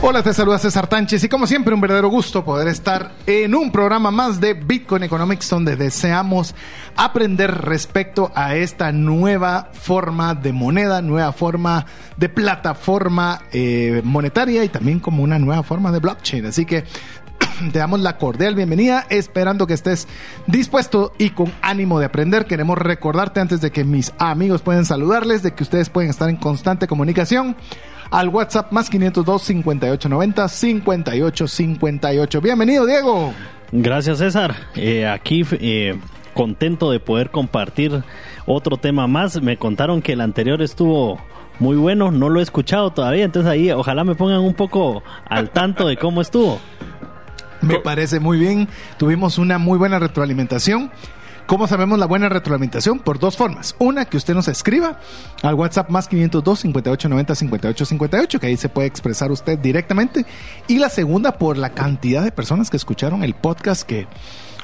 Hola, 0.00 0.22
te 0.22 0.32
saluda 0.32 0.60
César 0.60 0.86
Tánchez 0.86 1.24
y 1.24 1.28
como 1.28 1.48
siempre 1.48 1.74
un 1.74 1.80
verdadero 1.80 2.08
gusto 2.08 2.44
poder 2.44 2.68
estar 2.68 3.10
en 3.26 3.52
un 3.56 3.72
programa 3.72 4.12
más 4.12 4.40
de 4.40 4.54
Bitcoin 4.54 5.02
Economics 5.02 5.50
donde 5.50 5.74
deseamos 5.74 6.54
aprender 6.94 7.52
respecto 7.62 8.30
a 8.36 8.54
esta 8.54 8.92
nueva 8.92 9.70
forma 9.72 10.36
de 10.36 10.52
moneda, 10.52 11.02
nueva 11.02 11.32
forma 11.32 11.84
de 12.16 12.28
plataforma 12.28 13.42
eh, 13.50 14.00
monetaria 14.04 14.62
y 14.62 14.68
también 14.68 15.00
como 15.00 15.24
una 15.24 15.40
nueva 15.40 15.64
forma 15.64 15.90
de 15.90 15.98
blockchain. 15.98 16.46
Así 16.46 16.64
que 16.64 16.84
te 17.72 17.78
damos 17.80 17.98
la 17.98 18.18
cordial 18.18 18.54
bienvenida, 18.54 19.04
esperando 19.10 19.66
que 19.66 19.74
estés 19.74 20.06
dispuesto 20.46 21.12
y 21.18 21.30
con 21.30 21.52
ánimo 21.60 21.98
de 21.98 22.06
aprender. 22.06 22.46
Queremos 22.46 22.78
recordarte 22.78 23.40
antes 23.40 23.60
de 23.60 23.72
que 23.72 23.82
mis 23.82 24.12
amigos 24.18 24.62
puedan 24.62 24.84
saludarles, 24.84 25.42
de 25.42 25.54
que 25.54 25.64
ustedes 25.64 25.90
pueden 25.90 26.10
estar 26.10 26.28
en 26.28 26.36
constante 26.36 26.86
comunicación 26.86 27.56
al 28.10 28.28
WhatsApp 28.28 28.72
más 28.72 28.90
502 28.90 29.42
5890 29.42 30.48
5858. 30.48 32.40
Bienvenido, 32.40 32.86
Diego. 32.86 33.32
Gracias, 33.72 34.18
César. 34.18 34.54
Eh, 34.76 35.06
aquí 35.06 35.44
eh, 35.52 35.98
contento 36.34 36.90
de 36.90 37.00
poder 37.00 37.30
compartir 37.30 38.02
otro 38.46 38.76
tema 38.76 39.06
más. 39.06 39.40
Me 39.42 39.56
contaron 39.56 40.02
que 40.02 40.12
el 40.12 40.20
anterior 40.20 40.62
estuvo 40.62 41.20
muy 41.58 41.76
bueno, 41.76 42.10
no 42.10 42.28
lo 42.28 42.40
he 42.40 42.42
escuchado 42.42 42.92
todavía, 42.92 43.24
entonces 43.24 43.50
ahí 43.50 43.70
ojalá 43.72 44.04
me 44.04 44.14
pongan 44.14 44.40
un 44.40 44.54
poco 44.54 45.02
al 45.28 45.50
tanto 45.50 45.88
de 45.88 45.96
cómo 45.96 46.20
estuvo. 46.20 46.60
Me 47.60 47.80
parece 47.80 48.20
muy 48.20 48.38
bien. 48.38 48.68
Tuvimos 48.98 49.38
una 49.38 49.58
muy 49.58 49.78
buena 49.78 49.98
retroalimentación. 49.98 50.92
¿Cómo 51.48 51.66
sabemos 51.66 51.98
la 51.98 52.04
buena 52.04 52.28
retroalimentación? 52.28 52.98
Por 52.98 53.18
dos 53.18 53.38
formas. 53.38 53.74
Una, 53.78 54.04
que 54.04 54.18
usted 54.18 54.34
nos 54.34 54.48
escriba 54.48 55.00
al 55.42 55.54
WhatsApp 55.54 55.88
más 55.88 56.06
502 56.06 56.58
5890 56.60 57.34
5858, 57.34 58.38
que 58.38 58.46
ahí 58.48 58.58
se 58.58 58.68
puede 58.68 58.86
expresar 58.86 59.32
usted 59.32 59.58
directamente. 59.58 60.26
Y 60.66 60.78
la 60.78 60.90
segunda, 60.90 61.38
por 61.38 61.56
la 61.56 61.70
cantidad 61.70 62.22
de 62.22 62.32
personas 62.32 62.68
que 62.68 62.76
escucharon 62.76 63.24
el 63.24 63.32
podcast 63.32 63.84
que 63.84 64.06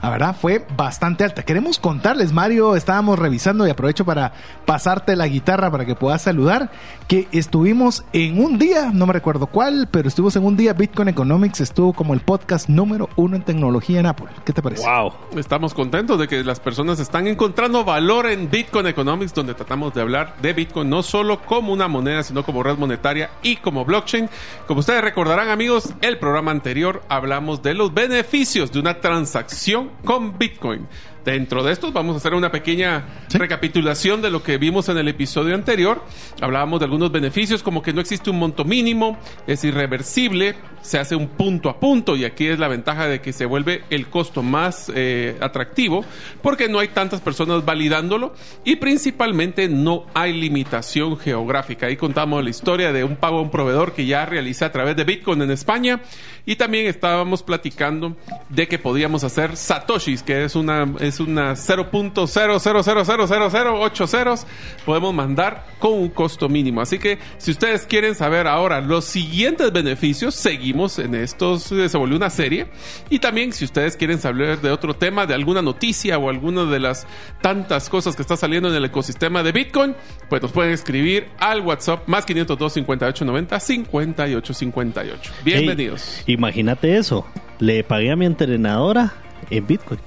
la 0.04 0.10
verdad 0.10 0.36
fue 0.38 0.66
bastante 0.76 1.24
alta. 1.24 1.44
Queremos 1.44 1.78
contarles, 1.78 2.30
Mario, 2.30 2.76
estábamos 2.76 3.18
revisando 3.18 3.66
y 3.66 3.70
aprovecho 3.70 4.04
para 4.04 4.34
pasarte 4.66 5.16
la 5.16 5.26
guitarra 5.26 5.70
para 5.70 5.86
que 5.86 5.94
puedas 5.94 6.20
saludar, 6.20 6.70
que 7.08 7.26
estuvimos 7.32 8.04
en 8.12 8.38
un 8.38 8.58
día, 8.58 8.90
no 8.92 9.06
me 9.06 9.14
recuerdo 9.14 9.46
cuál, 9.46 9.88
pero 9.90 10.08
estuvimos 10.08 10.36
en 10.36 10.44
un 10.44 10.58
día, 10.58 10.74
Bitcoin 10.74 11.08
Economics 11.08 11.62
estuvo 11.62 11.94
como 11.94 12.12
el 12.12 12.20
podcast 12.20 12.68
número 12.68 13.08
uno 13.16 13.36
en 13.36 13.44
tecnología 13.44 13.98
en 13.98 14.04
Apple. 14.04 14.26
¿Qué 14.44 14.52
te 14.52 14.60
parece? 14.60 14.86
Wow, 14.86 15.38
estamos 15.38 15.72
contentos 15.72 16.18
de 16.18 16.28
que 16.28 16.44
las 16.44 16.60
personas 16.60 17.00
están 17.00 17.26
encontrando 17.26 17.82
valor 17.82 18.26
en 18.26 18.50
Bitcoin 18.50 18.86
Economics, 18.86 19.32
donde 19.32 19.54
tratamos 19.54 19.94
de 19.94 20.02
hablar 20.02 20.34
de 20.42 20.52
Bitcoin 20.52 20.90
no 20.90 21.02
solo 21.02 21.40
como 21.40 21.72
una 21.72 21.88
moneda, 21.88 22.22
sino 22.24 22.44
como 22.44 22.62
red 22.62 22.76
monetaria 22.76 23.30
y 23.42 23.56
como 23.56 23.86
blockchain. 23.86 24.28
Como 24.66 24.80
ustedes 24.80 25.02
recordarán, 25.02 25.48
amigos, 25.48 25.94
el 26.02 26.18
programa 26.18 26.50
anterior 26.50 27.02
hablamos 27.08 27.62
de 27.62 27.72
los 27.72 27.94
beneficios 27.94 28.70
de 28.70 28.80
una 28.80 29.00
transacción 29.00 29.93
con 30.04 30.36
Bitcoin. 30.36 30.86
Dentro 31.24 31.62
de 31.62 31.72
esto 31.72 31.90
vamos 31.90 32.14
a 32.14 32.16
hacer 32.18 32.34
una 32.34 32.52
pequeña 32.52 33.06
recapitulación 33.30 34.20
de 34.20 34.30
lo 34.30 34.42
que 34.42 34.58
vimos 34.58 34.90
en 34.90 34.98
el 34.98 35.08
episodio 35.08 35.54
anterior. 35.54 36.04
Hablábamos 36.40 36.80
de 36.80 36.84
algunos 36.84 37.10
beneficios 37.10 37.62
como 37.62 37.82
que 37.82 37.94
no 37.94 38.02
existe 38.02 38.28
un 38.28 38.38
monto 38.38 38.64
mínimo, 38.64 39.18
es 39.46 39.64
irreversible, 39.64 40.54
se 40.82 40.98
hace 40.98 41.16
un 41.16 41.28
punto 41.28 41.70
a 41.70 41.80
punto 41.80 42.14
y 42.14 42.26
aquí 42.26 42.46
es 42.46 42.58
la 42.58 42.68
ventaja 42.68 43.08
de 43.08 43.22
que 43.22 43.32
se 43.32 43.46
vuelve 43.46 43.84
el 43.88 44.08
costo 44.08 44.42
más 44.42 44.92
eh, 44.94 45.38
atractivo 45.40 46.04
porque 46.42 46.68
no 46.68 46.78
hay 46.78 46.88
tantas 46.88 47.22
personas 47.22 47.64
validándolo 47.64 48.34
y 48.62 48.76
principalmente 48.76 49.66
no 49.68 50.04
hay 50.12 50.34
limitación 50.34 51.16
geográfica. 51.16 51.86
Ahí 51.86 51.96
contamos 51.96 52.44
la 52.44 52.50
historia 52.50 52.92
de 52.92 53.02
un 53.02 53.16
pago 53.16 53.38
a 53.38 53.42
un 53.42 53.50
proveedor 53.50 53.94
que 53.94 54.04
ya 54.04 54.26
realiza 54.26 54.66
a 54.66 54.72
través 54.72 54.94
de 54.94 55.04
Bitcoin 55.04 55.40
en 55.40 55.50
España 55.50 56.02
y 56.44 56.56
también 56.56 56.84
estábamos 56.84 57.42
platicando 57.42 58.14
de 58.50 58.68
que 58.68 58.78
podíamos 58.78 59.24
hacer 59.24 59.56
satoshis, 59.56 60.22
que 60.22 60.44
es 60.44 60.54
una 60.54 60.86
es 61.00 61.13
una 61.20 61.52
0.0000080 61.52 64.06
ceros. 64.06 64.46
Podemos 64.84 65.14
mandar 65.14 65.66
con 65.78 65.94
un 65.94 66.08
costo 66.08 66.48
mínimo. 66.48 66.80
Así 66.80 66.98
que 66.98 67.18
si 67.38 67.50
ustedes 67.50 67.86
quieren 67.86 68.14
saber 68.14 68.46
ahora 68.46 68.80
los 68.80 69.04
siguientes 69.04 69.72
beneficios, 69.72 70.34
seguimos 70.34 70.98
en 70.98 71.14
estos. 71.14 71.70
Eh, 71.72 71.88
se 71.88 71.98
volvió 71.98 72.16
una 72.16 72.30
serie. 72.30 72.66
Y 73.10 73.18
también 73.18 73.52
si 73.52 73.64
ustedes 73.64 73.96
quieren 73.96 74.18
saber 74.18 74.60
de 74.60 74.70
otro 74.70 74.94
tema, 74.94 75.26
de 75.26 75.34
alguna 75.34 75.62
noticia 75.62 76.18
o 76.18 76.28
alguna 76.28 76.64
de 76.64 76.80
las 76.80 77.06
tantas 77.40 77.88
cosas 77.88 78.16
que 78.16 78.22
está 78.22 78.36
saliendo 78.36 78.68
en 78.68 78.74
el 78.74 78.84
ecosistema 78.84 79.42
de 79.42 79.52
Bitcoin, 79.52 79.94
pues 80.28 80.42
nos 80.42 80.52
pueden 80.52 80.72
escribir 80.72 81.28
al 81.38 81.60
WhatsApp 81.60 82.08
más 82.08 82.24
502 82.24 82.72
5890 82.72 83.60
5858. 83.60 85.32
Bienvenidos. 85.44 86.22
imagínate 86.26 86.96
eso. 86.96 87.26
Le 87.58 87.84
pagué 87.84 88.10
a 88.10 88.16
mi 88.16 88.26
entrenadora 88.26 89.12
en 89.50 89.66
Bitcoin. 89.66 90.00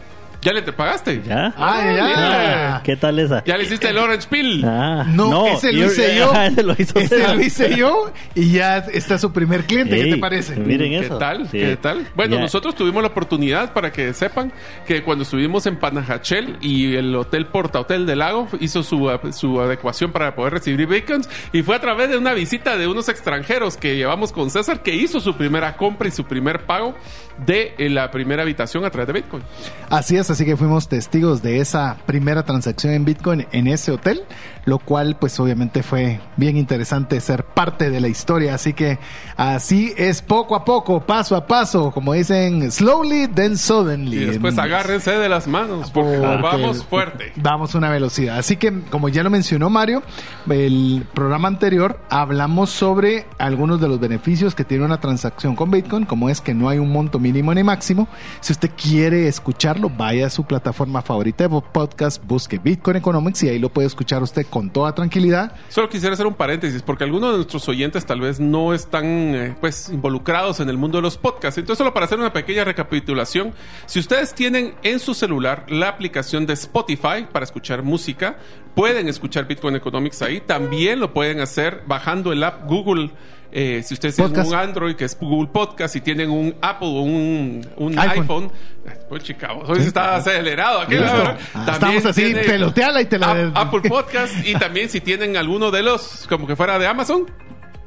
¿Ya 0.47 0.53
le 0.53 0.61
te 0.61 0.71
pagaste? 0.71 1.21
¿Ya? 1.27 1.53
Ah, 1.57 1.93
ya. 1.93 2.81
¿Qué 2.81 2.95
tal 2.95 3.19
esa? 3.19 3.43
¿Ya 3.43 3.57
le 3.57 3.65
hiciste 3.65 3.89
el 3.89 3.97
Orange 3.97 4.29
Pill? 4.29 4.63
Ah, 4.63 5.03
no, 5.05 5.45
ese 5.45 5.73
lo 5.73 5.87
hice 5.87 6.15
yo. 6.17 6.31
ese 6.33 6.63
lo, 6.63 6.73
hizo 6.77 6.99
ese 6.99 7.27
lo 7.35 7.41
hice 7.41 7.75
yo 7.75 8.13
y 8.33 8.51
ya 8.51 8.77
está 8.77 9.17
su 9.17 9.33
primer 9.33 9.65
cliente. 9.65 10.01
¿Qué 10.01 10.11
te 10.11 10.17
parece? 10.17 10.55
Miren 10.55 11.01
¿Qué 11.01 11.09
tal? 11.09 11.49
¿Qué 11.51 11.75
tal? 11.75 12.07
Bueno, 12.15 12.39
nosotros 12.39 12.75
tuvimos 12.75 13.01
la 13.03 13.09
oportunidad 13.09 13.73
para 13.73 13.91
que 13.91 14.13
sepan 14.13 14.53
que 14.85 15.03
cuando 15.03 15.23
estuvimos 15.23 15.65
en 15.65 15.75
Panajachel 15.75 16.55
y 16.61 16.95
el 16.95 17.13
Hotel 17.13 17.47
Porta 17.47 17.81
Hotel 17.81 18.05
del 18.05 18.19
Lago 18.19 18.47
hizo 18.61 18.83
su, 18.83 19.11
su 19.33 19.59
adecuación 19.59 20.13
para 20.13 20.33
poder 20.33 20.53
recibir 20.53 20.87
beacons 20.87 21.27
y 21.51 21.61
fue 21.61 21.75
a 21.75 21.81
través 21.81 22.09
de 22.09 22.17
una 22.17 22.31
visita 22.31 22.77
de 22.77 22.87
unos 22.87 23.09
extranjeros 23.09 23.75
que 23.75 23.97
llevamos 23.97 24.31
con 24.31 24.49
César 24.49 24.81
que 24.81 24.95
hizo 24.95 25.19
su 25.19 25.35
primera 25.35 25.75
compra 25.75 26.07
y 26.07 26.11
su 26.11 26.23
primer 26.23 26.61
pago 26.61 26.95
de 27.45 27.75
eh, 27.77 27.89
la 27.89 28.09
primera 28.11 28.43
habitación 28.43 28.85
a 28.85 28.89
través 28.89 29.07
de 29.07 29.13
Bitcoin. 29.13 29.43
Así 29.89 30.15
es, 30.15 30.36
así 30.37 30.45
que 30.45 30.55
fuimos 30.55 30.87
testigos 30.87 31.41
de 31.41 31.61
esa 31.61 31.97
primera 32.05 32.43
transacción 32.43 32.93
en 32.93 33.05
Bitcoin 33.05 33.47
en 33.51 33.65
ese 33.65 33.91
hotel, 33.91 34.21
lo 34.67 34.79
cual 34.79 35.15
pues 35.17 35.39
obviamente 35.39 35.81
fue 35.81 36.19
bien 36.35 36.57
interesante 36.57 37.21
ser 37.21 37.45
parte 37.45 37.89
de 37.89 38.01
la 38.01 38.09
historia, 38.09 38.53
así 38.53 38.73
que 38.73 38.99
así 39.37 39.93
es 39.95 40.21
poco 40.21 40.57
a 40.57 40.65
poco, 40.65 40.99
paso 40.99 41.37
a 41.37 41.47
paso, 41.47 41.89
como 41.91 42.11
dicen, 42.11 42.69
slowly 42.69 43.29
then 43.29 43.57
suddenly. 43.57 44.17
Y 44.17 44.25
después 44.25 44.57
agárrense 44.57 45.11
de 45.11 45.29
las 45.29 45.47
manos, 45.47 45.89
porque, 45.89 46.17
vamos 46.17 46.83
fuerte. 46.83 47.31
Vamos 47.37 47.75
una 47.75 47.89
velocidad. 47.89 48.37
Así 48.37 48.57
que 48.57 48.81
como 48.89 49.07
ya 49.07 49.23
lo 49.23 49.29
mencionó 49.29 49.69
Mario, 49.69 50.03
el 50.49 51.05
programa 51.13 51.47
anterior 51.47 52.01
hablamos 52.09 52.69
sobre 52.69 53.25
algunos 53.37 53.79
de 53.79 53.87
los 53.87 54.01
beneficios 54.01 54.53
que 54.53 54.65
tiene 54.65 54.83
una 54.83 54.99
transacción 54.99 55.55
con 55.55 55.71
Bitcoin, 55.71 56.03
como 56.03 56.27
es 56.27 56.41
que 56.41 56.53
no 56.53 56.67
hay 56.67 56.77
un 56.77 56.91
monto 56.91 57.19
mínimo 57.19 57.53
ni 57.53 57.63
máximo. 57.63 58.09
Si 58.41 58.51
usted 58.51 58.71
quiere 58.75 59.29
escucharlo, 59.29 59.89
vaya 59.89 60.27
a 60.27 60.29
su 60.29 60.43
plataforma 60.43 61.01
favorita 61.01 61.47
de 61.47 61.61
podcast, 61.71 62.21
busque 62.27 62.57
Bitcoin 62.57 62.97
Economics 62.97 63.43
y 63.43 63.47
ahí 63.47 63.59
lo 63.59 63.69
puede 63.69 63.87
escuchar 63.87 64.21
usted 64.21 64.45
con 64.57 64.71
toda 64.71 64.95
tranquilidad. 64.95 65.51
Solo 65.69 65.87
quisiera 65.87 66.15
hacer 66.15 66.25
un 66.25 66.33
paréntesis, 66.33 66.81
porque 66.81 67.03
algunos 67.03 67.29
de 67.29 67.35
nuestros 67.35 67.69
oyentes 67.69 68.07
tal 68.07 68.21
vez 68.21 68.39
no 68.39 68.73
están 68.73 69.05
eh, 69.05 69.55
pues 69.61 69.89
involucrados 69.89 70.59
en 70.59 70.67
el 70.67 70.77
mundo 70.77 70.97
de 70.97 71.03
los 71.03 71.15
podcasts. 71.15 71.59
Entonces, 71.59 71.77
solo 71.77 71.93
para 71.93 72.07
hacer 72.07 72.17
una 72.17 72.33
pequeña 72.33 72.63
recapitulación, 72.63 73.53
si 73.85 73.99
ustedes 73.99 74.33
tienen 74.33 74.73
en 74.81 74.97
su 74.99 75.13
celular 75.13 75.67
la 75.69 75.89
aplicación 75.89 76.47
de 76.47 76.53
Spotify 76.53 77.27
para 77.31 77.43
escuchar 77.43 77.83
música, 77.83 78.39
pueden 78.73 79.07
escuchar 79.07 79.45
Bitcoin 79.45 79.75
Economics 79.75 80.23
ahí. 80.23 80.41
También 80.41 81.01
lo 81.01 81.13
pueden 81.13 81.39
hacer 81.39 81.83
bajando 81.85 82.31
el 82.31 82.43
app 82.43 82.67
Google 82.67 83.11
eh, 83.51 83.81
si 83.83 83.93
ustedes 83.93 84.15
tienen 84.15 84.45
un 84.45 84.53
Android 84.53 84.95
que 84.95 85.05
es 85.05 85.17
Google 85.19 85.49
Podcast, 85.51 85.93
si 85.93 86.01
tienen 86.01 86.29
un 86.29 86.55
Apple 86.61 86.87
o 86.87 87.01
un, 87.01 87.95
iPhone, 87.97 88.51
pues 89.09 89.23
chicos, 89.23 89.49
hoy 89.67 89.79
está 89.79 90.15
acelerado 90.15 90.81
aquí. 90.81 90.95
Ah, 90.97 91.37
estamos 91.71 92.05
así, 92.05 92.33
peloteala 92.33 93.01
y 93.01 93.05
te 93.05 93.17
la... 93.17 93.51
Apple 93.55 93.89
Podcast 93.89 94.45
y 94.45 94.53
también 94.55 94.89
si 94.89 95.01
tienen 95.01 95.37
alguno 95.37 95.71
de 95.71 95.83
los, 95.83 96.25
como 96.27 96.45
que 96.45 96.55
fuera 96.55 96.77
de 96.77 96.87
Amazon, 96.87 97.25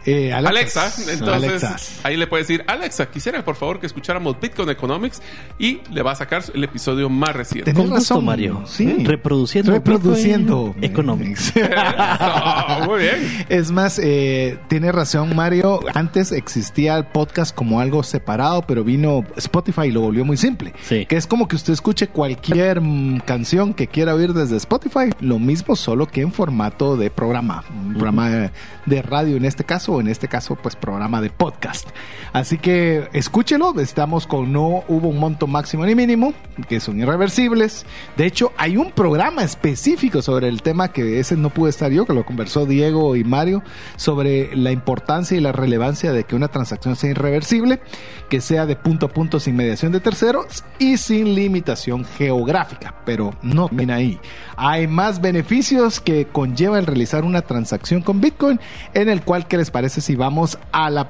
Eh, 0.06 0.32
Alexa. 0.32 0.87
Alexas. 0.87 1.08
Entonces, 1.08 2.00
ahí 2.02 2.17
le 2.17 2.26
puedes 2.26 2.49
decir, 2.49 2.64
Alexa, 2.67 3.11
quisiera 3.11 3.44
por 3.44 3.56
favor 3.56 3.81
que 3.81 3.87
escucháramos 3.87 4.41
Bitcoin 4.41 4.70
Economics 4.70 5.20
y 5.58 5.81
le 5.91 6.02
va 6.02 6.12
a 6.12 6.17
sacar 6.17 6.43
el 6.55 6.64
episodio 6.64 7.08
más 7.08 7.35
reciente. 7.35 7.73
Tenés 7.73 7.88
Con 7.88 7.97
gusto, 7.97 8.14
razón, 8.14 8.25
Mario. 8.25 8.62
Sí. 8.67 9.05
Reproduciendo 9.05 9.73
Reproduciendo. 9.73 10.67
Bitcoin 10.75 10.85
Economics. 10.85 11.52
Muy 12.87 13.00
bien. 13.00 13.47
Es 13.49 13.70
más, 13.70 13.99
eh, 14.02 14.58
tiene 14.69 14.93
razón 14.93 15.35
Mario. 15.37 15.81
Antes 15.94 16.32
existía 16.32 16.97
el 16.97 17.05
podcast 17.06 17.55
como 17.55 17.81
algo 17.81 18.02
separado, 18.02 18.62
pero 18.62 18.85
vino 18.85 19.25
Spotify 19.37 19.87
y 19.87 19.91
lo 19.91 20.00
volvió 20.00 20.25
muy 20.25 20.37
simple. 20.37 20.73
Sí. 20.82 21.06
Que 21.06 21.17
es 21.17 21.26
como 21.26 21.49
que 21.49 21.56
usted 21.56 21.73
escuche 21.73 22.08
cualquier 22.08 22.81
mm, 22.81 23.20
canción 23.20 23.75
que 23.75 23.87
quiera 23.87 24.14
oír 24.14 24.32
desde 24.32 24.56
Spotify, 24.56 25.11
lo 25.20 25.38
mismo, 25.38 25.76
solo 25.76 26.06
que 26.06 26.20
en 26.23 26.32
formato 26.32 26.97
de 26.97 27.11
programa, 27.11 27.64
un 27.70 27.94
programa 27.94 28.50
de 28.87 29.02
radio 29.02 29.37
en 29.37 29.44
este 29.44 29.64
caso, 29.64 29.90
o 29.95 30.01
en 30.01 30.09
este 30.09 30.29
caso, 30.29 30.57
pues 30.57 30.77
programa 30.77 31.21
de 31.21 31.31
podcast. 31.31 31.89
Así 32.33 32.59
que 32.59 33.09
escúchelo. 33.13 33.79
Estamos 33.81 34.27
con 34.27 34.53
no 34.53 34.85
hubo 34.89 35.09
un 35.09 35.19
monto 35.19 35.47
máximo 35.47 35.85
ni 35.85 35.95
mínimo, 35.95 36.33
que 36.69 36.81
son 36.81 36.99
irreversibles. 37.01 37.85
De 38.17 38.27
hecho, 38.27 38.53
hay 38.57 38.77
un 38.77 38.93
programa 38.93 39.43
específico 39.43 40.23
sobre 40.23 40.49
el 40.49 40.63
tema 40.63 40.93
que 40.93 41.21
ese 41.21 41.37
no 41.37 41.51
pude 41.51 41.71
estar 41.71 41.91
yo, 41.91 42.07
que 42.07 42.15
lo 42.15 42.25
conversó 42.25 42.67
Diego 42.67 43.17
y 43.17 43.25
Mario, 43.25 43.63
sobre 43.97 44.55
la 44.57 44.73
importancia 44.73 45.37
y 45.37 45.41
la 45.41 45.53
relevancia 45.53 46.13
de 46.13 46.25
que 46.25 46.37
una 46.37 46.49
transacción 46.49 46.97
sea 46.97 47.11
irreversible, 47.11 47.81
que 48.29 48.41
sea 48.41 48.67
de 48.67 48.77
punto 48.77 49.07
a 49.07 49.09
punto 49.09 49.41
sin 49.41 49.57
mediación 49.57 49.93
de 49.93 50.01
terceros 50.01 50.65
y 50.79 50.97
sin 50.97 51.35
limitación 51.35 52.05
geográfica. 52.05 52.95
Pero 53.05 53.35
no 53.43 53.67
termina 53.67 53.97
ahí. 53.97 54.21
Hay 54.57 54.87
más 54.87 55.21
beneficios 55.21 56.01
que 56.01 56.27
conlleva 56.27 56.79
el 56.79 56.87
realizar 56.87 57.25
una 57.25 57.43
transacción 57.43 58.03
con 58.03 58.21
Bitcoin, 58.21 58.61
en 58.95 59.09
el 59.09 59.23
cual, 59.23 59.49
¿qué 59.49 59.57
les 59.57 59.71
parece 59.71 59.80
si 59.88 60.15
vamos 60.17 60.59
a 60.73 60.91
la 60.91 61.09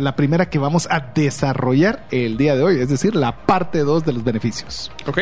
la 0.00 0.16
primera 0.16 0.48
que 0.48 0.58
vamos 0.58 0.88
a 0.90 1.00
desarrollar 1.00 2.06
el 2.10 2.38
día 2.38 2.56
de 2.56 2.62
hoy, 2.62 2.80
es 2.80 2.88
decir, 2.88 3.14
la 3.14 3.44
parte 3.44 3.80
2 3.80 4.04
de 4.06 4.12
los 4.14 4.24
beneficios. 4.24 4.90
Ok. 5.06 5.18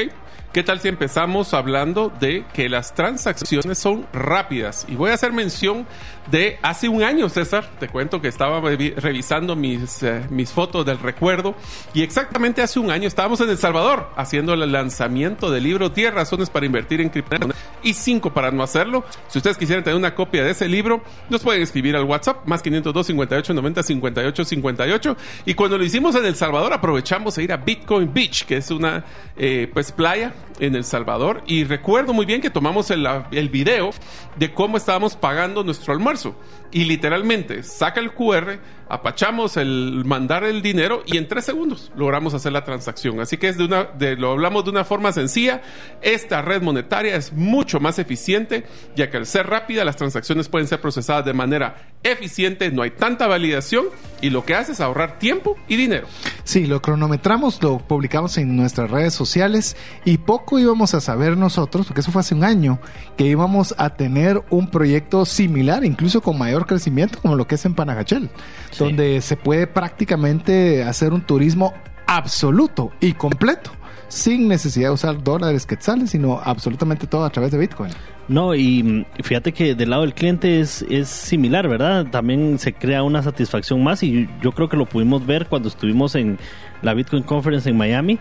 ¿Qué 0.52 0.64
tal 0.64 0.80
si 0.80 0.88
empezamos 0.88 1.54
hablando 1.54 2.12
de 2.20 2.44
que 2.52 2.68
las 2.68 2.92
transacciones 2.94 3.78
son 3.78 4.06
rápidas? 4.12 4.84
Y 4.88 4.96
voy 4.96 5.12
a 5.12 5.14
hacer 5.14 5.32
mención 5.32 5.86
de 6.30 6.58
hace 6.62 6.88
un 6.88 7.02
año, 7.02 7.28
César. 7.28 7.68
Te 7.80 7.88
cuento 7.88 8.20
que 8.20 8.28
estaba 8.28 8.60
revi- 8.60 8.94
revisando 8.94 9.56
mis, 9.56 10.02
eh, 10.02 10.26
mis 10.30 10.50
fotos 10.52 10.86
del 10.86 10.98
recuerdo. 10.98 11.54
Y 11.94 12.02
exactamente 12.02 12.62
hace 12.62 12.78
un 12.78 12.90
año 12.90 13.08
estábamos 13.08 13.40
en 13.40 13.50
El 13.50 13.58
Salvador 13.58 14.08
haciendo 14.16 14.54
el 14.54 14.70
lanzamiento 14.72 15.50
del 15.50 15.64
libro 15.64 15.88
10 15.88 16.14
razones 16.14 16.50
para 16.50 16.66
invertir 16.66 17.00
en 17.00 17.08
criptomonedas 17.08 17.56
y 17.82 17.94
5 17.94 18.32
para 18.32 18.50
no 18.50 18.62
hacerlo. 18.62 19.04
Si 19.28 19.38
ustedes 19.38 19.56
quisieran 19.56 19.82
tener 19.84 19.96
una 19.96 20.14
copia 20.14 20.44
de 20.44 20.50
ese 20.50 20.68
libro, 20.68 21.02
nos 21.28 21.42
pueden 21.42 21.62
escribir 21.62 21.96
al 21.96 22.04
WhatsApp 22.04 22.46
más 22.46 22.62
502 22.62 23.06
58 23.06 23.54
90 23.54 23.82
58 23.82 24.44
58. 24.44 25.16
Y 25.46 25.54
cuando 25.54 25.78
lo 25.78 25.84
hicimos 25.84 26.14
en 26.14 26.24
El 26.26 26.36
Salvador, 26.36 26.72
aprovechamos 26.72 27.36
a 27.38 27.42
ir 27.42 27.52
a 27.52 27.56
Bitcoin 27.56 28.12
Beach, 28.12 28.44
que 28.44 28.56
es 28.58 28.70
una 28.70 29.04
eh, 29.36 29.70
pues 29.72 29.92
playa 29.92 30.34
en 30.58 30.74
El 30.74 30.84
Salvador. 30.84 31.42
Y 31.46 31.64
recuerdo 31.64 32.12
muy 32.12 32.26
bien 32.26 32.40
que 32.40 32.50
tomamos 32.50 32.90
el, 32.90 33.06
el 33.30 33.48
video 33.48 33.90
de 34.36 34.52
cómo 34.52 34.76
estábamos 34.76 35.16
pagando 35.16 35.64
nuestro 35.64 35.92
almuerzo. 35.92 36.19
universo. 36.20 36.34
Y 36.72 36.84
literalmente 36.84 37.62
saca 37.64 38.00
el 38.00 38.12
QR, 38.12 38.58
apachamos 38.88 39.56
el 39.56 40.02
mandar 40.04 40.44
el 40.44 40.62
dinero 40.62 41.02
y 41.06 41.16
en 41.16 41.28
tres 41.28 41.44
segundos 41.44 41.90
logramos 41.96 42.34
hacer 42.34 42.52
la 42.52 42.64
transacción. 42.64 43.20
Así 43.20 43.38
que 43.38 43.48
es 43.48 43.56
de 43.56 43.64
una, 43.64 43.88
lo 44.18 44.32
hablamos 44.32 44.64
de 44.64 44.70
una 44.70 44.84
forma 44.84 45.12
sencilla. 45.12 45.62
Esta 46.02 46.42
red 46.42 46.62
monetaria 46.62 47.16
es 47.16 47.32
mucho 47.32 47.80
más 47.80 47.98
eficiente, 47.98 48.64
ya 48.94 49.10
que 49.10 49.16
al 49.16 49.26
ser 49.26 49.48
rápida 49.48 49.84
las 49.84 49.96
transacciones 49.96 50.48
pueden 50.48 50.68
ser 50.68 50.80
procesadas 50.80 51.24
de 51.24 51.32
manera 51.32 51.90
eficiente, 52.02 52.70
no 52.70 52.82
hay 52.82 52.90
tanta 52.90 53.26
validación 53.26 53.86
y 54.20 54.30
lo 54.30 54.44
que 54.44 54.54
hace 54.54 54.72
es 54.72 54.80
ahorrar 54.80 55.18
tiempo 55.18 55.56
y 55.68 55.76
dinero. 55.76 56.06
Sí, 56.44 56.66
lo 56.66 56.80
cronometramos, 56.80 57.62
lo 57.62 57.78
publicamos 57.78 58.38
en 58.38 58.56
nuestras 58.56 58.90
redes 58.90 59.14
sociales 59.14 59.76
y 60.04 60.18
poco 60.18 60.58
íbamos 60.58 60.94
a 60.94 61.00
saber 61.00 61.36
nosotros, 61.36 61.86
porque 61.86 62.00
eso 62.00 62.10
fue 62.10 62.20
hace 62.20 62.34
un 62.34 62.44
año, 62.44 62.80
que 63.16 63.24
íbamos 63.24 63.74
a 63.78 63.90
tener 63.90 64.42
un 64.50 64.70
proyecto 64.70 65.24
similar, 65.26 65.84
incluso 65.84 66.20
con 66.20 66.38
mayor 66.38 66.59
crecimiento, 66.66 67.18
como 67.20 67.36
lo 67.36 67.46
que 67.46 67.54
es 67.56 67.64
en 67.64 67.74
Panajachel, 67.74 68.30
Sí. 68.70 68.84
donde 68.84 69.20
se 69.20 69.36
puede 69.36 69.66
prácticamente 69.66 70.82
hacer 70.84 71.12
un 71.12 71.22
turismo 71.22 71.74
absoluto 72.06 72.90
y 73.00 73.12
completo, 73.12 73.70
sin 74.08 74.48
necesidad 74.48 74.88
de 74.88 74.94
usar 74.94 75.22
dólares, 75.22 75.66
quetzales, 75.66 76.10
sino 76.10 76.40
absolutamente 76.42 77.06
todo 77.06 77.24
a 77.24 77.30
través 77.30 77.52
de 77.52 77.58
Bitcoin. 77.58 77.92
No, 78.28 78.54
y 78.54 78.82
mm, 78.82 79.22
fíjate 79.22 79.52
que 79.52 79.74
del 79.74 79.90
lado 79.90 80.02
del 80.02 80.14
cliente 80.14 80.60
es, 80.60 80.84
es 80.88 81.08
similar, 81.08 81.68
¿verdad? 81.68 82.06
También 82.10 82.58
se 82.58 82.72
crea 82.72 83.02
una 83.02 83.22
satisfacción 83.22 83.82
más 83.82 84.02
y 84.02 84.28
yo 84.42 84.52
creo 84.52 84.68
que 84.68 84.76
lo 84.76 84.86
pudimos 84.86 85.24
ver 85.26 85.46
cuando 85.46 85.68
estuvimos 85.68 86.14
en 86.14 86.38
la 86.82 86.94
Bitcoin 86.94 87.22
Conference 87.22 87.68
en 87.68 87.76
Miami. 87.76 88.18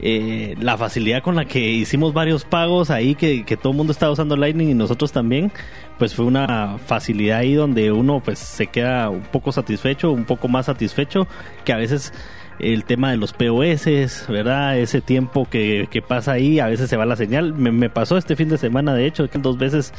Eh, 0.00 0.56
la 0.60 0.76
facilidad 0.76 1.22
con 1.22 1.36
la 1.36 1.44
que 1.44 1.60
hicimos 1.60 2.12
varios 2.12 2.44
pagos 2.44 2.90
ahí, 2.90 3.14
que, 3.14 3.44
que 3.44 3.56
todo 3.56 3.72
el 3.72 3.76
mundo 3.76 3.92
estaba 3.92 4.12
usando 4.12 4.36
Lightning 4.36 4.70
y 4.70 4.74
nosotros 4.74 5.12
también, 5.12 5.52
pues 5.98 6.14
fue 6.14 6.24
una 6.24 6.78
facilidad 6.78 7.38
ahí 7.38 7.54
donde 7.54 7.92
uno 7.92 8.20
pues 8.24 8.38
se 8.38 8.66
queda 8.66 9.08
un 9.08 9.22
poco 9.22 9.52
satisfecho, 9.52 10.10
un 10.10 10.24
poco 10.24 10.48
más 10.48 10.66
satisfecho, 10.66 11.28
que 11.64 11.72
a 11.72 11.76
veces 11.76 12.12
el 12.58 12.84
tema 12.84 13.10
de 13.10 13.16
los 13.16 13.32
POS, 13.32 14.26
¿verdad? 14.28 14.78
Ese 14.78 15.00
tiempo 15.00 15.46
que, 15.48 15.88
que 15.90 16.02
pasa 16.02 16.32
ahí, 16.32 16.60
a 16.60 16.66
veces 16.66 16.88
se 16.88 16.96
va 16.96 17.04
la 17.04 17.16
señal. 17.16 17.52
Me, 17.52 17.72
me 17.72 17.90
pasó 17.90 18.16
este 18.16 18.36
fin 18.36 18.48
de 18.48 18.58
semana, 18.58 18.94
de 18.94 19.06
hecho, 19.06 19.28
que 19.28 19.38
dos 19.38 19.58
veces 19.58 19.92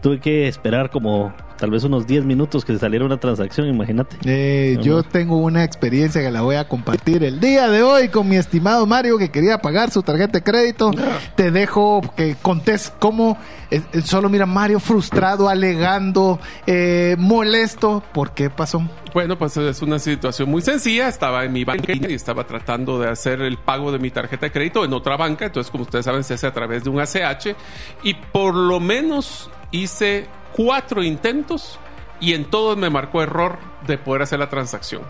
tuve 0.00 0.20
que 0.20 0.48
esperar 0.48 0.90
como 0.90 1.32
tal 1.62 1.70
vez 1.70 1.84
unos 1.84 2.08
10 2.08 2.24
minutos 2.24 2.64
que 2.64 2.76
saliera 2.76 3.04
una 3.04 3.18
transacción, 3.18 3.68
imagínate. 3.68 4.16
Eh, 4.24 4.78
yo 4.82 5.04
tengo 5.04 5.36
una 5.36 5.62
experiencia 5.62 6.20
que 6.20 6.32
la 6.32 6.40
voy 6.40 6.56
a 6.56 6.66
compartir 6.66 7.22
el 7.22 7.38
día 7.38 7.68
de 7.68 7.84
hoy 7.84 8.08
con 8.08 8.28
mi 8.28 8.34
estimado 8.34 8.84
Mario 8.84 9.16
que 9.16 9.30
quería 9.30 9.58
pagar 9.58 9.92
su 9.92 10.02
tarjeta 10.02 10.38
de 10.38 10.42
crédito. 10.42 10.90
Te 11.36 11.52
dejo 11.52 12.00
que 12.16 12.34
contes 12.42 12.92
cómo 12.98 13.38
eh, 13.72 13.80
eh, 13.94 14.02
solo 14.02 14.28
mira 14.28 14.44
Mario 14.44 14.80
frustrado, 14.80 15.48
alegando, 15.48 16.38
eh, 16.66 17.16
molesto. 17.18 18.02
¿Por 18.12 18.32
qué 18.32 18.50
pasó? 18.50 18.82
Bueno, 19.14 19.38
pues 19.38 19.56
es 19.56 19.80
una 19.80 19.98
situación 19.98 20.50
muy 20.50 20.60
sencilla. 20.60 21.08
Estaba 21.08 21.44
en 21.46 21.54
mi 21.54 21.64
banca 21.64 21.92
y 21.94 22.12
estaba 22.12 22.44
tratando 22.44 22.98
de 22.98 23.08
hacer 23.08 23.40
el 23.40 23.56
pago 23.56 23.90
de 23.90 23.98
mi 23.98 24.10
tarjeta 24.10 24.46
de 24.46 24.52
crédito 24.52 24.84
en 24.84 24.92
otra 24.92 25.16
banca. 25.16 25.46
Entonces, 25.46 25.70
como 25.70 25.84
ustedes 25.84 26.04
saben, 26.04 26.22
se 26.22 26.34
hace 26.34 26.46
a 26.46 26.52
través 26.52 26.84
de 26.84 26.90
un 26.90 27.00
ACH. 27.00 27.56
Y 28.02 28.12
por 28.12 28.54
lo 28.54 28.78
menos 28.78 29.48
hice 29.70 30.26
cuatro 30.56 31.02
intentos 31.02 31.78
y 32.20 32.34
en 32.34 32.44
todos 32.44 32.76
me 32.76 32.88
marcó 32.88 33.22
error 33.22 33.58
de 33.86 33.98
poder 33.98 34.22
hacer 34.22 34.38
la 34.38 34.48
transacción. 34.48 35.02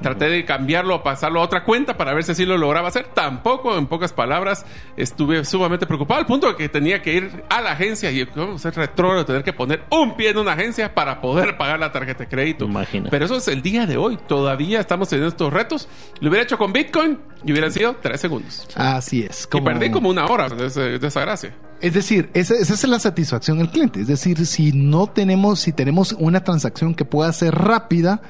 Traté 0.00 0.28
de 0.28 0.44
cambiarlo 0.44 0.94
a 0.94 1.02
pasarlo 1.02 1.40
a 1.40 1.44
otra 1.44 1.64
cuenta 1.64 1.96
para 1.96 2.12
ver 2.12 2.22
si 2.24 2.32
así 2.32 2.44
lo 2.44 2.58
lograba 2.58 2.88
hacer. 2.88 3.06
Tampoco, 3.14 3.78
en 3.78 3.86
pocas 3.86 4.12
palabras, 4.12 4.66
estuve 4.96 5.44
sumamente 5.44 5.86
preocupado 5.86 6.20
al 6.20 6.26
punto 6.26 6.48
de 6.48 6.56
que 6.56 6.68
tenía 6.68 7.00
que 7.00 7.14
ir 7.14 7.44
a 7.48 7.60
la 7.60 7.72
agencia 7.72 8.10
y 8.10 8.24
vamos 8.24 8.56
a 8.56 8.70
ser 8.70 8.78
retrógrado, 8.78 9.24
tener 9.24 9.42
que 9.42 9.52
poner 9.52 9.84
un 9.90 10.16
pie 10.16 10.30
en 10.30 10.38
una 10.38 10.52
agencia 10.52 10.94
para 10.94 11.20
poder 11.20 11.56
pagar 11.56 11.80
la 11.80 11.92
tarjeta 11.92 12.24
de 12.24 12.28
crédito. 12.28 12.66
Imagina. 12.66 13.08
Pero 13.10 13.24
eso 13.24 13.36
es 13.36 13.48
el 13.48 13.62
día 13.62 13.86
de 13.86 13.96
hoy. 13.96 14.18
Todavía 14.26 14.80
estamos 14.80 15.08
teniendo 15.08 15.28
estos 15.28 15.52
retos. 15.52 15.88
Lo 16.20 16.28
hubiera 16.28 16.44
hecho 16.44 16.58
con 16.58 16.72
Bitcoin 16.72 17.18
y 17.44 17.52
hubieran 17.52 17.72
sido 17.72 17.96
tres 17.96 18.20
segundos. 18.20 18.68
Así 18.74 19.22
es. 19.22 19.48
Y 19.52 19.60
perdí 19.62 19.90
como 19.90 20.10
una 20.10 20.26
hora 20.26 20.48
de 20.48 20.66
esa 21.06 21.20
gracia. 21.22 21.54
Es 21.80 21.92
decir, 21.92 22.30
esa, 22.32 22.54
esa 22.54 22.74
es 22.74 22.84
la 22.84 22.98
satisfacción 22.98 23.58
del 23.58 23.68
cliente. 23.68 24.00
Es 24.00 24.06
decir, 24.06 24.46
si 24.46 24.72
no 24.72 25.08
tenemos, 25.08 25.60
si 25.60 25.72
tenemos 25.72 26.12
una 26.18 26.42
transacción 26.42 26.94
que 26.94 27.04
pueda 27.04 27.30
ser 27.32 27.54
rápida, 27.54 28.22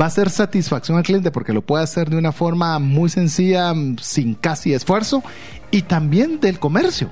va 0.00 0.06
a 0.06 0.10
ser 0.10 0.30
satisfacción 0.30 0.96
al 0.96 1.04
cliente 1.04 1.30
porque 1.30 1.52
lo 1.52 1.60
puede 1.62 1.84
hacer 1.84 2.08
de 2.08 2.16
una 2.16 2.32
forma 2.32 2.78
muy 2.78 3.10
sencilla, 3.10 3.74
mm, 3.74 3.98
sin 3.98 4.34
casi 4.34 4.72
esfuerzo, 4.72 5.22
y 5.74 5.82
también 5.82 6.40
del 6.40 6.58
comercio. 6.58 7.10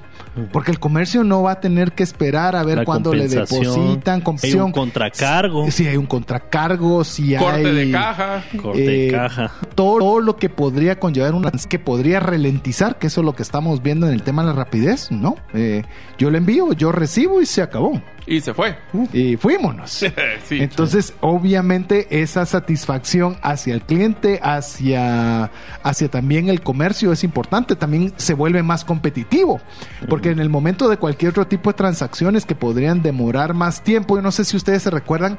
Porque 0.50 0.70
el 0.70 0.78
comercio 0.78 1.24
no 1.24 1.42
va 1.42 1.52
a 1.52 1.60
tener 1.60 1.92
que 1.92 2.02
esperar 2.02 2.56
a 2.56 2.62
ver 2.62 2.78
La 2.78 2.84
cuándo 2.84 3.12
le 3.12 3.26
compensación. 3.26 3.62
depositan, 3.74 4.14
Hay 4.14 4.22
compensación. 4.22 4.64
un 4.64 4.72
contracargo. 4.72 5.70
Si 5.70 5.86
hay 5.86 5.96
un 5.98 6.06
contracargo, 6.06 7.04
si 7.04 7.34
Corte 7.36 7.66
hay 7.68 7.74
de 7.86 7.90
caja. 7.92 8.42
Corte 8.62 8.80
de 8.80 9.08
eh, 9.08 9.10
caja. 9.10 9.50
todo, 9.74 9.98
todo 9.98 10.20
lo 10.20 10.36
que 10.36 10.48
podría 10.48 10.98
conllevar 10.98 11.34
una 11.34 11.50
que 11.50 11.78
podría 11.78 12.18
ralentizar, 12.20 12.98
que 12.98 13.08
eso 13.08 13.20
es 13.20 13.24
lo 13.26 13.34
que 13.34 13.42
estamos 13.42 13.82
viendo 13.82 14.06
en 14.06 14.14
el 14.14 14.22
tema 14.22 14.42
de 14.42 14.48
la 14.48 14.54
rapidez, 14.54 15.10
¿no? 15.10 15.36
Eh, 15.52 15.82
yo 16.16 16.30
lo 16.30 16.38
envío, 16.38 16.72
yo 16.72 16.92
recibo 16.92 17.42
y 17.42 17.46
se 17.46 17.60
acabó. 17.60 18.00
Y 18.26 18.40
se 18.40 18.54
fue. 18.54 18.76
Y 19.12 19.36
fuímonos. 19.36 19.90
sí. 20.44 20.58
Entonces, 20.60 21.14
obviamente, 21.20 22.22
esa 22.22 22.46
satisfacción 22.46 23.36
hacia 23.42 23.74
el 23.74 23.82
cliente, 23.82 24.38
hacia, 24.42 25.50
hacia 25.82 26.08
también 26.08 26.48
el 26.48 26.60
comercio 26.62 27.12
es 27.12 27.24
importante. 27.24 27.74
También 27.74 28.12
se 28.16 28.34
vuelve 28.34 28.62
más 28.62 28.84
competitivo. 28.84 29.60
Porque 30.08 30.30
en 30.30 30.38
el 30.38 30.48
momento 30.48 30.88
de 30.88 30.96
cualquier 30.96 31.30
otro 31.30 31.46
tipo 31.46 31.70
de 31.70 31.74
transacciones 31.74 32.46
que 32.46 32.54
podrían 32.54 33.02
demorar 33.02 33.54
más 33.54 33.82
tiempo, 33.82 34.16
yo 34.16 34.22
no 34.22 34.32
sé 34.32 34.44
si 34.44 34.56
ustedes 34.56 34.82
se 34.82 34.90
recuerdan 34.90 35.38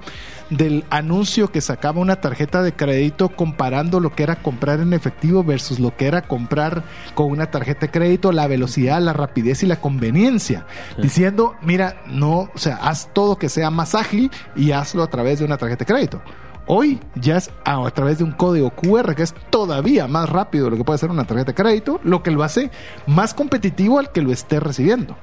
del 0.50 0.84
anuncio 0.90 1.52
que 1.52 1.62
sacaba 1.62 2.02
una 2.02 2.18
tarjeta 2.18 2.62
de 2.62 2.74
crédito 2.74 3.30
comparando 3.30 4.00
lo 4.00 4.12
que 4.12 4.24
era 4.24 4.36
comprar 4.36 4.80
en 4.80 4.94
efectivo 4.94 5.44
versus 5.44 5.80
lo 5.80 5.96
que 5.96 6.08
era 6.08 6.22
comprar 6.22 6.84
con 7.16 7.32
una 7.32 7.52
tarjeta 7.52 7.82
de 7.82 7.92
crédito, 7.92 8.32
la 8.32 8.48
velocidad, 8.48 9.02
la 9.02 9.14
rapidez 9.14 9.64
y 9.64 9.68
la 9.68 9.80
conveniencia. 9.80 10.66
Diciendo, 10.98 11.56
mira, 11.62 12.02
no, 12.08 12.50
o 12.54 12.58
sea, 12.58 12.76
haz 12.78 13.10
todo 13.14 13.38
que 13.38 13.50
sea 13.50 13.70
más 13.70 13.96
ágil 13.96 14.32
y 14.56 14.72
hazlo 14.72 15.04
a 15.04 15.08
través 15.08 15.40
de 15.40 15.46
una 15.46 15.58
tarjeta 15.58 15.86
de 15.86 15.94
crédito. 15.94 16.22
Hoy 16.66 17.00
ya 17.16 17.38
es 17.38 17.52
a, 17.66 17.90
través 17.92 18.20
de 18.20 18.24
un 18.24 18.32
código 18.32 18.70
QR 18.72 19.16
que 19.16 19.24
es 19.24 19.34
todavía 19.50 20.08
más 20.08 20.30
rápido 20.30 20.66
de 20.66 20.72
lo 20.72 20.78
que 20.78 20.84
puede 20.84 21.00
ser 21.00 21.12
una 21.12 21.26
tarjeta 21.26 21.52
de 21.52 21.56
crédito, 21.56 22.00
lo 22.04 22.24
que 22.24 22.32
lo 22.32 22.44
hace 22.44 22.72
más 23.06 23.34
competitivo 23.34 24.00
al 24.00 24.12
que 24.12 24.22
lo 24.22 24.32
esté 24.32 24.60
recibiendo. 24.60 25.18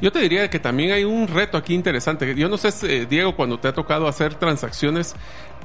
Yo 0.00 0.12
te 0.12 0.20
diría 0.20 0.48
que 0.48 0.60
también 0.60 0.92
hay 0.92 1.02
un 1.02 1.26
reto 1.26 1.58
aquí 1.58 1.74
interesante. 1.74 2.34
Yo 2.36 2.48
no 2.48 2.56
sé, 2.56 2.68
eh, 2.84 3.06
Diego, 3.08 3.34
cuando 3.34 3.58
te 3.58 3.66
ha 3.66 3.72
tocado 3.72 4.06
hacer 4.06 4.34
transacciones, 4.34 5.16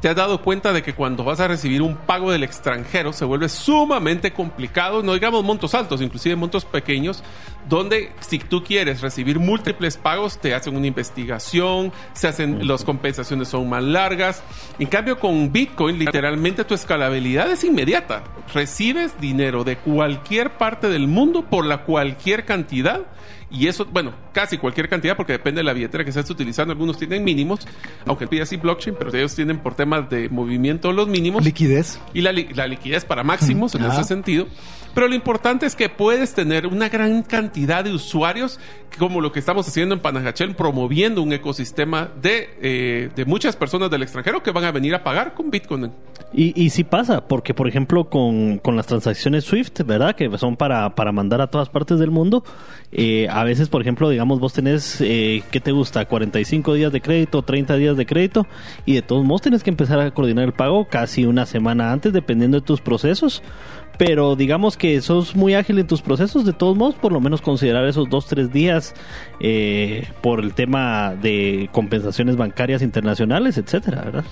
te 0.02 0.10
has 0.10 0.16
dado 0.16 0.42
cuenta 0.42 0.74
de 0.74 0.84
que 0.84 0.94
cuando 0.94 1.24
vas 1.24 1.40
a 1.40 1.48
recibir 1.48 1.82
un 1.82 1.96
pago 1.96 2.32
del 2.32 2.44
extranjero 2.44 3.14
se 3.14 3.26
vuelve 3.26 3.50
sumamente 3.50 4.34
complicado, 4.34 5.02
no 5.02 5.14
digamos 5.14 5.44
montos 5.44 5.74
altos, 5.74 6.02
inclusive 6.02 6.36
montos 6.36 6.66
pequeños, 6.66 7.24
donde 7.68 8.12
si 8.20 8.40
tú 8.40 8.64
quieres 8.64 9.02
recibir 9.02 9.40
múltiples 9.40 9.98
pagos, 9.98 10.40
te 10.40 10.54
hacen 10.54 10.76
una 10.76 10.88
investigación, 10.88 11.92
se 12.14 12.28
hacen, 12.28 12.68
las 12.68 12.84
compensaciones 12.84 13.48
son 13.48 13.68
más 13.70 13.84
largas. 13.84 14.44
En 14.80 14.88
cambio, 14.88 15.20
con 15.20 15.52
Bitcoin, 15.52 15.98
literalmente 15.98 16.64
tu 16.64 16.74
escalabilidad 16.74 17.50
es 17.52 17.64
inmediata. 17.64 18.24
Recibes 18.54 19.20
dinero 19.20 19.64
de 19.64 19.78
cualquier 19.78 20.58
parte 20.58 20.90
del 20.90 21.08
mundo 21.08 21.44
por 21.44 21.66
la 21.66 21.84
cualquier 21.84 22.46
cantidad 22.46 23.02
y 23.56 23.68
eso, 23.68 23.86
bueno, 23.86 24.12
casi 24.34 24.58
cualquier 24.58 24.90
cantidad, 24.90 25.16
porque 25.16 25.34
depende 25.34 25.60
de 25.60 25.64
la 25.64 25.74
billetera 25.74 26.04
que 26.04 26.10
estés 26.10 26.30
utilizando. 26.30 26.72
Algunos 26.74 26.98
tienen 26.98 27.24
mínimos, 27.24 27.68
aunque 28.06 28.28
pide 28.28 28.42
así 28.42 28.58
blockchain, 28.58 28.96
pero 28.98 29.16
ellos 29.16 29.34
tienen 29.36 29.60
por 29.60 29.76
temas 29.76 30.10
de 30.10 30.30
movimiento 30.30 30.92
los 30.92 31.08
mínimos. 31.08 31.44
Liquidez. 31.44 32.00
Y 32.14 32.22
la, 32.22 32.32
li- 32.32 32.50
la 32.54 32.68
liquidez 32.68 33.06
para 33.06 33.24
máximos 33.24 33.74
en 33.76 33.86
ese 33.86 34.04
sentido. 34.04 34.48
Pero 34.94 35.10
lo 35.10 35.16
importante 35.16 35.66
es 35.66 35.76
que 35.76 35.90
puedes 35.90 36.34
tener 36.34 36.68
una 36.68 36.88
gran 36.88 37.22
cantidad 37.22 37.84
de 37.84 37.92
usuarios, 37.94 38.62
como 38.98 39.20
lo 39.20 39.34
que 39.34 39.40
estamos 39.40 39.68
haciendo 39.68 39.94
en 39.94 40.00
Panajachel, 40.02 40.56
promoviendo 40.56 41.22
un 41.22 41.34
ecosistema 41.34 42.10
de, 42.22 42.50
eh, 42.62 43.10
de 43.14 43.26
muchas 43.26 43.58
personas 43.58 43.92
del 43.92 44.04
extranjero 44.04 44.42
que 44.42 44.52
van 44.52 44.64
a 44.64 44.72
venir 44.72 44.96
a 44.96 45.04
pagar 45.04 45.34
con 45.34 45.52
Bitcoin. 45.52 45.92
Y, 46.34 46.54
y 46.62 46.70
sí 46.70 46.86
pasa, 46.86 47.28
porque 47.28 47.54
por 47.54 47.68
ejemplo 47.68 48.10
con, 48.10 48.58
con 48.60 48.78
las 48.78 48.88
transacciones 48.88 49.44
SWIFT, 49.44 49.82
¿verdad? 49.86 50.16
Que 50.16 50.30
son 50.38 50.56
para, 50.56 50.96
para 50.96 51.12
mandar 51.12 51.42
a 51.42 51.48
todas 51.48 51.68
partes 51.68 52.00
del 52.00 52.12
mundo. 52.12 52.46
eh, 52.94 53.28
a 53.30 53.44
veces, 53.46 53.70
por 53.70 53.82
ejemplo, 53.82 54.10
digamos, 54.10 54.40
vos 54.40 54.54
tenés, 54.54 55.00
eh, 55.02 55.44
¿qué 55.52 55.60
te 55.60 55.72
gusta? 55.72 56.06
45 56.06 56.74
días 56.74 56.92
de 56.92 57.02
crédito, 57.02 57.42
30 57.42 57.76
días 57.78 57.98
de 57.98 58.06
crédito. 58.06 58.48
Y 58.86 58.94
de 58.94 59.02
todos 59.02 59.24
modos 59.24 59.44
tenés 59.44 59.64
que 59.64 59.70
empezar 59.70 60.00
a 60.00 60.12
coordinar 60.12 60.46
el 60.46 60.54
pago 60.54 60.86
casi 60.86 61.26
una 61.26 61.46
semana 61.46 61.92
antes, 61.92 62.14
dependiendo 62.14 62.60
de 62.60 62.66
tus 62.66 62.82
procesos. 62.82 63.42
Pero 63.98 64.36
digamos 64.36 64.78
que 64.78 65.02
sos 65.02 65.36
muy 65.36 65.54
ágil 65.56 65.80
en 65.80 65.88
tus 65.88 66.02
procesos, 66.02 66.46
de 66.46 66.54
todos 66.54 66.76
modos, 66.76 66.96
por 66.96 67.12
lo 67.12 67.22
menos 67.22 67.42
considerar 67.42 67.86
esos 67.88 68.10
dos, 68.10 68.26
tres 68.28 68.52
días 68.52 68.94
eh, 69.40 70.08
por 70.22 70.40
el 70.42 70.54
tema 70.54 71.16
de 71.16 71.70
compensaciones 71.72 72.36
bancarias 72.36 72.82
internacionales, 72.82 73.58
etcétera, 73.58 74.02
¿verdad? 74.04 74.24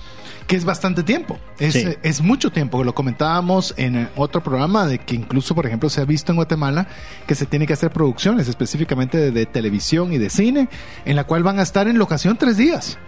que 0.46 0.56
es 0.56 0.64
bastante 0.66 1.02
tiempo. 1.02 1.38
Es, 1.58 1.72
Sí. 1.72 1.88
es 2.02 2.20
mucho 2.20 2.50
tiempo. 2.50 2.84
Lo 2.84 2.94
comentábamos 2.94 3.72
en 3.78 4.08
otro 4.14 4.42
programa 4.42 4.86
de 4.86 4.98
que 4.98 5.14
incluso, 5.14 5.54
por 5.54 5.64
ejemplo, 5.66 5.88
se 5.88 6.02
ha 6.02 6.04
visto 6.04 6.32
en 6.32 6.36
Guatemala 6.36 6.86
que 7.26 7.34
se 7.34 7.46
tiene 7.46 7.66
que 7.66 7.72
hacer 7.72 7.90
producciones 7.90 8.46
específicamente 8.48 9.16
de, 9.16 9.30
de 9.30 9.46
televisión 9.46 10.12
y 10.12 10.18
de 10.18 10.28
cine, 10.28 10.68
en 11.06 11.16
la 11.16 11.24
cual 11.24 11.42
van 11.42 11.58
a 11.58 11.62
estar 11.62 11.88
en 11.88 11.98
locación 11.98 12.36
tres 12.36 12.58
días. 12.58 12.98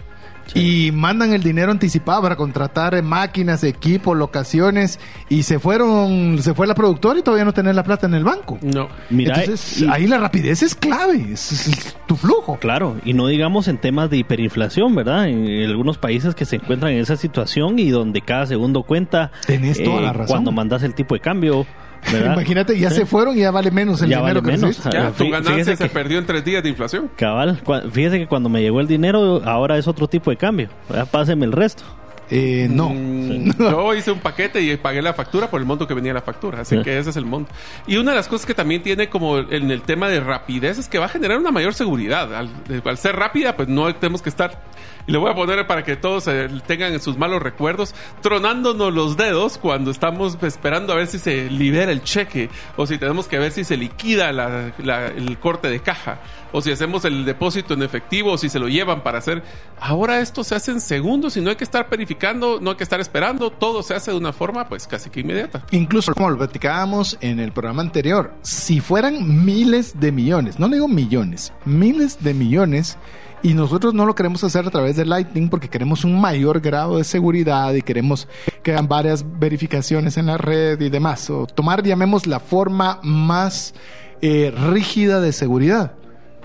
Y 0.54 0.90
mandan 0.92 1.32
el 1.32 1.42
dinero 1.42 1.70
anticipado 1.72 2.22
para 2.22 2.36
contratar 2.36 2.94
eh, 2.94 3.02
máquinas, 3.02 3.62
equipos, 3.64 4.16
locaciones 4.16 4.98
y 5.28 5.42
se 5.42 5.58
fueron, 5.58 6.38
se 6.40 6.54
fue 6.54 6.66
la 6.66 6.74
productora 6.74 7.18
y 7.18 7.22
todavía 7.22 7.44
no 7.44 7.52
tenés 7.52 7.74
la 7.74 7.82
plata 7.82 8.06
en 8.06 8.14
el 8.14 8.24
banco. 8.24 8.58
No. 8.62 8.88
Mira, 9.10 9.40
Entonces, 9.42 9.82
y- 9.82 9.88
ahí 9.90 10.06
la 10.06 10.18
rapidez 10.18 10.62
es 10.62 10.74
clave, 10.74 11.32
es, 11.32 11.52
es 11.68 11.96
tu 12.06 12.16
flujo. 12.16 12.56
Claro, 12.58 12.96
y 13.04 13.12
no 13.12 13.26
digamos 13.26 13.68
en 13.68 13.78
temas 13.78 14.08
de 14.08 14.18
hiperinflación, 14.18 14.94
¿verdad? 14.94 15.28
En 15.28 15.46
algunos 15.68 15.98
países 15.98 16.34
que 16.34 16.44
se 16.44 16.56
encuentran 16.56 16.92
en 16.92 16.98
esa 17.00 17.16
situación 17.16 17.78
y 17.78 17.90
donde 17.90 18.20
cada 18.22 18.46
segundo 18.46 18.82
cuenta 18.84 19.32
eh, 19.42 19.46
Tenés 19.46 19.82
toda 19.82 20.00
la 20.00 20.12
razón. 20.12 20.28
cuando 20.28 20.52
mandas 20.52 20.82
el 20.84 20.94
tipo 20.94 21.14
de 21.14 21.20
cambio, 21.20 21.66
¿verdad? 22.12 22.32
Imagínate, 22.34 22.78
ya 22.78 22.90
se 22.90 23.06
fueron 23.06 23.36
y 23.36 23.40
ya 23.40 23.50
vale 23.50 23.70
menos 23.70 24.00
el 24.02 24.08
Ya 24.10 24.18
dinero 24.18 24.40
vale 24.42 24.56
que 24.56 24.60
menos. 24.62 24.84
Ya, 24.92 25.10
tu 25.10 25.28
ganancia 25.30 25.76
se 25.76 25.84
que- 25.84 25.88
perdió 25.90 26.18
en 26.18 26.26
tres 26.26 26.44
días 26.44 26.62
de 26.62 26.68
inflación. 26.68 27.10
Cabal, 27.16 27.60
fíjese 27.92 28.18
que 28.18 28.26
cuando 28.26 28.48
me 28.48 28.60
llegó 28.62 28.80
el 28.80 28.86
dinero, 28.86 29.42
ahora 29.44 29.76
es 29.78 29.86
otro 29.88 30.08
tipo 30.08 30.30
de 30.30 30.36
cambio. 30.36 30.68
Páseme 31.10 31.44
el 31.46 31.52
resto. 31.52 31.82
Eh, 32.30 32.66
no. 32.70 32.88
Mm, 32.90 33.52
Yo 33.58 33.94
hice 33.94 34.10
un 34.10 34.18
paquete 34.20 34.60
y 34.60 34.76
pagué 34.76 35.00
la 35.02 35.14
factura 35.14 35.48
por 35.48 35.60
el 35.60 35.66
monto 35.66 35.86
que 35.86 35.94
venía 35.94 36.12
la 36.12 36.22
factura. 36.22 36.62
Así 36.62 36.76
Sí. 36.76 36.82
que 36.82 36.98
ese 36.98 37.10
es 37.10 37.16
el 37.16 37.24
monto. 37.24 37.52
Y 37.86 37.96
una 37.98 38.10
de 38.12 38.16
las 38.16 38.28
cosas 38.28 38.46
que 38.46 38.54
también 38.54 38.82
tiene 38.82 39.08
como 39.08 39.38
en 39.38 39.70
el 39.70 39.82
tema 39.82 40.08
de 40.08 40.20
rapidez 40.20 40.78
es 40.78 40.88
que 40.88 40.98
va 40.98 41.06
a 41.06 41.08
generar 41.08 41.38
una 41.38 41.52
mayor 41.52 41.74
seguridad. 41.74 42.34
Al, 42.34 42.50
al 42.84 42.98
ser 42.98 43.16
rápida, 43.16 43.56
pues 43.56 43.68
no 43.68 43.94
tenemos 43.94 44.22
que 44.22 44.28
estar. 44.28 44.60
Y 45.06 45.12
le 45.12 45.18
voy 45.18 45.30
a 45.30 45.34
poner 45.36 45.64
para 45.68 45.84
que 45.84 45.94
todos 45.94 46.26
eh, 46.26 46.48
tengan 46.66 46.92
en 46.92 47.00
sus 47.00 47.16
malos 47.16 47.40
recuerdos, 47.40 47.94
tronándonos 48.22 48.92
los 48.92 49.16
dedos 49.16 49.56
cuando 49.56 49.92
estamos 49.92 50.36
esperando 50.42 50.92
a 50.92 50.96
ver 50.96 51.06
si 51.06 51.18
se 51.20 51.48
libera 51.48 51.92
el 51.92 52.02
cheque 52.02 52.50
o 52.76 52.86
si 52.88 52.98
tenemos 52.98 53.28
que 53.28 53.38
ver 53.38 53.52
si 53.52 53.62
se 53.62 53.76
liquida 53.76 54.32
la- 54.32 54.72
la- 54.78 55.06
el 55.06 55.38
corte 55.38 55.68
de 55.68 55.78
caja 55.80 56.18
o 56.52 56.60
si 56.60 56.70
hacemos 56.70 57.04
el 57.04 57.24
depósito 57.24 57.74
en 57.74 57.82
efectivo 57.82 58.32
o 58.32 58.38
si 58.38 58.48
se 58.48 58.58
lo 58.58 58.68
llevan 58.68 59.02
para 59.02 59.18
hacer. 59.18 59.42
Ahora 59.80 60.20
esto 60.20 60.44
se 60.44 60.54
hace 60.54 60.72
en 60.72 60.80
segundos 60.80 61.36
y 61.36 61.40
no 61.40 61.50
hay 61.50 61.56
que 61.56 61.64
estar 61.64 61.88
verificando, 61.88 62.58
no 62.60 62.70
hay 62.70 62.76
que 62.76 62.84
estar 62.84 63.00
esperando, 63.00 63.50
todo 63.50 63.82
se 63.82 63.94
hace 63.94 64.10
de 64.10 64.16
una 64.16 64.32
forma 64.32 64.68
pues 64.68 64.86
casi 64.86 65.10
que 65.10 65.20
inmediata. 65.20 65.64
Incluso, 65.70 66.14
como 66.14 66.30
lo 66.30 66.38
platicábamos 66.38 67.18
en 67.20 67.40
el 67.40 67.52
programa 67.52 67.82
anterior, 67.82 68.34
si 68.42 68.80
fueran 68.80 69.44
miles 69.44 69.98
de 69.98 70.12
millones, 70.12 70.58
no 70.58 70.68
digo 70.68 70.88
millones, 70.88 71.52
miles 71.64 72.22
de 72.22 72.34
millones, 72.34 72.98
y 73.42 73.54
nosotros 73.54 73.94
no 73.94 74.06
lo 74.06 74.14
queremos 74.14 74.42
hacer 74.44 74.66
a 74.66 74.70
través 74.70 74.96
de 74.96 75.04
Lightning 75.04 75.48
porque 75.48 75.68
queremos 75.68 76.04
un 76.04 76.20
mayor 76.20 76.60
grado 76.60 76.96
de 76.96 77.04
seguridad 77.04 77.74
y 77.74 77.82
queremos 77.82 78.26
que 78.62 78.72
hagan 78.72 78.88
varias 78.88 79.24
verificaciones 79.38 80.16
en 80.16 80.26
la 80.26 80.38
red 80.38 80.80
y 80.80 80.88
demás, 80.88 81.28
o 81.30 81.46
tomar, 81.46 81.82
llamemos, 81.82 82.26
la 82.26 82.40
forma 82.40 82.98
más 83.02 83.74
eh, 84.22 84.52
rígida 84.70 85.20
de 85.20 85.32
seguridad. 85.32 85.92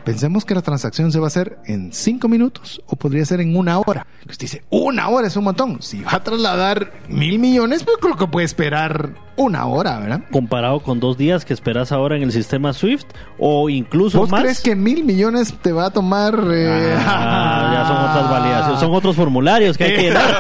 Pensemos 0.03 0.45
que 0.45 0.55
la 0.55 0.61
transacción 0.63 1.11
se 1.11 1.19
va 1.19 1.25
a 1.25 1.27
hacer 1.27 1.59
en 1.65 1.93
cinco 1.93 2.27
minutos 2.27 2.81
o 2.87 2.95
podría 2.95 3.23
ser 3.23 3.39
en 3.39 3.55
una 3.55 3.79
hora. 3.79 4.07
Usted 4.21 4.45
dice, 4.45 4.63
una 4.71 5.09
hora 5.09 5.27
es 5.27 5.35
un 5.35 5.43
montón. 5.43 5.81
Si 5.81 6.01
va 6.01 6.15
a 6.15 6.23
trasladar 6.23 6.91
mil 7.07 7.37
millones, 7.37 7.83
pues 7.83 7.97
creo 8.01 8.17
que 8.17 8.27
puede 8.27 8.45
esperar 8.45 9.13
una 9.37 9.65
hora, 9.65 9.99
¿verdad? 9.99 10.21
Comparado 10.31 10.79
con 10.81 10.99
dos 10.99 11.17
días 11.17 11.45
que 11.45 11.53
esperas 11.53 11.91
ahora 11.91 12.15
en 12.17 12.23
el 12.23 12.31
sistema 12.31 12.73
SWIFT 12.73 13.07
o 13.39 13.69
incluso 13.69 14.19
¿Vos 14.19 14.29
más. 14.29 14.41
crees 14.41 14.61
que 14.61 14.75
mil 14.75 15.03
millones 15.03 15.53
te 15.61 15.71
va 15.71 15.85
a 15.87 15.89
tomar? 15.89 16.39
eh, 16.51 16.95
Ah, 16.99 17.71
ya 17.73 17.87
son 17.87 17.97
otras 17.97 18.29
validaciones, 18.41 18.79
son 18.79 18.93
otros 18.93 19.15
formularios 19.15 19.77
que 19.77 19.83
hay 19.85 19.95
que 19.95 20.01
llenar. 20.03 20.35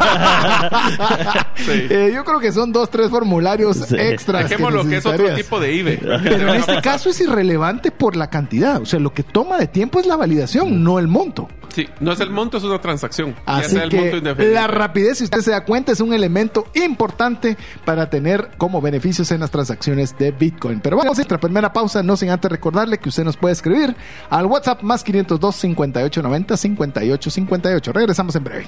Eh, 1.67 2.11
yo 2.13 2.23
creo 2.23 2.39
que 2.39 2.51
son 2.51 2.71
dos, 2.71 2.89
tres 2.89 3.09
formularios 3.09 3.77
Sí. 3.77 3.95
extras. 3.95 4.49
Dejémoslo 4.49 4.83
que 4.87 4.97
es 4.97 5.05
otro 5.05 5.33
tipo 5.35 5.59
de 5.59 5.73
IBE. 5.73 5.99
Pero 6.23 6.49
en 6.53 6.59
este 6.59 6.81
caso 6.81 7.09
es 7.11 7.21
irrelevante 7.21 7.91
por 7.91 8.15
la 8.15 8.29
cantidad. 8.31 8.81
O 8.81 8.85
sea, 8.85 8.99
lo 8.99 9.13
que 9.13 9.21
toma 9.23 9.57
de 9.57 9.67
tiempo 9.67 9.99
es 9.99 10.07
la 10.07 10.15
validación, 10.15 10.83
no 10.83 10.97
el 10.97 11.07
monto. 11.07 11.47
Sí, 11.73 11.87
no 11.99 12.11
es 12.11 12.19
el 12.19 12.29
monto, 12.29 12.57
es 12.57 12.63
una 12.63 12.79
transacción. 12.79 13.35
ya 13.35 13.57
Así 13.57 13.77
el 13.77 13.91
monto 13.91 14.35
que 14.35 14.45
la 14.45 14.67
rapidez, 14.67 15.19
si 15.19 15.23
usted 15.23 15.39
se 15.39 15.51
da 15.51 15.63
cuenta, 15.63 15.91
es 15.91 16.01
un 16.01 16.13
elemento 16.13 16.67
importante 16.73 17.57
para 17.85 18.09
tener 18.09 18.49
como 18.57 18.81
beneficios 18.81 19.31
en 19.31 19.39
las 19.39 19.51
transacciones 19.51 20.17
de 20.17 20.31
Bitcoin. 20.31 20.81
Pero 20.81 20.97
vamos 20.97 21.17
a 21.17 21.21
nuestra 21.21 21.39
primera 21.39 21.71
pausa, 21.71 22.03
no 22.03 22.17
sin 22.17 22.29
antes 22.29 22.51
recordarle 22.51 22.97
que 22.97 23.09
usted 23.09 23.23
nos 23.23 23.37
puede 23.37 23.53
escribir 23.53 23.95
al 24.29 24.45
WhatsApp 24.45 24.81
más 24.81 25.03
502 25.03 25.55
5890 25.55 26.57
5858. 26.57 27.93
Regresamos 27.93 28.35
en 28.35 28.43
breve. 28.43 28.67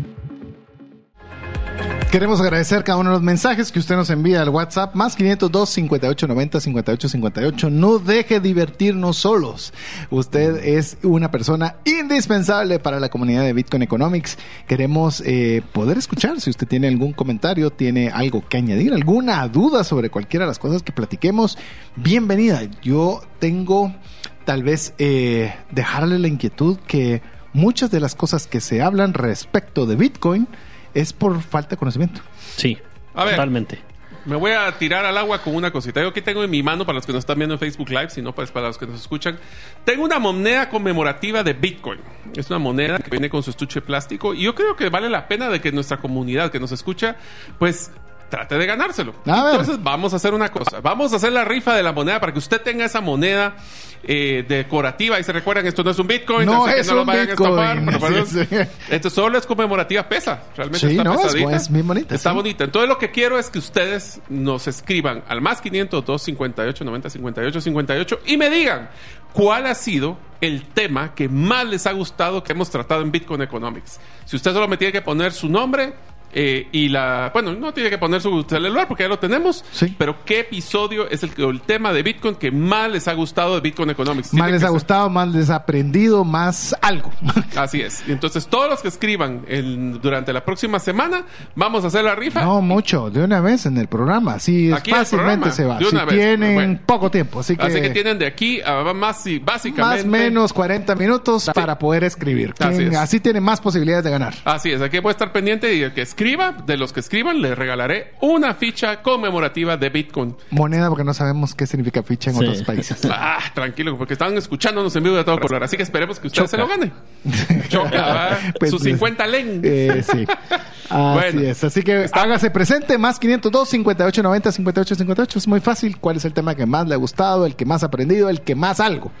Queremos 2.11 2.41
agradecer 2.41 2.83
cada 2.83 2.97
uno 2.97 3.11
de 3.11 3.15
los 3.15 3.23
mensajes 3.23 3.71
que 3.71 3.79
usted 3.79 3.95
nos 3.95 4.09
envía 4.09 4.41
al 4.41 4.49
WhatsApp 4.49 4.95
más 4.95 5.15
502 5.15 5.69
58 5.69 6.27
90 6.27 6.59
58 6.59 7.07
58. 7.07 7.69
No 7.69 7.99
deje 7.99 8.41
divertirnos 8.41 9.15
solos. 9.15 9.71
Usted 10.09 10.57
es 10.57 10.97
una 11.03 11.31
persona 11.31 11.77
indispensable 11.85 12.79
para 12.79 12.99
la 12.99 13.07
comunidad 13.07 13.43
de 13.45 13.53
Bitcoin 13.53 13.83
Economics. 13.83 14.37
Queremos 14.67 15.23
eh, 15.25 15.63
poder 15.71 15.97
escuchar 15.97 16.41
si 16.41 16.49
usted 16.49 16.67
tiene 16.67 16.89
algún 16.89 17.13
comentario, 17.13 17.69
tiene 17.69 18.09
algo 18.09 18.43
que 18.45 18.57
añadir, 18.57 18.93
alguna 18.93 19.47
duda 19.47 19.85
sobre 19.85 20.09
cualquiera 20.09 20.43
de 20.43 20.49
las 20.49 20.59
cosas 20.59 20.83
que 20.83 20.91
platiquemos. 20.91 21.57
Bienvenida. 21.95 22.63
Yo 22.81 23.21
tengo 23.39 23.95
tal 24.43 24.63
vez 24.63 24.93
eh, 24.97 25.55
dejarle 25.71 26.19
la 26.19 26.27
inquietud 26.27 26.77
que 26.85 27.21
muchas 27.53 27.89
de 27.89 28.01
las 28.01 28.15
cosas 28.15 28.47
que 28.47 28.59
se 28.59 28.81
hablan 28.81 29.13
respecto 29.13 29.85
de 29.85 29.95
Bitcoin 29.95 30.49
es 30.93 31.13
por 31.13 31.41
falta 31.41 31.71
de 31.71 31.77
conocimiento. 31.77 32.21
Sí, 32.55 32.77
A 33.13 33.23
ver. 33.23 33.35
totalmente. 33.35 33.79
Me 34.23 34.35
voy 34.35 34.51
a 34.51 34.71
tirar 34.77 35.03
al 35.03 35.17
agua 35.17 35.41
con 35.41 35.55
una 35.55 35.71
cosita. 35.71 35.99
Yo 35.99 36.09
aquí 36.09 36.21
tengo 36.21 36.43
en 36.43 36.49
mi 36.51 36.61
mano, 36.61 36.85
para 36.85 36.95
los 36.97 37.07
que 37.07 37.11
nos 37.11 37.19
están 37.19 37.39
viendo 37.39 37.55
en 37.55 37.59
Facebook 37.59 37.89
Live, 37.89 38.11
si 38.11 38.21
no, 38.21 38.35
pues 38.35 38.51
para 38.51 38.67
los 38.67 38.77
que 38.77 38.85
nos 38.85 39.01
escuchan, 39.01 39.39
tengo 39.83 40.03
una 40.03 40.19
moneda 40.19 40.69
conmemorativa 40.69 41.41
de 41.43 41.53
Bitcoin. 41.53 41.99
Es 42.35 42.47
una 42.51 42.59
moneda 42.59 42.99
que 42.99 43.09
viene 43.09 43.31
con 43.31 43.41
su 43.41 43.49
estuche 43.49 43.79
de 43.79 43.85
plástico 43.87 44.35
y 44.35 44.43
yo 44.43 44.53
creo 44.53 44.75
que 44.75 44.89
vale 44.89 45.09
la 45.09 45.27
pena 45.27 45.49
de 45.49 45.59
que 45.59 45.71
nuestra 45.71 45.97
comunidad 45.97 46.51
que 46.51 46.59
nos 46.59 46.71
escucha, 46.71 47.15
pues 47.57 47.89
trate 48.31 48.57
de 48.57 48.65
ganárselo. 48.65 49.13
A 49.27 49.43
ver. 49.43 49.51
Entonces 49.59 49.83
vamos 49.83 50.13
a 50.13 50.15
hacer 50.15 50.33
una 50.33 50.49
cosa. 50.49 50.79
Vamos 50.81 51.13
a 51.13 51.17
hacer 51.17 51.31
la 51.31 51.45
rifa 51.45 51.75
de 51.75 51.83
la 51.83 51.91
moneda 51.93 52.19
para 52.19 52.33
que 52.33 52.39
usted 52.39 52.59
tenga 52.61 52.85
esa 52.85 52.99
moneda 53.01 53.55
eh, 54.03 54.43
decorativa. 54.47 55.19
Y 55.19 55.23
se 55.23 55.31
recuerdan, 55.31 55.67
esto 55.67 55.83
no 55.83 55.91
es 55.91 55.99
un 55.99 56.07
Bitcoin. 56.07 56.47
No 56.47 56.65
así 56.65 56.73
que 56.73 56.79
es 56.81 56.87
no 56.87 56.95
lo 56.95 57.01
un 57.01 57.07
vayan 57.07 57.27
a 57.27 57.29
Bitcoin. 57.31 57.59
estafar, 57.59 57.99
pero 58.09 58.25
Sí, 58.25 58.45
sí. 58.49 58.55
Esto 58.89 59.09
solo 59.11 59.37
es 59.37 59.45
conmemorativa, 59.45 60.09
pesa. 60.09 60.41
Realmente 60.55 60.87
Sí, 60.87 60.93
está 60.97 61.03
no, 61.03 61.13
es- 61.13 61.21
pesadita. 61.21 61.55
es 61.55 61.71
bien 61.71 61.87
bonita, 61.87 62.15
Está 62.15 62.31
bonita. 62.31 62.63
Entonces 62.63 62.89
lo 62.89 62.97
que 62.97 63.11
quiero 63.11 63.37
es 63.37 63.51
que 63.51 63.59
ustedes 63.59 64.19
nos 64.29 64.65
escriban 64.67 65.23
al 65.27 65.41
más 65.41 65.61
502 65.61 66.21
58 66.23 66.83
90 66.83 67.09
58 67.11 67.61
58 67.61 68.19
y 68.25 68.37
me 68.37 68.49
digan 68.49 68.89
cuál 69.33 69.67
ha 69.67 69.75
sido 69.75 70.17
el 70.41 70.63
tema 70.69 71.13
que 71.13 71.29
más 71.29 71.65
les 71.67 71.85
ha 71.85 71.91
gustado 71.91 72.43
que 72.43 72.53
hemos 72.53 72.69
tratado 72.71 73.01
en 73.01 73.11
Bitcoin 73.11 73.41
Economics. 73.43 73.99
Si 74.25 74.35
usted 74.35 74.53
solo 74.53 74.67
me 74.67 74.77
tiene 74.77 74.91
que 74.91 75.01
poner 75.03 75.31
su 75.33 75.47
nombre 75.47 75.93
eh, 76.33 76.67
y 76.71 76.89
la... 76.89 77.29
Bueno, 77.33 77.53
no 77.53 77.73
tiene 77.73 77.89
que 77.89 77.97
poner 77.97 78.21
su 78.21 78.43
celular 78.43 78.87
porque 78.87 79.03
ya 79.03 79.09
lo 79.09 79.19
tenemos. 79.19 79.63
Sí. 79.71 79.95
Pero 79.97 80.23
¿qué 80.25 80.41
episodio 80.41 81.09
es 81.09 81.23
el, 81.23 81.31
el 81.37 81.61
tema 81.61 81.91
de 81.93 82.03
Bitcoin 82.03 82.35
que 82.35 82.51
más 82.51 82.89
les 82.91 83.07
ha 83.07 83.13
gustado 83.13 83.55
de 83.55 83.61
Bitcoin 83.61 83.89
Economics? 83.89 84.33
Más 84.33 84.49
les 84.51 84.61
ha 84.63 84.67
ser- 84.67 84.71
gustado, 84.71 85.09
más 85.09 85.27
les 85.29 85.49
ha 85.49 85.55
aprendido, 85.55 86.23
más 86.23 86.75
algo. 86.81 87.11
Así 87.55 87.81
es. 87.81 88.03
Y 88.07 88.11
entonces 88.11 88.47
todos 88.47 88.69
los 88.69 88.81
que 88.81 88.87
escriban 88.87 89.43
en- 89.47 89.99
durante 90.01 90.31
la 90.33 90.43
próxima 90.45 90.79
semana 90.79 91.23
vamos 91.55 91.83
a 91.83 91.87
hacer 91.87 92.03
la 92.03 92.15
rifa. 92.15 92.43
No 92.43 92.61
mucho, 92.61 93.09
de 93.09 93.23
una 93.23 93.41
vez 93.41 93.65
en 93.65 93.77
el 93.77 93.87
programa. 93.87 94.39
Sí, 94.39 94.71
Aquí 94.71 94.91
en 94.91 94.97
el 94.97 95.01
fácilmente 95.01 95.49
programa, 95.49 95.51
se 95.51 95.65
va. 95.65 95.77
de 95.79 95.85
Si 95.85 95.95
una 95.95 96.05
vez. 96.05 96.15
tienen 96.15 96.53
Bueno. 96.55 96.79
poco 96.85 97.11
tiempo, 97.11 97.39
así 97.41 97.55
que, 97.57 97.63
Así 97.65 97.81
que 97.81 97.89
tienen 97.89 98.17
de 98.19 98.25
aquí 98.27 98.61
a 98.61 98.81
más 98.93 99.25
y 99.27 99.39
básicamente... 99.39 100.03
más 100.03 100.05
menos 100.05 100.53
40 100.53 100.95
minutos 100.95 101.49
para 101.53 101.77
poder 101.77 102.03
escribir. 102.03 102.53
Así 102.59 102.77
Quien- 102.77 102.91
es. 102.93 102.97
así 102.97 103.19
tiene 103.19 103.41
más 103.41 103.59
posibilidades 103.61 104.03
de 104.03 104.11
ganar. 104.11 104.33
Así 104.45 104.71
es, 104.71 104.81
aquí 104.81 104.99
voy 104.99 105.09
a 105.09 105.11
estar 105.11 105.31
pendiente 105.31 105.73
y 105.75 105.81
el 105.83 105.93
que 105.93 106.01
escriba, 106.01 106.20
de 106.21 106.77
los 106.77 106.93
que 106.93 106.99
escriban, 106.99 107.41
les 107.41 107.57
regalaré 107.57 108.13
una 108.21 108.53
ficha 108.53 109.01
conmemorativa 109.01 109.75
de 109.75 109.89
Bitcoin. 109.89 110.35
Moneda 110.51 110.87
porque 110.87 111.03
no 111.03 111.15
sabemos 111.15 111.55
qué 111.55 111.65
significa 111.65 112.03
ficha 112.03 112.29
en 112.29 112.37
Sí. 112.37 112.43
otros 112.45 112.63
países. 112.63 112.99
Ah, 113.11 113.39
tranquilo, 113.55 113.97
porque 113.97 114.13
están 114.13 114.37
escuchándonos 114.37 114.95
en 114.95 115.03
vivo 115.03 115.15
de 115.15 115.23
todo 115.23 115.39
color. 115.39 115.63
Así 115.63 115.77
que 115.77 115.83
esperemos 115.83 116.19
que 116.19 116.27
usted 116.27 116.45
se 116.45 116.57
lo 116.57 116.67
gane. 116.67 116.91
Choca. 117.69 118.37
Pues, 118.59 118.71
Sus 118.71 118.83
50 118.83 119.27
len. 119.27 119.61
Eh, 119.63 120.03
sí. 120.09 120.25
Así 120.89 121.13
Bueno. 121.33 121.41
es. 121.41 121.63
Así 121.63 121.81
que 121.83 122.07
hágase 122.11 122.51
presente. 122.51 122.97
Más 122.97 123.17
502 123.19 123.69
58 123.69 124.23
90 124.23 124.51
58 124.51 124.95
58. 124.95 125.39
Es 125.39 125.47
muy 125.47 125.59
fácil. 125.59 125.97
¿Cuál 125.97 126.17
es 126.17 126.25
el 126.25 126.33
tema 126.33 126.53
que 126.55 126.65
más 126.65 126.87
le 126.87 126.93
ha 126.95 126.97
gustado? 126.97 127.45
El 127.45 127.55
que 127.55 127.65
más 127.65 127.83
ha 127.83 127.87
aprendido. 127.87 128.29
El 128.29 128.41
que 128.41 128.55
más 128.55 128.79
algo. 128.79 129.11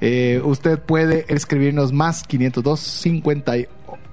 Eh, 0.00 0.40
usted 0.44 0.78
puede 0.78 1.24
escribirnos 1.28 1.92
más 1.92 2.22
502 2.24 2.78
58 2.80 3.68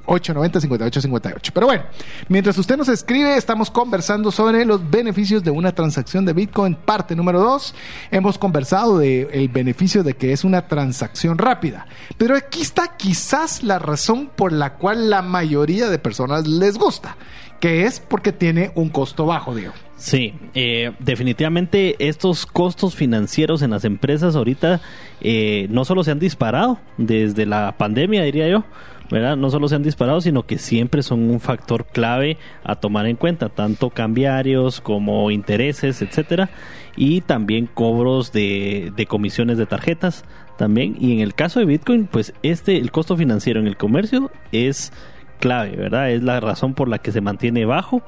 90 0.08 0.60
58 0.62 1.02
58. 1.02 1.52
Pero 1.54 1.68
bueno, 1.68 1.84
mientras 2.28 2.58
usted 2.58 2.78
nos 2.78 2.90
escribe, 2.90 3.38
estamos 3.38 3.72
conversando 3.72 4.32
sobre 4.32 4.66
los 4.66 4.90
beneficios 4.90 5.44
de 5.44 5.52
una 5.52 5.74
transacción 5.74 6.26
de 6.26 6.34
Bitcoin. 6.34 6.76
Parte 6.76 7.16
número 7.16 7.40
2. 7.40 7.76
Hemos 8.12 8.38
conversado 8.38 8.98
de 8.98 9.30
el 9.32 9.50
beneficio 9.50 10.04
de 10.04 10.16
que 10.16 10.34
es 10.34 10.44
una 10.44 10.68
transacción 10.68 11.38
rápida. 11.38 11.88
Pero 12.18 12.36
aquí 12.36 12.62
está 12.62 12.96
quizás 12.98 13.64
la 13.64 13.80
razón 13.80 14.30
por 14.36 14.52
la 14.52 14.74
cual 14.76 15.10
la 15.10 15.22
mayoría 15.22 15.90
de 15.90 16.00
personas 16.00 16.48
les 16.48 16.78
gusta, 16.78 17.16
que 17.60 17.86
es 17.86 18.00
porque 18.00 18.32
tiene 18.32 18.72
un 18.76 18.90
costo 18.90 19.26
bajo, 19.26 19.56
Diego. 19.56 19.74
Sí, 20.04 20.34
eh, 20.54 20.92
definitivamente 21.00 21.96
estos 22.00 22.46
costos 22.46 22.94
financieros 22.94 23.62
en 23.62 23.72
las 23.72 23.86
empresas 23.86 24.36
ahorita 24.36 24.82
eh, 25.22 25.68
no 25.70 25.86
solo 25.86 26.04
se 26.04 26.12
han 26.12 26.20
disparado 26.20 26.78
desde 26.98 27.46
la 27.46 27.76
pandemia, 27.78 28.24
diría 28.24 28.50
yo, 28.50 28.66
¿verdad? 29.14 29.38
No 29.38 29.52
solo 29.52 29.68
se 29.68 29.76
han 29.76 29.84
disparado, 29.84 30.22
sino 30.22 30.48
que 30.48 30.58
siempre 30.58 31.04
son 31.04 31.30
un 31.30 31.40
factor 31.40 31.86
clave 31.86 32.40
a 32.64 32.78
tomar 32.78 33.06
en 33.06 33.16
cuenta, 33.16 33.50
tanto 33.50 33.92
cambiarios 33.92 34.82
como 34.82 35.30
intereses, 35.30 36.02
etcétera, 36.02 36.50
y 36.98 37.22
también 37.22 37.70
cobros 37.72 38.32
de, 38.32 38.92
de 38.96 39.06
comisiones 39.06 39.60
de 39.60 39.68
tarjetas 39.68 40.26
también. 40.58 40.98
Y 41.00 41.14
en 41.14 41.20
el 41.20 41.36
caso 41.36 41.60
de 41.60 41.68
Bitcoin, 41.68 42.08
pues 42.08 42.34
este, 42.42 42.78
el 42.78 42.90
costo 42.90 43.16
financiero 43.16 43.60
en 43.60 43.68
el 43.68 43.78
comercio 43.78 44.32
es 44.52 44.92
clave, 45.40 45.76
¿verdad? 45.76 46.10
Es 46.10 46.24
la 46.24 46.40
razón 46.40 46.74
por 46.74 46.88
la 46.88 46.98
que 46.98 47.12
se 47.12 47.22
mantiene 47.22 47.66
bajo 47.66 48.02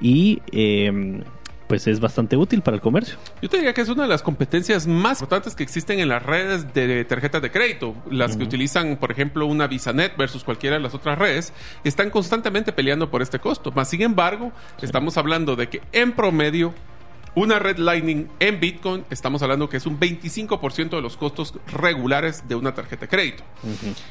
y 0.00 0.40
eh, 0.52 1.20
pues 1.68 1.86
es 1.86 2.00
bastante 2.00 2.36
útil 2.36 2.62
para 2.62 2.76
el 2.76 2.80
comercio. 2.80 3.16
Yo 3.40 3.48
te 3.48 3.56
diría 3.56 3.72
que 3.72 3.80
es 3.80 3.88
una 3.88 4.02
de 4.02 4.08
las 4.08 4.22
competencias 4.22 4.86
más 4.86 5.20
importantes 5.20 5.54
que 5.54 5.62
existen 5.62 6.00
en 6.00 6.08
las 6.08 6.22
redes 6.22 6.72
de 6.74 7.04
tarjetas 7.04 7.42
de 7.42 7.50
crédito. 7.50 7.94
Las 8.10 8.36
que 8.36 8.44
utilizan, 8.44 8.96
por 8.96 9.10
ejemplo, 9.10 9.46
una 9.46 9.66
VisaNet 9.66 10.16
versus 10.16 10.44
cualquiera 10.44 10.76
de 10.76 10.82
las 10.82 10.94
otras 10.94 11.18
redes, 11.18 11.52
están 11.84 12.10
constantemente 12.10 12.72
peleando 12.72 13.10
por 13.10 13.22
este 13.22 13.38
costo. 13.38 13.72
Más 13.72 13.88
sin 13.88 14.02
embargo, 14.02 14.52
estamos 14.82 15.16
hablando 15.16 15.56
de 15.56 15.68
que 15.68 15.80
en 15.92 16.12
promedio 16.12 16.74
una 17.34 17.58
red 17.58 17.78
Lightning 17.78 18.28
en 18.38 18.60
Bitcoin, 18.60 19.04
estamos 19.10 19.42
hablando 19.42 19.68
que 19.68 19.76
es 19.76 19.86
un 19.86 19.98
25% 19.98 20.90
de 20.90 21.02
los 21.02 21.16
costos 21.16 21.54
regulares 21.66 22.46
de 22.46 22.54
una 22.54 22.74
tarjeta 22.74 23.02
de 23.02 23.08
crédito. 23.08 23.44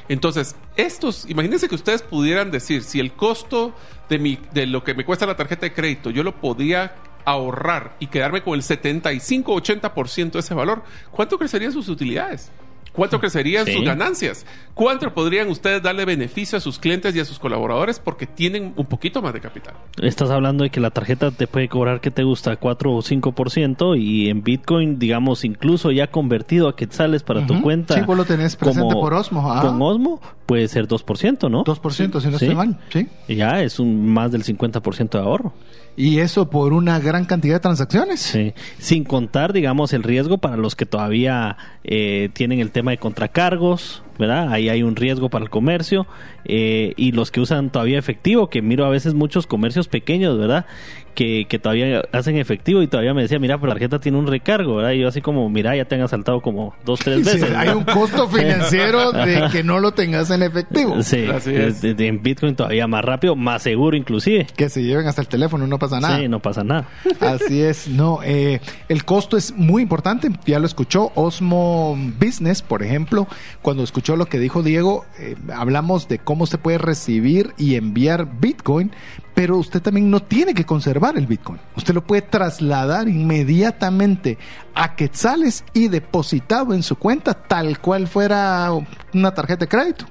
Entonces, 0.08 0.56
estos, 0.76 1.28
imagínense 1.28 1.68
que 1.68 1.74
ustedes 1.74 2.02
pudieran 2.02 2.50
decir, 2.50 2.82
si 2.82 3.00
el 3.00 3.12
costo 3.12 3.74
de, 4.08 4.18
mi, 4.18 4.38
de 4.52 4.66
lo 4.66 4.84
que 4.84 4.94
me 4.94 5.04
cuesta 5.04 5.26
la 5.26 5.36
tarjeta 5.36 5.62
de 5.62 5.72
crédito, 5.72 6.10
yo 6.10 6.22
lo 6.22 6.38
podía 6.40 6.94
ahorrar 7.24 7.96
y 8.00 8.06
quedarme 8.08 8.42
con 8.42 8.54
el 8.54 8.62
75-80% 8.62 10.32
de 10.32 10.38
ese 10.40 10.54
valor, 10.54 10.82
¿cuánto 11.10 11.38
crecerían 11.38 11.72
sus 11.72 11.88
utilidades? 11.88 12.50
¿Cuánto 12.92 13.18
crecerían 13.18 13.66
Sí. 13.66 13.72
sus 13.74 13.84
ganancias? 13.84 14.46
¿Cuánto 14.72 15.12
podrían 15.12 15.48
ustedes 15.50 15.82
darle 15.82 16.04
beneficio 16.04 16.56
a 16.58 16.60
sus 16.60 16.78
clientes 16.78 17.16
y 17.16 17.18
a 17.18 17.24
sus 17.24 17.40
colaboradores 17.40 17.98
porque 17.98 18.24
tienen 18.28 18.72
un 18.76 18.86
poquito 18.86 19.20
más 19.20 19.32
de 19.34 19.40
capital? 19.40 19.74
Estás 20.00 20.30
hablando 20.30 20.62
de 20.62 20.70
que 20.70 20.78
la 20.78 20.90
tarjeta 20.92 21.32
te 21.32 21.48
puede 21.48 21.68
cobrar 21.68 22.00
que 22.00 22.12
te 22.12 22.22
gusta 22.22 22.54
4 22.54 22.92
o 22.94 23.02
5% 23.02 23.96
y 24.00 24.30
en 24.30 24.44
Bitcoin, 24.44 25.00
digamos, 25.00 25.44
incluso 25.44 25.90
ya 25.90 26.06
convertido 26.06 26.68
a 26.68 26.76
quetzales 26.76 27.24
para 27.24 27.44
tu 27.48 27.60
cuenta. 27.62 27.94
Sí, 27.94 28.00
vos 28.02 28.16
lo 28.16 28.26
tenés 28.26 28.54
presente 28.54 28.94
por 28.94 29.12
Osmo. 29.12 29.42
Con 29.60 29.82
Osmo 29.82 30.20
puede 30.46 30.68
ser 30.68 30.86
2%, 30.88 31.48
¿no? 31.50 31.64
2%, 31.64 32.20
si 32.20 32.28
no 32.28 32.38
Sí. 32.38 32.44
estoy 32.46 32.54
mal. 32.54 32.78
Sí. 32.92 33.06
Ya 33.28 33.62
es 33.62 33.78
un 33.78 34.08
más 34.08 34.30
del 34.32 34.42
50% 34.44 35.18
de 35.18 35.24
ahorro. 35.24 35.52
Y 35.96 36.18
eso 36.18 36.50
por 36.50 36.72
una 36.72 36.98
gran 36.98 37.24
cantidad 37.24 37.54
de 37.54 37.60
transacciones. 37.60 38.18
Sí. 38.20 38.52
Sin 38.78 39.04
contar, 39.04 39.52
digamos, 39.52 39.92
el 39.92 40.02
riesgo 40.02 40.38
para 40.38 40.56
los 40.56 40.74
que 40.74 40.86
todavía 40.86 41.56
eh, 41.84 42.30
tienen 42.32 42.58
el 42.60 42.72
tema 42.72 42.90
de 42.90 42.98
contracargos, 42.98 44.02
¿verdad? 44.18 44.52
Ahí 44.52 44.68
hay 44.68 44.82
un 44.82 44.96
riesgo 44.96 45.28
para 45.30 45.44
el 45.44 45.50
comercio. 45.50 46.06
eh, 46.46 46.92
y 46.98 47.12
los 47.12 47.30
que 47.30 47.40
usan 47.40 47.70
todavía 47.70 47.98
efectivo, 47.98 48.50
que 48.50 48.60
miro 48.60 48.84
a 48.84 48.90
veces 48.90 49.14
muchos 49.14 49.46
comercios 49.46 49.88
pequeños, 49.88 50.36
¿verdad? 50.38 50.66
Que, 51.14 51.46
que 51.48 51.58
todavía 51.60 52.02
hacen 52.12 52.36
efectivo 52.36 52.82
y 52.82 52.88
todavía 52.88 53.14
me 53.14 53.22
decía, 53.22 53.38
mira, 53.38 53.56
pero 53.58 53.68
la 53.68 53.74
tarjeta 53.74 54.00
tiene 54.00 54.18
un 54.18 54.26
recargo, 54.26 54.76
¿verdad? 54.76 54.92
Y 54.92 55.00
yo 55.00 55.08
así 55.08 55.20
como, 55.20 55.48
mira, 55.48 55.76
ya 55.76 55.84
te 55.84 55.94
han 55.94 56.00
asaltado 56.02 56.40
como 56.40 56.74
dos, 56.84 57.00
tres 57.00 57.26
Sí, 57.26 57.38
veces. 57.40 57.54
hay 57.56 57.68
un 57.68 57.84
costo 57.84 58.28
financiero 58.28 59.12
de 59.12 59.44
que 59.52 59.62
no 59.62 59.78
lo 59.78 59.92
tengas 59.92 60.30
en 60.30 60.42
efectivo. 60.42 61.02
Sí, 61.02 61.26
Así 61.26 61.54
es. 61.54 61.80
de- 61.82 61.94
de- 61.94 62.08
en 62.08 62.22
Bitcoin 62.22 62.56
todavía 62.56 62.86
más 62.86 63.04
rápido, 63.04 63.36
más 63.36 63.62
seguro 63.62 63.96
inclusive. 63.96 64.46
Que 64.56 64.68
se 64.68 64.82
lleven 64.82 65.06
hasta 65.06 65.20
el 65.20 65.28
teléfono, 65.28 65.66
no 65.66 65.78
pasa 65.78 66.00
nada. 66.00 66.18
Sí, 66.18 66.28
no 66.28 66.40
pasa 66.40 66.64
nada. 66.64 66.88
Así 67.20 67.60
es, 67.62 67.86
no, 67.88 68.18
eh, 68.24 68.60
el 68.88 69.04
costo 69.04 69.36
es 69.36 69.54
muy 69.56 69.82
importante, 69.82 70.28
ya 70.46 70.58
lo 70.58 70.66
escuchó 70.66 71.12
Osmo 71.14 71.96
Business, 72.20 72.62
por 72.62 72.82
ejemplo, 72.82 73.26
cuando 73.62 73.82
escuchó 73.84 74.16
lo 74.16 74.26
que 74.26 74.38
dijo 74.38 74.62
Diego, 74.62 75.04
eh, 75.20 75.36
hablamos 75.54 76.08
de 76.08 76.18
cómo 76.18 76.46
se 76.46 76.58
puede 76.58 76.78
recibir 76.78 77.52
y 77.56 77.76
enviar 77.76 78.26
Bitcoin, 78.40 78.90
pero 79.34 79.58
usted 79.58 79.82
también 79.82 80.10
no 80.10 80.20
tiene 80.20 80.54
que 80.54 80.64
conservar 80.64 81.18
el 81.18 81.26
Bitcoin, 81.26 81.60
usted 81.76 81.92
lo 81.94 82.06
puede 82.06 82.22
trasladar 82.22 83.08
inmediatamente 83.08 84.38
a 84.74 84.96
quetzales 84.96 85.64
y 85.72 85.88
depositado 85.88 86.74
en 86.74 86.82
su 86.82 86.96
cuenta 86.96 87.34
tal 87.34 87.78
cual 87.80 88.08
fuera 88.08 88.70
una 89.12 89.34
tarjeta 89.34 89.64
de 89.64 89.68
crédito. 89.68 90.06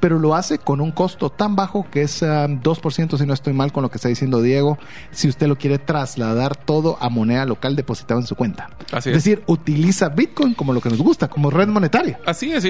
Pero 0.00 0.18
lo 0.18 0.34
hace 0.34 0.58
con 0.58 0.80
un 0.80 0.92
costo 0.92 1.30
tan 1.30 1.56
bajo 1.56 1.86
que 1.90 2.02
es 2.02 2.22
um, 2.22 2.60
2%, 2.60 3.18
si 3.18 3.26
no 3.26 3.34
estoy 3.34 3.52
mal 3.52 3.72
con 3.72 3.82
lo 3.82 3.90
que 3.90 3.96
está 3.96 4.08
diciendo 4.08 4.42
Diego, 4.42 4.78
si 5.10 5.28
usted 5.28 5.46
lo 5.46 5.56
quiere 5.56 5.78
trasladar 5.78 6.56
todo 6.56 6.98
a 7.00 7.08
moneda 7.08 7.44
local 7.44 7.76
depositado 7.76 8.20
en 8.20 8.26
su 8.26 8.36
cuenta. 8.36 8.70
Así 8.92 9.10
es 9.10 9.16
es. 9.16 9.24
decir, 9.24 9.42
utiliza 9.46 10.08
Bitcoin 10.08 10.54
como 10.54 10.72
lo 10.72 10.80
que 10.80 10.88
nos 10.88 10.98
gusta, 10.98 11.28
como 11.28 11.50
red 11.50 11.68
monetaria. 11.68 12.20
Así 12.26 12.52
es, 12.52 12.66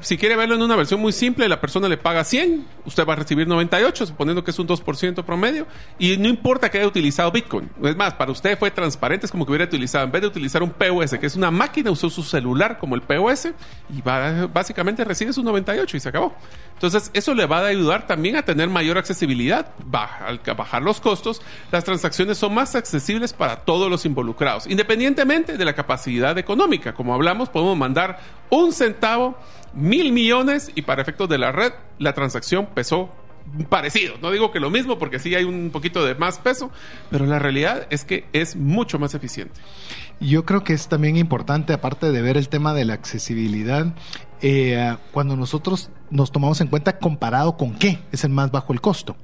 si 0.00 0.16
quiere 0.16 0.36
verlo 0.36 0.54
en 0.54 0.62
una 0.62 0.76
versión 0.76 1.00
muy 1.00 1.12
simple, 1.12 1.48
la 1.48 1.60
persona 1.60 1.88
le 1.88 1.96
paga 1.96 2.24
100, 2.24 2.66
usted 2.84 3.06
va 3.06 3.14
a 3.14 3.16
recibir 3.16 3.46
98, 3.46 4.06
suponiendo 4.06 4.44
que 4.44 4.50
es 4.50 4.58
un 4.58 4.68
2% 4.68 5.24
promedio, 5.24 5.66
y 5.98 6.16
no 6.16 6.28
importa 6.28 6.70
que 6.70 6.78
haya 6.78 6.86
utilizado 6.86 7.30
Bitcoin. 7.32 7.70
Es 7.82 7.96
más, 7.96 8.14
para 8.14 8.32
usted 8.32 8.58
fue 8.58 8.70
transparente, 8.70 9.26
es 9.26 9.32
como 9.32 9.44
que 9.44 9.52
hubiera 9.52 9.64
utilizado, 9.64 10.04
en 10.04 10.12
vez 10.12 10.22
de 10.22 10.28
utilizar 10.28 10.62
un 10.62 10.70
POS, 10.80 11.18
que 11.18 11.26
es 11.26 11.36
una 11.36 11.50
máquina, 11.50 11.90
usó 11.90 12.08
su 12.08 12.22
celular 12.22 12.78
como 12.78 12.94
el 12.94 13.02
POS, 13.02 13.48
y 13.94 14.00
básicamente 14.02 15.04
recibe 15.04 15.32
su 15.32 15.42
98 15.42 15.96
y 15.96 16.00
se 16.00 16.08
acabó. 16.08 16.34
Entonces, 16.72 17.10
eso 17.12 17.34
le 17.34 17.44
va 17.44 17.58
a 17.58 17.66
ayudar 17.66 18.06
también 18.06 18.36
a 18.36 18.42
tener 18.42 18.68
mayor 18.70 18.96
accesibilidad. 18.96 19.66
Baja- 19.84 20.26
al 20.26 20.40
bajar 20.56 20.80
los 20.82 21.00
costos, 21.00 21.42
las 21.70 21.84
transacciones 21.84 22.38
son 22.38 22.54
más 22.54 22.74
accesibles 22.74 23.34
para 23.34 23.56
todos 23.56 23.90
los 23.90 24.06
involucrados, 24.06 24.66
independientemente 24.66 25.58
de 25.58 25.64
la 25.66 25.74
capacidad 25.74 26.36
económica. 26.38 26.94
Como 26.94 27.12
hablamos, 27.12 27.50
podemos 27.50 27.76
mandar 27.76 28.18
un 28.48 28.72
centavo, 28.72 29.36
mil 29.74 30.12
millones, 30.12 30.70
y 30.74 30.82
para 30.82 31.02
efectos 31.02 31.28
de 31.28 31.36
la 31.38 31.52
red, 31.52 31.72
la 31.98 32.14
transacción 32.14 32.66
pesó 32.74 33.10
parecido. 33.68 34.14
No 34.20 34.30
digo 34.30 34.52
que 34.52 34.60
lo 34.60 34.70
mismo, 34.70 34.98
porque 34.98 35.18
sí 35.18 35.34
hay 35.34 35.44
un 35.44 35.70
poquito 35.70 36.04
de 36.04 36.14
más 36.14 36.38
peso, 36.38 36.70
pero 37.10 37.26
la 37.26 37.38
realidad 37.38 37.86
es 37.90 38.04
que 38.04 38.24
es 38.32 38.56
mucho 38.56 38.98
más 38.98 39.14
eficiente. 39.14 39.60
Yo 40.20 40.44
creo 40.44 40.64
que 40.64 40.74
es 40.74 40.88
también 40.88 41.16
importante, 41.16 41.72
aparte 41.72 42.12
de 42.12 42.22
ver 42.22 42.36
el 42.36 42.48
tema 42.48 42.74
de 42.74 42.84
la 42.84 42.94
accesibilidad, 42.94 43.94
eh, 44.42 44.96
cuando 45.12 45.36
nosotros 45.36 45.90
nos 46.10 46.32
tomamos 46.32 46.60
en 46.60 46.68
cuenta 46.68 46.98
comparado 46.98 47.56
con 47.56 47.74
qué 47.74 47.98
es 48.12 48.24
el 48.24 48.30
más 48.30 48.50
bajo 48.50 48.72
el 48.72 48.80
costo. 48.80 49.16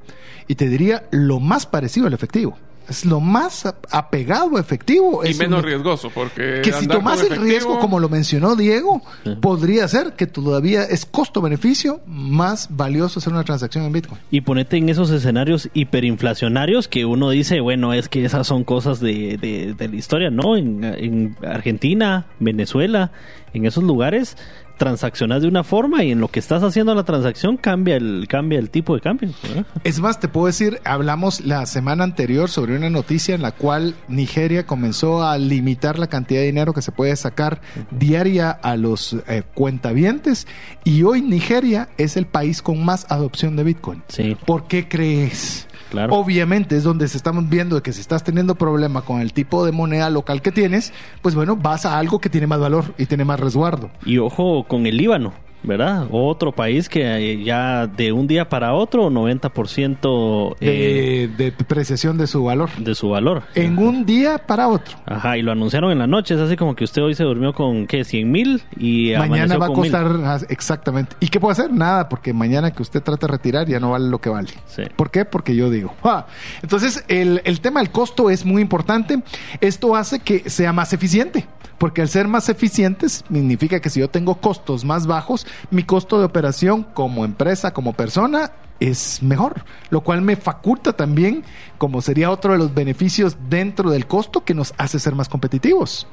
Y 0.49 0.55
te 0.55 0.69
diría 0.69 1.07
lo 1.11 1.41
más 1.41 1.67
parecido 1.67 2.07
al 2.07 2.15
efectivo. 2.15 2.57
Es 2.88 3.05
lo 3.05 3.20
más 3.20 3.66
apegado 3.90 4.57
a 4.57 4.61
efectivo. 4.61 5.25
Y 5.25 5.31
Es 5.31 5.38
menos 5.38 5.61
un- 5.61 5.64
riesgoso, 5.66 6.11
porque. 6.14 6.61
que 6.62 6.72
si 6.72 6.87
tomas 6.87 7.20
el 7.20 7.27
efectivo- 7.27 7.44
riesgo, 7.44 7.79
como 7.81 7.99
lo 8.01 8.09
mencionó 8.09 8.55
Diego, 8.57 9.03
podría 9.40 9.88
ser 9.88 10.12
que 10.12 10.27
todavía 10.27 10.83
es 10.85 11.05
costo-beneficio 11.05 12.01
más 12.07 12.68
valioso 12.70 13.18
hacer 13.18 13.33
una 13.33 13.44
transacción 13.44 13.85
en 13.85 13.92
Bitcoin. 13.92 14.20
Y 14.31 14.42
ponete 14.42 14.77
en 14.77 14.88
esos 14.88 15.11
escenarios 15.11 15.68
hiperinflacionarios 15.75 16.88
que 16.88 17.05
uno 17.05 17.31
dice, 17.31 17.61
bueno, 17.61 17.92
es 17.92 18.09
que 18.09 18.25
esas 18.25 18.46
son 18.46 18.64
cosas 18.64 19.01
de, 19.01 19.37
de- 19.37 19.75
de 19.77 19.88
la 19.88 19.96
historia, 19.96 20.31
¿no? 20.31 20.57
En, 20.57 20.85
en 20.85 21.37
Argentina, 21.46 22.27
Venezuela, 22.38 23.11
en 23.53 23.66
esos 23.66 23.83
lugares 23.85 24.37
transaccionas 24.77 25.43
de 25.43 25.49
una 25.49 25.65
forma 25.65 26.05
y 26.05 26.12
en 26.12 26.21
lo 26.21 26.29
que 26.29 26.39
estás 26.39 26.62
haciendo 26.62 26.95
la 26.95 27.05
transacción 27.05 27.57
cambia 27.57 27.97
el 27.97 28.27
cambia 28.29 28.59
el 28.59 28.71
tipo 28.71 28.95
de 28.95 29.01
cambio. 29.01 29.31
¿verdad? 29.43 29.67
Es 29.85 30.01
más, 30.01 30.21
te 30.21 30.29
puedo 30.29 30.47
decir, 30.47 30.81
hablamos 30.85 31.41
la 31.41 31.67
semana 31.67 32.05
anterior 32.05 32.51
sobre 32.51 32.77
una 32.77 32.91
noticia 32.91 33.35
en 33.35 33.43
la 33.43 33.53
cual 33.53 33.95
Nigeria 34.09 34.67
comenzó 34.67 35.25
a 35.25 35.39
limitar 35.39 35.99
la 35.99 36.07
cantidad 36.09 36.41
de 36.41 36.47
dinero 36.47 36.73
que 36.73 36.83
se 36.83 36.93
puede 36.93 37.15
sacar 37.17 37.61
diaria 37.91 38.51
a 38.51 38.77
los 38.77 39.17
eh, 39.29 39.43
cuentavientes 39.55 40.47
y 40.85 41.03
hoy 41.03 41.23
Nigeria 41.23 41.89
es 41.97 42.17
el 42.17 42.27
país 42.27 42.62
con 42.62 42.85
más 42.85 43.07
adopción 43.11 43.57
de 43.57 43.65
Bitcoin. 43.65 44.03
Sí, 44.09 44.37
¿Por 44.47 44.67
qué 44.69 44.89
crees? 44.89 45.67
Claro. 45.90 46.14
Obviamente 46.14 46.77
es 46.77 46.85
donde 46.85 47.09
se 47.09 47.16
estamos 47.16 47.49
viendo 47.49 47.83
que 47.83 47.92
si 47.92 48.01
estás 48.01 48.25
teniendo 48.25 48.55
problema 48.55 49.03
con 49.03 49.20
el 49.20 49.33
tipo 49.33 49.64
de 49.64 49.72
moneda 49.72 50.11
local 50.11 50.42
que 50.42 50.53
tienes, 50.53 50.92
pues 51.22 51.35
bueno, 51.35 51.57
vas 51.57 51.87
a 51.87 51.99
algo 51.99 52.18
que 52.18 52.29
tiene 52.29 52.46
más 52.46 52.61
valor 52.61 52.94
y 52.99 53.07
tiene 53.07 53.25
más 53.25 53.40
resguardo. 53.40 53.90
Y 54.05 54.18
ojo 54.18 54.64
con 54.64 54.87
el 54.87 54.96
Líbano, 54.96 55.35
¿verdad? 55.62 56.07
Otro 56.11 56.53
país 56.53 56.88
que 56.88 57.03
eh, 57.03 57.42
ya 57.45 57.87
de 57.87 58.12
un 58.12 58.27
día 58.27 58.49
para 58.49 58.75
otro 58.75 59.11
90% 59.11 60.57
eh, 60.61 61.29
De, 61.37 61.45
de 61.45 61.51
depreciación 61.51 62.19
de 62.19 62.27
su 62.27 62.45
valor. 62.45 62.71
de 62.79 62.95
su 62.95 63.09
valor. 63.11 63.42
En 63.55 63.79
un 63.79 64.05
día 64.07 64.38
para 64.38 64.69
otro. 64.69 64.97
Ajá, 65.07 65.37
y 65.37 65.42
lo 65.42 65.53
anunciaron 65.53 65.90
en 65.90 65.99
la 65.99 66.07
noche. 66.07 66.35
Es 66.35 66.40
así 66.40 66.57
como 66.57 66.75
que 66.77 66.85
usted 66.85 67.03
hoy 67.03 67.14
se 67.14 67.25
durmió 67.25 67.53
con, 67.53 67.87
¿qué? 67.87 68.05
100 68.05 68.31
mil 68.31 68.62
y 68.77 69.12
Mañana 69.19 69.57
va 69.59 69.66
a 69.66 69.69
mil. 69.71 69.77
costar 69.79 70.07
ah, 70.25 70.38
exactamente. 70.49 71.16
¿Y 71.21 71.29
qué 71.29 71.40
puede 71.40 71.53
hacer? 71.53 71.73
Nada, 71.73 72.09
porque 72.09 72.33
mañana 72.33 72.71
que 72.71 72.83
usted 72.83 73.03
trate 73.03 73.27
de 73.27 73.33
retirar 73.33 73.66
ya 73.66 73.81
no 73.81 73.90
vale 73.90 74.09
lo 74.09 74.21
que 74.21 74.29
vale. 74.29 74.49
Sí. 74.66 74.83
¿Por 74.95 75.11
qué? 75.11 75.25
Porque 75.25 75.55
yo 75.57 75.71
digo. 75.71 75.95
Ah, 76.05 76.27
Entonces, 76.62 77.05
el, 77.09 77.40
el 77.45 77.61
tema 77.61 77.81
del 77.81 77.90
costo 77.90 78.31
es 78.31 78.45
muy 78.45 78.62
importante. 78.62 79.23
Esto 79.61 79.97
hace 79.97 80.21
que 80.21 80.49
sea 80.51 80.73
más 80.73 80.92
eficiente. 80.92 81.47
Porque 81.79 82.03
al 82.03 82.09
ser 82.09 82.29
más 82.29 82.49
eficientes, 82.49 83.25
significa 83.31 83.81
que 83.81 83.91
si 83.91 84.01
yo 84.01 84.09
tengo 84.09 84.37
costos 84.37 84.85
más 84.85 85.07
bajos, 85.07 85.47
mi 85.71 85.83
costo 85.83 86.19
de 86.19 86.25
operación 86.25 86.83
como 86.83 87.25
empresa, 87.25 87.73
como 87.73 87.93
persona, 87.93 88.53
es 88.81 89.23
mejor. 89.23 89.65
Lo 89.91 90.01
cual 90.01 90.23
me 90.23 90.37
faculta 90.37 90.93
también, 90.95 91.45
como 91.79 92.03
sería 92.03 92.31
otro 92.31 92.53
de 92.53 92.59
los 92.59 92.75
beneficios 92.75 93.37
dentro 93.49 93.91
del 93.91 94.07
costo, 94.07 94.45
que 94.45 94.55
nos 94.55 94.75
hace 94.79 94.99
ser 94.99 95.15
más 95.15 95.29
competitivos. 95.29 96.07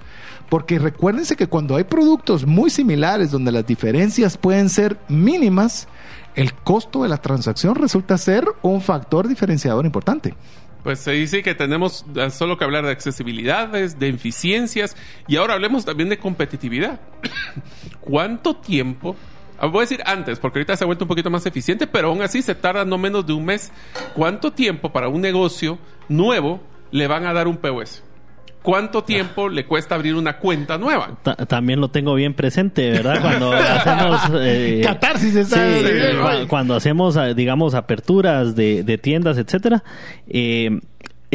Porque 0.49 0.79
recuérdense 0.79 1.35
que 1.35 1.47
cuando 1.47 1.75
hay 1.75 1.83
productos 1.85 2.45
muy 2.45 2.69
similares 2.69 3.31
donde 3.31 3.51
las 3.51 3.65
diferencias 3.65 4.37
pueden 4.37 4.69
ser 4.69 4.97
mínimas, 5.07 5.87
el 6.35 6.53
costo 6.53 7.03
de 7.03 7.09
la 7.09 7.17
transacción 7.17 7.75
resulta 7.75 8.17
ser 8.17 8.45
un 8.61 8.81
factor 8.81 9.27
diferenciador 9.27 9.85
importante. 9.85 10.35
Pues 10.83 10.99
se 10.99 11.11
dice 11.11 11.41
que 11.41 11.55
tenemos 11.55 12.05
eh, 12.15 12.29
solo 12.29 12.57
que 12.57 12.65
hablar 12.65 12.85
de 12.85 12.91
accesibilidades, 12.91 13.97
de 13.99 14.09
eficiencias 14.09 14.97
y 15.27 15.37
ahora 15.37 15.53
hablemos 15.53 15.85
también 15.85 16.09
de 16.09 16.17
competitividad. 16.17 16.99
¿Cuánto 18.01 18.57
tiempo? 18.57 19.15
ah, 19.59 19.67
Voy 19.67 19.79
a 19.79 19.81
decir 19.81 20.03
antes, 20.05 20.39
porque 20.39 20.59
ahorita 20.59 20.75
se 20.75 20.83
ha 20.83 20.87
vuelto 20.87 21.05
un 21.05 21.09
poquito 21.09 21.29
más 21.29 21.45
eficiente, 21.45 21.87
pero 21.87 22.09
aún 22.09 22.21
así 22.21 22.41
se 22.41 22.53
tarda 22.53 22.83
no 22.83 22.97
menos 22.97 23.25
de 23.25 23.31
un 23.31 23.45
mes. 23.45 23.71
¿Cuánto 24.13 24.51
tiempo 24.51 24.91
para 24.91 25.07
un 25.07 25.21
negocio 25.21 25.79
nuevo 26.09 26.61
le 26.91 27.07
van 27.07 27.25
a 27.25 27.33
dar 27.33 27.47
un 27.47 27.57
POS? 27.57 28.03
¿Cuánto 28.63 29.03
tiempo 29.03 29.49
le 29.49 29.65
cuesta 29.65 29.93
abrir 29.95 30.15
una 30.15 30.37
cuenta 30.37 30.77
nueva? 30.77 31.17
Ta- 31.21 31.35
también 31.35 31.81
lo 31.81 31.89
tengo 31.89 32.15
bien 32.15 32.33
presente, 32.33 32.89
¿verdad? 32.89 33.21
Cuando 33.21 33.51
hacemos... 33.53 34.21
eh, 34.41 34.81
Catarsis 34.83 35.35
está- 35.35 35.57
sí, 35.57 35.85
sí, 35.85 36.17
cu- 36.17 36.27
sí. 36.41 36.47
cuando 36.47 36.73
hacemos, 36.75 37.15
eh, 37.17 37.33
digamos, 37.35 37.75
aperturas 37.75 38.55
de, 38.55 38.83
de 38.83 38.97
tiendas, 38.97 39.37
etcétera, 39.37 39.83
eh, 40.27 40.79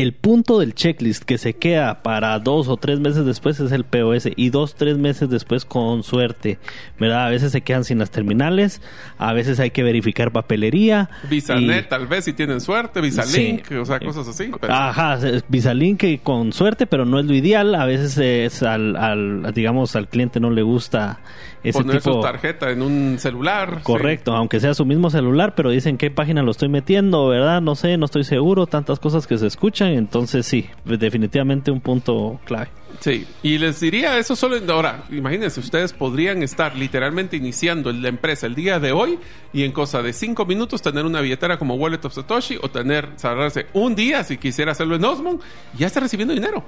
el 0.00 0.12
punto 0.12 0.60
del 0.60 0.74
checklist 0.74 1.24
que 1.24 1.38
se 1.38 1.54
queda 1.54 2.02
para 2.02 2.38
dos 2.38 2.68
o 2.68 2.76
tres 2.76 3.00
meses 3.00 3.24
después 3.24 3.58
es 3.58 3.72
el 3.72 3.84
POS 3.84 4.28
y 4.36 4.50
dos, 4.50 4.74
tres 4.76 4.96
meses 4.96 5.28
después 5.28 5.64
con 5.64 6.02
suerte, 6.04 6.58
¿verdad? 7.00 7.26
A 7.26 7.30
veces 7.30 7.50
se 7.52 7.62
quedan 7.62 7.82
sin 7.84 7.98
las 7.98 8.10
terminales, 8.10 8.80
a 9.18 9.32
veces 9.32 9.58
hay 9.60 9.70
que 9.70 9.82
verificar 9.82 10.30
papelería. 10.30 11.10
VisaNet, 11.28 11.86
y- 11.86 11.88
tal 11.88 12.06
vez, 12.06 12.24
si 12.26 12.32
tienen 12.32 12.60
suerte, 12.60 13.00
VisaLink, 13.00 13.70
o 13.72 13.84
sea, 13.84 13.98
cosas 13.98 14.28
así. 14.28 14.50
pero- 14.60 14.72
Ajá, 14.72 15.18
Visalink 15.48 15.98
que 16.00 16.18
con 16.20 16.52
suerte, 16.52 16.86
pero 16.86 17.04
no 17.04 17.18
es 17.18 17.26
lo 17.26 17.34
ideal. 17.34 17.74
A 17.74 17.84
veces 17.84 18.16
es 18.18 18.62
al, 18.62 18.94
al 18.96 19.52
digamos, 19.52 19.96
al 19.96 20.08
cliente 20.08 20.38
no 20.38 20.50
le 20.50 20.62
gusta 20.62 21.20
ese 21.62 21.78
poner 21.78 21.98
tipo. 21.98 22.14
su 22.14 22.20
tarjeta 22.20 22.70
en 22.70 22.82
un 22.82 23.16
celular. 23.18 23.80
Correcto, 23.82 24.34
aunque 24.34 24.60
sea 24.60 24.74
su 24.74 24.84
mismo 24.84 25.10
celular, 25.10 25.54
pero 25.54 25.70
dicen 25.70 25.98
qué 25.98 26.10
página 26.10 26.42
lo 26.42 26.50
estoy 26.50 26.68
metiendo, 26.68 27.26
¿verdad? 27.28 27.60
No 27.60 27.74
sé, 27.74 27.96
no 27.96 28.04
estoy 28.06 28.24
seguro, 28.24 28.66
tantas 28.66 28.98
cosas 29.00 29.26
que 29.26 29.38
se 29.38 29.46
escuchan, 29.46 29.88
entonces 29.88 30.46
sí, 30.46 30.68
definitivamente 30.84 31.70
un 31.70 31.80
punto 31.80 32.40
clave. 32.44 32.68
Sí, 33.00 33.26
y 33.42 33.58
les 33.58 33.78
diría 33.80 34.18
eso 34.18 34.34
solo 34.34 34.56
en- 34.56 34.68
ahora, 34.68 35.04
imagínense, 35.10 35.60
ustedes 35.60 35.92
podrían 35.92 36.42
estar 36.42 36.74
literalmente 36.74 37.36
iniciando 37.36 37.92
la 37.92 38.08
empresa 38.08 38.46
el 38.46 38.54
día 38.54 38.80
de 38.80 38.92
hoy 38.92 39.18
y 39.52 39.62
en 39.64 39.72
cosa 39.72 40.02
de 40.02 40.12
cinco 40.12 40.46
minutos 40.46 40.82
tener 40.82 41.04
una 41.04 41.20
billetera 41.20 41.58
como 41.58 41.74
Wallet 41.74 42.00
of 42.04 42.14
Satoshi 42.14 42.56
o 42.60 42.70
tener, 42.70 43.10
cerrarse 43.16 43.66
un 43.74 43.94
día 43.94 44.24
si 44.24 44.36
quisiera 44.38 44.72
hacerlo 44.72 44.96
en 44.96 45.04
Osmond 45.04 45.40
y 45.74 45.78
ya 45.78 45.86
está 45.86 46.00
recibiendo 46.00 46.34
dinero. 46.34 46.64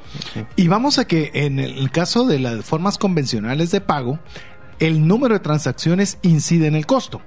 Y 0.57 0.69
vamos 0.69 0.99
a 0.99 1.07
que 1.07 1.31
en 1.35 1.59
el 1.59 1.91
caso 1.91 2.27
de 2.27 2.39
las 2.39 2.65
formas 2.65 2.97
convencionales 2.99 3.71
de 3.73 3.81
pago, 3.81 4.19
el 4.81 5.07
número 5.07 5.35
de 5.35 5.41
transacciones 5.41 6.19
incide 6.23 6.67
en 6.67 6.75
el 6.75 6.87
costo. 6.87 7.21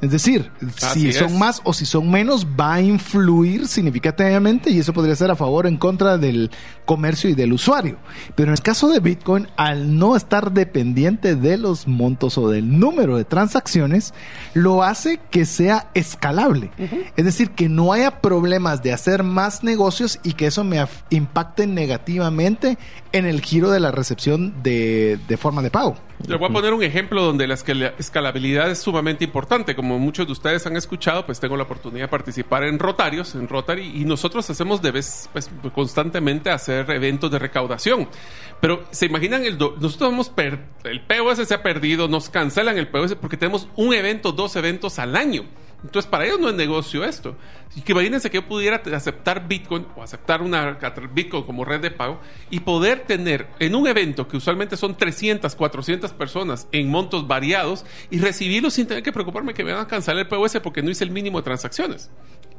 Es 0.00 0.10
decir, 0.10 0.50
Así 0.82 1.00
si 1.00 1.12
son 1.12 1.32
es. 1.32 1.38
más 1.38 1.60
o 1.64 1.74
si 1.74 1.84
son 1.84 2.10
menos, 2.10 2.46
va 2.58 2.74
a 2.74 2.80
influir 2.80 3.68
significativamente 3.68 4.70
y 4.70 4.78
eso 4.78 4.94
podría 4.94 5.14
ser 5.14 5.30
a 5.30 5.36
favor 5.36 5.66
o 5.66 5.68
en 5.68 5.76
contra 5.76 6.16
del 6.16 6.50
comercio 6.86 7.28
y 7.28 7.34
del 7.34 7.52
usuario. 7.52 7.98
Pero 8.34 8.48
en 8.48 8.54
el 8.54 8.62
caso 8.62 8.88
de 8.88 9.00
Bitcoin, 9.00 9.46
al 9.58 9.98
no 9.98 10.16
estar 10.16 10.52
dependiente 10.52 11.36
de 11.36 11.58
los 11.58 11.86
montos 11.86 12.38
o 12.38 12.48
del 12.48 12.78
número 12.78 13.18
de 13.18 13.26
transacciones, 13.26 14.14
lo 14.54 14.82
hace 14.82 15.20
que 15.30 15.44
sea 15.44 15.90
escalable. 15.92 16.70
Es 17.16 17.26
decir, 17.26 17.50
que 17.50 17.68
no 17.68 17.92
haya 17.92 18.22
problemas 18.22 18.82
de 18.82 18.94
hacer 18.94 19.22
más 19.22 19.62
negocios 19.62 20.18
y 20.22 20.32
que 20.32 20.46
eso 20.46 20.64
me 20.64 20.82
impacte 21.10 21.66
negativamente 21.66 22.78
en 23.12 23.26
el 23.26 23.42
giro 23.42 23.70
de 23.70 23.80
la 23.80 23.90
recepción 23.90 24.62
de, 24.62 25.18
de 25.28 25.36
forma 25.36 25.60
de 25.60 25.70
pago. 25.70 25.96
Le 26.26 26.36
voy 26.36 26.48
a 26.48 26.52
poner 26.52 26.72
un 26.74 26.82
ejemplo 26.82 27.22
donde 27.22 27.46
la 27.48 27.54
escala- 27.54 27.94
escalabilidad 27.98 28.70
es 28.70 28.78
sumamente 28.78 29.24
importante. 29.24 29.74
Como 29.74 29.98
muchos 29.98 30.26
de 30.26 30.32
ustedes 30.32 30.64
han 30.66 30.76
escuchado, 30.76 31.26
pues 31.26 31.40
tengo 31.40 31.56
la 31.56 31.64
oportunidad 31.64 32.04
de 32.04 32.08
participar 32.08 32.62
en 32.64 32.78
Rotarios, 32.78 33.34
en 33.34 33.48
Rotary, 33.48 33.90
y 33.96 34.04
nosotros 34.04 34.48
hacemos 34.48 34.80
de 34.80 34.92
vez, 34.92 35.28
pues, 35.32 35.50
constantemente 35.74 36.50
hacer 36.50 36.88
eventos 36.90 37.30
de 37.30 37.38
recaudación. 37.40 38.08
Pero 38.60 38.84
se 38.90 39.06
imaginan, 39.06 39.44
el 39.44 39.58
do- 39.58 39.74
nosotros 39.80 40.12
hemos 40.12 40.28
per- 40.28 40.60
el 40.84 41.00
POS 41.00 41.46
se 41.48 41.54
ha 41.54 41.62
perdido, 41.62 42.06
nos 42.06 42.28
cancelan 42.28 42.78
el 42.78 42.86
POS 42.88 43.16
porque 43.16 43.36
tenemos 43.36 43.66
un 43.74 43.92
evento, 43.94 44.30
dos 44.32 44.54
eventos 44.56 44.98
al 45.00 45.16
año. 45.16 45.44
Entonces, 45.82 46.10
para 46.10 46.26
ellos 46.26 46.38
no 46.38 46.48
es 46.48 46.54
negocio 46.54 47.04
esto. 47.04 47.36
Y 47.74 47.82
que 47.82 47.92
imagínense 47.92 48.30
que 48.30 48.36
yo 48.36 48.46
pudiera 48.46 48.82
aceptar 48.94 49.46
Bitcoin 49.46 49.86
o 49.96 50.02
aceptar 50.02 50.42
una 50.42 50.78
Bitcoin 51.12 51.44
como 51.44 51.64
red 51.64 51.80
de 51.80 51.90
pago 51.90 52.20
y 52.50 52.60
poder 52.60 53.00
tener 53.00 53.48
en 53.58 53.74
un 53.74 53.86
evento 53.86 54.26
que 54.26 54.36
usualmente 54.36 54.76
son 54.76 54.96
300, 54.96 55.54
400 55.54 56.12
personas 56.12 56.68
en 56.72 56.88
montos 56.88 57.26
variados 57.26 57.84
y 58.10 58.18
recibirlo 58.18 58.70
sin 58.70 58.86
tener 58.86 59.02
que 59.02 59.12
preocuparme 59.12 59.54
que 59.54 59.64
me 59.64 59.72
van 59.72 59.82
a 59.82 59.86
cancelar 59.86 60.20
el 60.20 60.28
POS 60.28 60.58
porque 60.62 60.82
no 60.82 60.90
hice 60.90 61.04
el 61.04 61.10
mínimo 61.10 61.38
de 61.38 61.44
transacciones. 61.44 62.10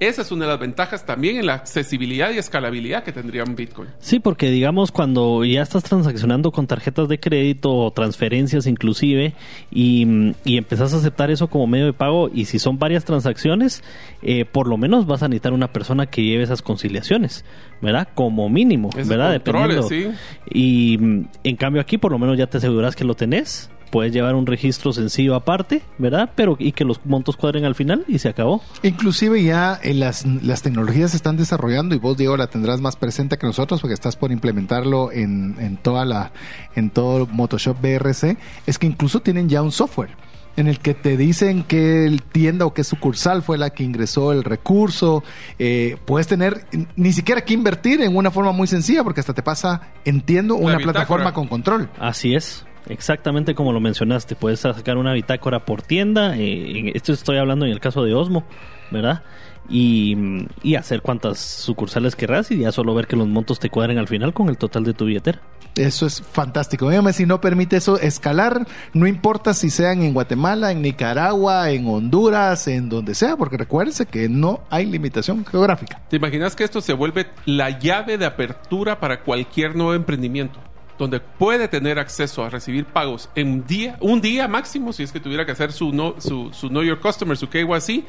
Esa 0.01 0.23
es 0.23 0.31
una 0.31 0.45
de 0.45 0.51
las 0.51 0.59
ventajas 0.59 1.05
también 1.05 1.37
en 1.37 1.45
la 1.45 1.53
accesibilidad 1.53 2.31
y 2.31 2.39
escalabilidad 2.39 3.03
que 3.03 3.11
tendría 3.11 3.43
un 3.43 3.55
Bitcoin. 3.55 3.87
Sí, 3.99 4.19
porque 4.19 4.49
digamos 4.49 4.91
cuando 4.91 5.45
ya 5.45 5.61
estás 5.61 5.83
transaccionando 5.83 6.51
con 6.51 6.65
tarjetas 6.65 7.07
de 7.07 7.19
crédito 7.19 7.71
o 7.71 7.91
transferencias 7.91 8.65
inclusive 8.65 9.35
y, 9.69 10.33
y 10.43 10.57
empezás 10.57 10.95
a 10.95 10.97
aceptar 10.97 11.29
eso 11.29 11.49
como 11.51 11.67
medio 11.67 11.85
de 11.85 11.93
pago 11.93 12.31
y 12.33 12.45
si 12.45 12.57
son 12.57 12.79
varias 12.79 13.05
transacciones, 13.05 13.83
eh, 14.23 14.43
por 14.45 14.67
lo 14.67 14.75
menos 14.75 15.05
vas 15.05 15.21
a 15.21 15.27
necesitar 15.27 15.53
una 15.53 15.71
persona 15.71 16.07
que 16.07 16.23
lleve 16.23 16.45
esas 16.45 16.63
conciliaciones, 16.63 17.45
¿verdad? 17.79 18.07
Como 18.15 18.49
mínimo, 18.49 18.89
Esos 18.95 19.07
¿verdad? 19.07 19.33
Dependiendo. 19.33 19.83
sí. 19.83 20.07
Y 20.51 20.95
en 21.43 21.55
cambio 21.57 21.79
aquí 21.79 21.99
por 21.99 22.11
lo 22.11 22.17
menos 22.17 22.39
ya 22.39 22.47
te 22.47 22.57
aseguras 22.57 22.95
que 22.95 23.03
lo 23.03 23.13
tenés. 23.13 23.69
Puedes 23.91 24.13
llevar 24.13 24.35
un 24.35 24.45
registro 24.45 24.93
sencillo 24.93 25.35
aparte, 25.35 25.81
¿verdad? 25.97 26.31
Pero 26.35 26.55
y 26.57 26.71
que 26.71 26.85
los 26.85 27.05
montos 27.05 27.37
cuadren 27.37 27.65
al 27.65 27.75
final 27.75 28.05
y 28.07 28.19
se 28.19 28.29
acabó. 28.29 28.61
Inclusive 28.83 29.43
ya 29.43 29.79
eh, 29.83 29.93
las, 29.93 30.25
las 30.25 30.61
tecnologías 30.61 31.11
se 31.11 31.17
están 31.17 31.37
desarrollando 31.37 31.93
y 31.93 31.99
vos, 31.99 32.17
Diego, 32.17 32.37
la 32.37 32.47
tendrás 32.47 32.81
más 32.81 32.95
presente 32.95 33.37
que 33.37 33.45
nosotros 33.45 33.81
porque 33.81 33.93
estás 33.93 34.15
por 34.15 34.31
implementarlo 34.31 35.11
en, 35.11 35.55
en 35.59 35.77
toda 35.77 36.05
la, 36.05 36.31
en 36.75 36.89
todo 36.89 37.27
Motoshop 37.27 37.81
BRC. 37.81 38.37
Es 38.65 38.79
que 38.79 38.87
incluso 38.87 39.19
tienen 39.21 39.49
ya 39.49 39.61
un 39.61 39.71
software 39.71 40.09
en 40.57 40.67
el 40.67 40.79
que 40.79 40.93
te 40.93 41.17
dicen 41.17 41.63
qué 41.63 42.05
el 42.05 42.21
tienda 42.21 42.65
o 42.65 42.73
qué 42.73 42.83
sucursal 42.83 43.41
fue 43.41 43.57
la 43.57 43.71
que 43.71 43.83
ingresó 43.83 44.31
el 44.31 44.43
recurso. 44.43 45.23
Eh, 45.59 45.97
puedes 46.05 46.27
tener 46.27 46.65
ni 46.95 47.13
siquiera 47.13 47.41
que 47.41 47.53
invertir 47.53 48.01
en 48.01 48.15
una 48.15 48.31
forma 48.31 48.51
muy 48.51 48.67
sencilla 48.67 49.03
porque 49.03 49.19
hasta 49.19 49.33
te 49.33 49.43
pasa, 49.43 49.81
entiendo, 50.05 50.55
una 50.55 50.77
plataforma 50.77 51.33
con 51.33 51.47
control. 51.47 51.89
Así 51.99 52.35
es, 52.35 52.65
exactamente 52.87 53.55
como 53.55 53.73
lo 53.73 53.79
mencionaste. 53.79 54.35
Puedes 54.35 54.61
sacar 54.61 54.97
una 54.97 55.13
bitácora 55.13 55.65
por 55.65 55.81
tienda. 55.81 56.35
eh, 56.37 56.91
esto 56.95 57.13
estoy 57.13 57.37
hablando 57.37 57.65
en 57.65 57.71
el 57.71 57.79
caso 57.79 58.03
de 58.03 58.13
Osmo, 58.13 58.43
¿verdad? 58.91 59.23
Y, 59.69 60.15
mm, 60.15 60.47
y 60.63 60.75
hacer 60.75 61.01
cuantas 61.01 61.39
sucursales 61.39 62.15
querrás 62.15 62.51
y 62.51 62.59
ya 62.59 62.71
solo 62.71 62.93
ver 62.93 63.07
que 63.07 63.15
los 63.15 63.27
montos 63.27 63.59
te 63.59 63.69
cuadren 63.69 63.97
al 63.97 64.07
final 64.07 64.33
con 64.33 64.49
el 64.49 64.57
total 64.57 64.83
de 64.83 64.93
tu 64.93 65.05
billetera. 65.05 65.41
Eso 65.75 66.05
es 66.05 66.21
fantástico. 66.21 66.89
Dígame 66.89 67.13
si 67.13 67.25
no 67.25 67.39
permite 67.39 67.77
eso 67.77 67.97
escalar, 67.97 68.67
no 68.93 69.07
importa 69.07 69.53
si 69.53 69.69
sean 69.69 70.01
en 70.01 70.13
Guatemala, 70.13 70.71
en 70.71 70.81
Nicaragua, 70.81 71.69
en 71.71 71.87
Honduras, 71.87 72.67
en 72.67 72.89
donde 72.89 73.15
sea, 73.15 73.37
porque 73.37 73.57
recuérdense 73.57 74.05
que 74.05 74.27
no 74.27 74.61
hay 74.69 74.85
limitación 74.85 75.45
geográfica. 75.45 76.01
¿Te 76.09 76.17
imaginas 76.17 76.55
que 76.57 76.65
esto 76.65 76.81
se 76.81 76.91
vuelve 76.91 77.27
la 77.45 77.79
llave 77.79 78.17
de 78.17 78.25
apertura 78.25 78.99
para 78.99 79.21
cualquier 79.21 79.75
nuevo 79.75 79.93
emprendimiento? 79.93 80.59
Donde 81.01 81.19
puede 81.19 81.67
tener 81.67 81.97
acceso 81.97 82.43
a 82.43 82.51
recibir 82.51 82.85
pagos 82.85 83.27
en 83.33 83.47
un 83.47 83.65
día, 83.65 83.97
un 84.01 84.21
día 84.21 84.47
máximo, 84.47 84.93
si 84.93 85.01
es 85.01 85.11
que 85.11 85.19
tuviera 85.19 85.47
que 85.47 85.51
hacer 85.51 85.71
su, 85.71 85.91
no, 85.91 86.13
su, 86.19 86.53
su 86.53 86.69
Know 86.69 86.83
Your 86.83 86.99
Customer, 86.99 87.35
su 87.35 87.49
KYC, 87.49 88.05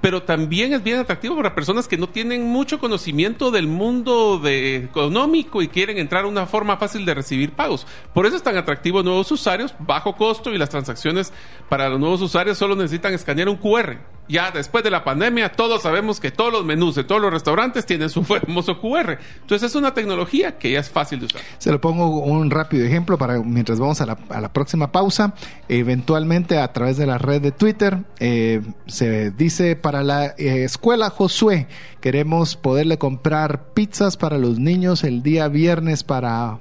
pero 0.00 0.22
también 0.22 0.72
es 0.72 0.80
bien 0.80 1.00
atractivo 1.00 1.34
para 1.34 1.56
personas 1.56 1.88
que 1.88 1.96
no 1.96 2.08
tienen 2.08 2.44
mucho 2.44 2.78
conocimiento 2.78 3.50
del 3.50 3.66
mundo 3.66 4.40
económico 4.44 5.60
y 5.60 5.66
quieren 5.66 5.98
entrar 5.98 6.22
a 6.22 6.28
una 6.28 6.46
forma 6.46 6.76
fácil 6.76 7.04
de 7.04 7.14
recibir 7.14 7.50
pagos. 7.50 7.84
Por 8.14 8.26
eso 8.26 8.36
es 8.36 8.44
tan 8.44 8.56
atractivo 8.56 9.02
nuevos 9.02 9.32
usuarios, 9.32 9.74
bajo 9.80 10.14
costo 10.14 10.54
y 10.54 10.58
las 10.58 10.70
transacciones 10.70 11.32
para 11.68 11.88
los 11.88 11.98
nuevos 11.98 12.22
usuarios 12.22 12.56
solo 12.56 12.76
necesitan 12.76 13.12
escanear 13.12 13.48
un 13.48 13.56
QR. 13.56 13.96
Ya 14.28 14.50
después 14.50 14.82
de 14.82 14.90
la 14.90 15.04
pandemia, 15.04 15.52
todos 15.52 15.82
sabemos 15.82 16.18
que 16.18 16.32
todos 16.32 16.52
los 16.52 16.64
menús 16.64 16.96
de 16.96 17.04
todos 17.04 17.20
los 17.20 17.32
restaurantes 17.32 17.86
tienen 17.86 18.10
su 18.10 18.24
famoso 18.24 18.80
QR. 18.80 19.18
Entonces 19.40 19.70
es 19.70 19.76
una 19.76 19.94
tecnología 19.94 20.58
que 20.58 20.72
ya 20.72 20.80
es 20.80 20.90
fácil 20.90 21.20
de 21.20 21.26
usar. 21.26 21.42
Se 21.58 21.70
lo 21.70 21.80
pongo 21.80 22.08
un 22.08 22.35
rápido 22.44 22.84
ejemplo 22.84 23.18
para 23.18 23.40
mientras 23.40 23.78
vamos 23.78 24.00
a 24.00 24.06
la, 24.06 24.52
próxima 24.52 24.92
pausa. 24.92 25.34
Eventualmente 25.68 26.58
a 26.58 26.72
través 26.72 26.96
de 26.96 27.06
la 27.06 27.18
red 27.18 27.40
de 27.42 27.52
Twitter 27.52 28.04
eh, 28.18 28.62
se 28.86 29.30
dice 29.30 29.76
para 29.76 30.02
la 30.02 30.26
eh, 30.26 30.64
escuela 30.64 31.10
Josué 31.10 31.68
queremos 32.00 32.56
poderle 32.56 32.98
comprar 32.98 33.72
pizzas 33.72 34.16
para 34.16 34.38
los 34.38 34.58
niños 34.58 35.04
el 35.04 35.22
día 35.22 35.48
viernes 35.48 36.04
para, 36.04 36.60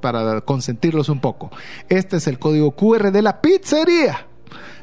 para 0.00 0.40
consentirlos 0.40 1.08
un 1.08 1.20
poco. 1.20 1.50
Este 1.88 2.16
es 2.16 2.26
el 2.26 2.38
código 2.38 2.72
QR 2.72 3.12
de 3.12 3.22
la 3.22 3.40
pizzería 3.40 4.26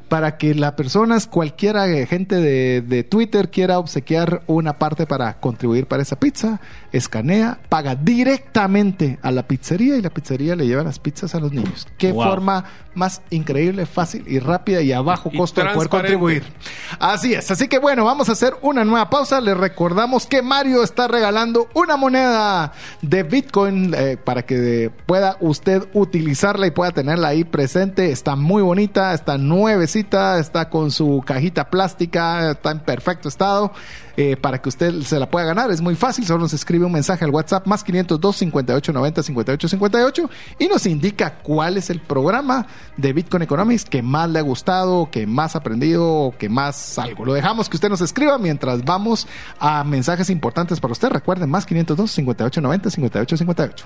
para 0.09 0.37
que 0.37 0.53
las 0.55 0.73
personas, 0.73 1.27
cualquiera 1.27 1.87
eh, 1.87 2.05
gente 2.05 2.35
de, 2.35 2.81
de 2.81 3.03
Twitter 3.03 3.49
quiera 3.49 3.79
obsequiar 3.79 4.41
una 4.47 4.77
parte 4.79 5.05
para 5.05 5.39
contribuir 5.39 5.85
para 5.85 6.01
esa 6.01 6.19
pizza, 6.19 6.59
escanea, 6.91 7.59
paga 7.69 7.95
directamente 7.95 9.19
a 9.21 9.31
la 9.31 9.43
pizzería 9.47 9.95
y 9.97 10.01
la 10.01 10.09
pizzería 10.09 10.55
le 10.55 10.67
lleva 10.67 10.83
las 10.83 10.99
pizzas 10.99 11.35
a 11.35 11.39
los 11.39 11.51
niños. 11.51 11.87
Qué 11.97 12.11
Wow. 12.11 12.23
forma 12.23 12.65
más 12.95 13.21
increíble, 13.29 13.85
fácil 13.85 14.23
y 14.27 14.39
rápida 14.39 14.81
y 14.81 14.91
a 14.91 15.01
bajo 15.01 15.31
costo 15.31 15.61
de 15.63 15.69
poder 15.73 15.89
contribuir. 15.89 16.43
Así 16.99 17.33
es, 17.33 17.49
así 17.51 17.67
que 17.67 17.77
bueno, 17.79 18.03
vamos 18.03 18.29
a 18.29 18.31
hacer 18.33 18.55
una 18.61 18.83
nueva 18.83 19.09
pausa. 19.09 19.39
Les 19.39 19.55
recordamos 19.55 20.25
que 20.25 20.41
Mario 20.41 20.83
está 20.83 21.07
regalando 21.07 21.69
una 21.75 21.95
moneda 21.97 22.73
de 23.01 23.23
Bitcoin 23.23 23.93
eh, 23.95 24.17
para 24.17 24.41
que 24.43 24.91
pueda 25.05 25.37
usted 25.39 25.87
utilizarla 25.93 26.67
y 26.67 26.71
pueda 26.71 26.91
tenerla 26.91 27.29
ahí 27.29 27.43
presente. 27.43 28.11
Está 28.11 28.35
muy 28.35 28.63
bonita, 28.63 29.13
está 29.13 29.37
nuevecita, 29.37 29.98
está 30.01 30.69
con 30.69 30.91
su 30.91 31.23
cajita 31.25 31.69
plástica, 31.69 32.51
está 32.51 32.71
en 32.71 32.79
perfecto 32.79 33.29
estado. 33.29 33.71
eh, 34.19 34.35
para 34.35 34.61
que 34.61 34.67
usted 34.67 35.01
se 35.03 35.17
la 35.17 35.29
pueda 35.29 35.45
ganar, 35.45 35.71
es 35.71 35.79
muy 35.79 35.95
fácil, 35.95 36.25
solo 36.25 36.39
nos 36.39 36.51
escribe 36.53 36.83
un 36.83 36.91
mensaje 36.91 37.23
al 37.23 37.31
WhatsApp 37.31 37.65
más 37.65 37.85
502 37.85 38.35
58 38.35 38.91
90 38.91 39.23
58 39.23 39.67
58 39.69 40.29
y 40.59 40.67
nos 40.67 40.85
indica 40.85 41.35
cuál 41.35 41.77
es 41.77 41.89
el 41.89 42.01
programa 42.01 42.67
de 42.97 43.13
Bitcoin 43.13 43.43
Economics 43.43 43.85
que 43.85 44.01
más 44.01 44.29
le 44.29 44.39
ha 44.39 44.41
gustado, 44.41 45.09
que 45.09 45.25
más 45.25 45.55
ha 45.55 45.59
aprendido, 45.59 46.33
que 46.37 46.49
más 46.49 46.99
algo. 46.99 47.23
Lo 47.23 47.33
dejamos 47.33 47.69
que 47.69 47.77
usted 47.77 47.87
nos 47.87 48.01
escriba 48.01 48.37
mientras 48.37 48.83
vamos 48.83 49.25
a 49.57 49.85
mensajes 49.85 50.29
importantes 50.29 50.81
para 50.81 50.91
usted. 50.91 51.07
Recuerden, 51.07 51.49
más 51.49 51.65
502 51.65 52.11
58 52.11 52.59
90 52.59 52.89
58 52.89 53.37
58. 53.37 53.85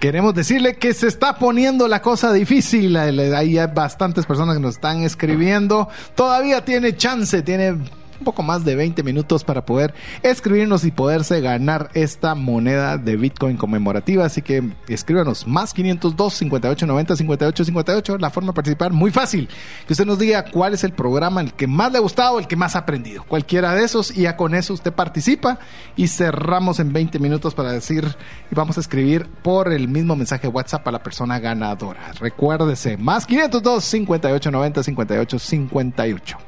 Queremos 0.00 0.34
decirle 0.34 0.76
que 0.76 0.94
se 0.94 1.08
está 1.08 1.36
poniendo 1.36 1.88
la 1.88 2.02
cosa 2.02 2.32
difícil. 2.32 2.96
Hay 2.96 3.56
bastantes 3.74 4.26
personas 4.26 4.56
que 4.56 4.62
nos 4.62 4.76
están 4.76 5.02
escribiendo. 5.02 5.88
Todavía 6.14 6.64
tiene 6.64 6.96
chance, 6.96 7.42
tiene 7.42 7.76
un 8.18 8.24
poco 8.24 8.42
más 8.42 8.64
de 8.64 8.74
20 8.74 9.02
minutos 9.02 9.44
para 9.44 9.64
poder 9.64 9.94
escribirnos 10.22 10.84
y 10.84 10.90
poderse 10.90 11.40
ganar 11.40 11.90
esta 11.94 12.34
moneda 12.34 12.98
de 12.98 13.16
Bitcoin 13.16 13.56
conmemorativa. 13.56 14.24
Así 14.24 14.42
que 14.42 14.62
escríbanos 14.88 15.46
más 15.46 15.72
502 15.74 16.34
58 16.34 16.86
90 16.86 17.16
58 17.16 17.64
58. 17.64 18.18
La 18.18 18.30
forma 18.30 18.52
de 18.52 18.54
participar 18.54 18.92
muy 18.92 19.10
fácil. 19.10 19.48
Que 19.86 19.92
usted 19.92 20.06
nos 20.06 20.18
diga 20.18 20.44
cuál 20.44 20.74
es 20.74 20.84
el 20.84 20.92
programa 20.92 21.40
el 21.40 21.52
que 21.52 21.66
más 21.66 21.92
le 21.92 21.98
ha 21.98 22.00
gustado, 22.00 22.38
el 22.38 22.46
que 22.46 22.56
más 22.56 22.76
ha 22.76 22.80
aprendido. 22.80 23.24
Cualquiera 23.24 23.74
de 23.74 23.84
esos 23.84 24.16
y 24.16 24.22
ya 24.22 24.36
con 24.36 24.54
eso 24.54 24.74
usted 24.74 24.92
participa 24.92 25.58
y 25.96 26.08
cerramos 26.08 26.80
en 26.80 26.92
20 26.92 27.18
minutos 27.18 27.54
para 27.54 27.72
decir 27.72 28.04
y 28.50 28.54
vamos 28.54 28.76
a 28.76 28.80
escribir 28.80 29.26
por 29.42 29.72
el 29.72 29.88
mismo 29.88 30.16
mensaje 30.16 30.48
WhatsApp 30.48 30.86
a 30.88 30.92
la 30.92 31.02
persona 31.02 31.38
ganadora. 31.38 32.12
Recuérdese, 32.20 32.96
más 32.96 33.26
502 33.26 33.84
58 33.84 34.50
90 34.50 34.82
58 34.82 35.38
58. 35.38 36.38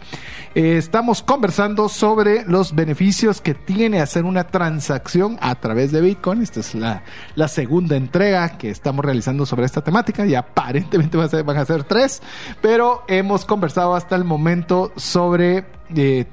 Eh, 0.54 0.78
estamos 0.78 1.22
conversando 1.22 1.88
sobre 1.88 2.44
los 2.44 2.74
beneficios 2.74 3.40
que 3.40 3.54
tiene 3.54 4.00
hacer 4.00 4.24
una 4.24 4.44
transacción 4.44 5.36
a 5.40 5.54
través 5.56 5.92
de 5.92 6.00
Bitcoin. 6.00 6.42
Esta 6.42 6.60
es 6.60 6.74
la, 6.74 7.02
segunda 7.48 7.96
entrega 7.96 8.56
que 8.56 8.70
estamos 8.70 9.04
realizando 9.04 9.44
sobre 9.44 9.66
esta 9.66 9.82
temática 9.82 10.24
y 10.26 10.34
aparentemente 10.34 11.16
van 11.16 11.26
a 11.26 11.30
ser, 11.30 11.44
van 11.44 11.56
a 11.58 11.64
ser 11.64 11.84
tres, 11.84 12.22
pero 12.62 13.04
hemos 13.08 13.44
conversado 13.44 13.94
hasta 13.94 14.16
el 14.16 14.24
momento 14.24 14.92
sobre... 14.96 15.66
eh, 15.94 16.26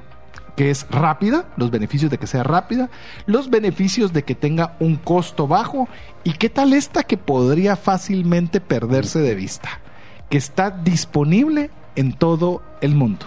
que 0.56 0.72
es 0.72 0.88
rápida, 0.90 1.50
los 1.58 1.70
beneficios 1.70 2.10
de 2.10 2.18
que 2.18 2.28
sea 2.28 2.42
rápida, 2.42 2.90
los 3.26 3.50
beneficios 3.50 4.14
de 4.14 4.24
que 4.24 4.36
tenga 4.36 4.78
un 4.80 4.96
costo 4.96 5.48
bajo 5.48 5.90
y 6.24 6.32
qué 6.32 6.50
tal 6.50 6.72
esta 6.72 7.04
que 7.04 7.18
podría 7.18 7.76
fácilmente 7.76 8.62
perderse 8.62 9.20
de 9.20 9.36
vista, 9.36 9.82
que 10.30 10.38
está 10.38 10.72
disponible 10.72 11.72
en 11.98 12.14
todo 12.14 12.62
el 12.80 12.96
mundo. 12.96 13.26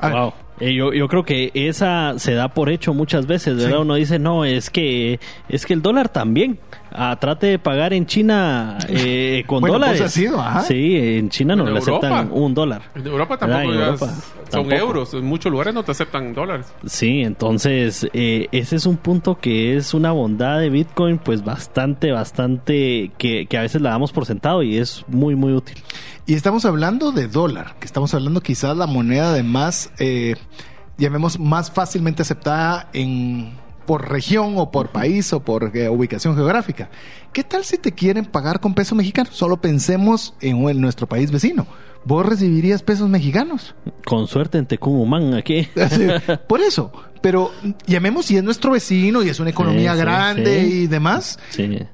Wow. 0.00 0.32
Eh, 0.60 0.72
yo, 0.72 0.92
yo 0.92 1.08
creo 1.08 1.24
que 1.24 1.50
esa 1.54 2.14
se 2.18 2.34
da 2.34 2.48
por 2.48 2.70
hecho 2.70 2.94
muchas 2.94 3.26
veces, 3.26 3.56
¿verdad? 3.56 3.76
Sí. 3.78 3.82
Uno 3.82 3.94
dice, 3.94 4.18
no, 4.18 4.44
es 4.44 4.70
que 4.70 5.18
es 5.48 5.66
que 5.66 5.74
el 5.74 5.82
dólar 5.82 6.08
también. 6.08 6.58
Ah, 6.96 7.16
trate 7.20 7.48
de 7.48 7.58
pagar 7.58 7.92
en 7.92 8.06
China 8.06 8.78
eh, 8.88 9.42
con 9.48 9.60
Bueno, 9.60 9.74
dólares. 9.74 9.98
pues 10.00 10.10
ha 10.12 10.14
sido, 10.14 10.40
ajá. 10.40 10.60
Sí, 10.62 10.96
en 10.96 11.28
China 11.28 11.56
no 11.56 11.66
En 11.66 11.72
le 11.74 11.80
aceptan 11.80 12.28
un 12.32 12.54
dólar. 12.54 12.82
En 12.94 13.04
Europa 13.06 13.36
tampoco 13.36 13.60
En 13.72 13.80
Europa 13.80 14.06
son 14.06 14.50
tampoco. 14.50 14.74
euros. 14.76 15.14
En 15.14 15.24
muchos 15.24 15.50
lugares 15.50 15.74
no 15.74 15.82
te 15.82 15.90
aceptan 15.90 16.32
dólares. 16.32 16.66
Sí, 16.86 17.22
entonces 17.22 18.06
eh, 18.12 18.46
ese 18.52 18.76
es 18.76 18.86
un 18.86 18.96
punto 18.96 19.38
que 19.40 19.76
es 19.76 19.92
una 19.92 20.12
bondad 20.12 20.60
de 20.60 20.70
Bitcoin, 20.70 21.18
pues 21.18 21.44
bastante, 21.44 22.12
bastante, 22.12 23.10
que, 23.18 23.46
que 23.46 23.58
a 23.58 23.62
veces 23.62 23.82
la 23.82 23.90
damos 23.90 24.12
por 24.12 24.24
sentado 24.24 24.62
y 24.62 24.78
es 24.78 25.04
muy, 25.08 25.34
muy 25.34 25.52
útil. 25.52 25.76
Y 26.26 26.34
estamos 26.34 26.64
hablando 26.64 27.10
de 27.12 27.26
dólar, 27.28 27.74
que 27.80 27.86
estamos 27.86 28.14
hablando 28.14 28.40
quizás 28.40 28.76
la 28.76 28.86
moneda 28.86 29.32
de 29.32 29.42
más, 29.42 29.90
eh, 29.98 30.36
llamemos, 30.96 31.38
más 31.40 31.70
fácilmente 31.70 32.22
aceptada 32.22 32.88
en 32.92 33.52
por 33.86 34.08
región 34.08 34.54
o 34.56 34.70
por 34.70 34.88
país 34.90 35.32
o 35.32 35.40
por 35.40 35.76
eh, 35.76 35.88
ubicación 35.88 36.34
geográfica. 36.34 36.88
¿Qué 37.32 37.42
tal 37.44 37.64
si 37.64 37.78
te 37.78 37.92
quieren 37.92 38.24
pagar 38.26 38.60
con 38.60 38.74
peso 38.74 38.94
mexicano? 38.94 39.28
Solo 39.32 39.56
pensemos 39.60 40.34
en, 40.40 40.68
en 40.68 40.80
nuestro 40.80 41.06
país 41.08 41.30
vecino. 41.30 41.66
¿Vos 42.06 42.26
recibirías 42.26 42.82
pesos 42.82 43.08
mexicanos? 43.08 43.74
Con 44.04 44.26
suerte 44.26 44.58
en 44.58 44.66
Tecumumán 44.66 45.32
aquí. 45.34 45.66
Por 46.48 46.60
eso. 46.60 46.92
Pero 47.22 47.50
llamemos 47.86 48.26
si 48.26 48.36
es 48.36 48.44
nuestro 48.44 48.72
vecino 48.72 49.22
y 49.22 49.30
es 49.30 49.40
una 49.40 49.48
economía 49.48 49.94
Sí, 49.94 49.98
grande 50.00 50.60
sí. 50.60 50.74
y 50.82 50.86
demás. 50.86 51.38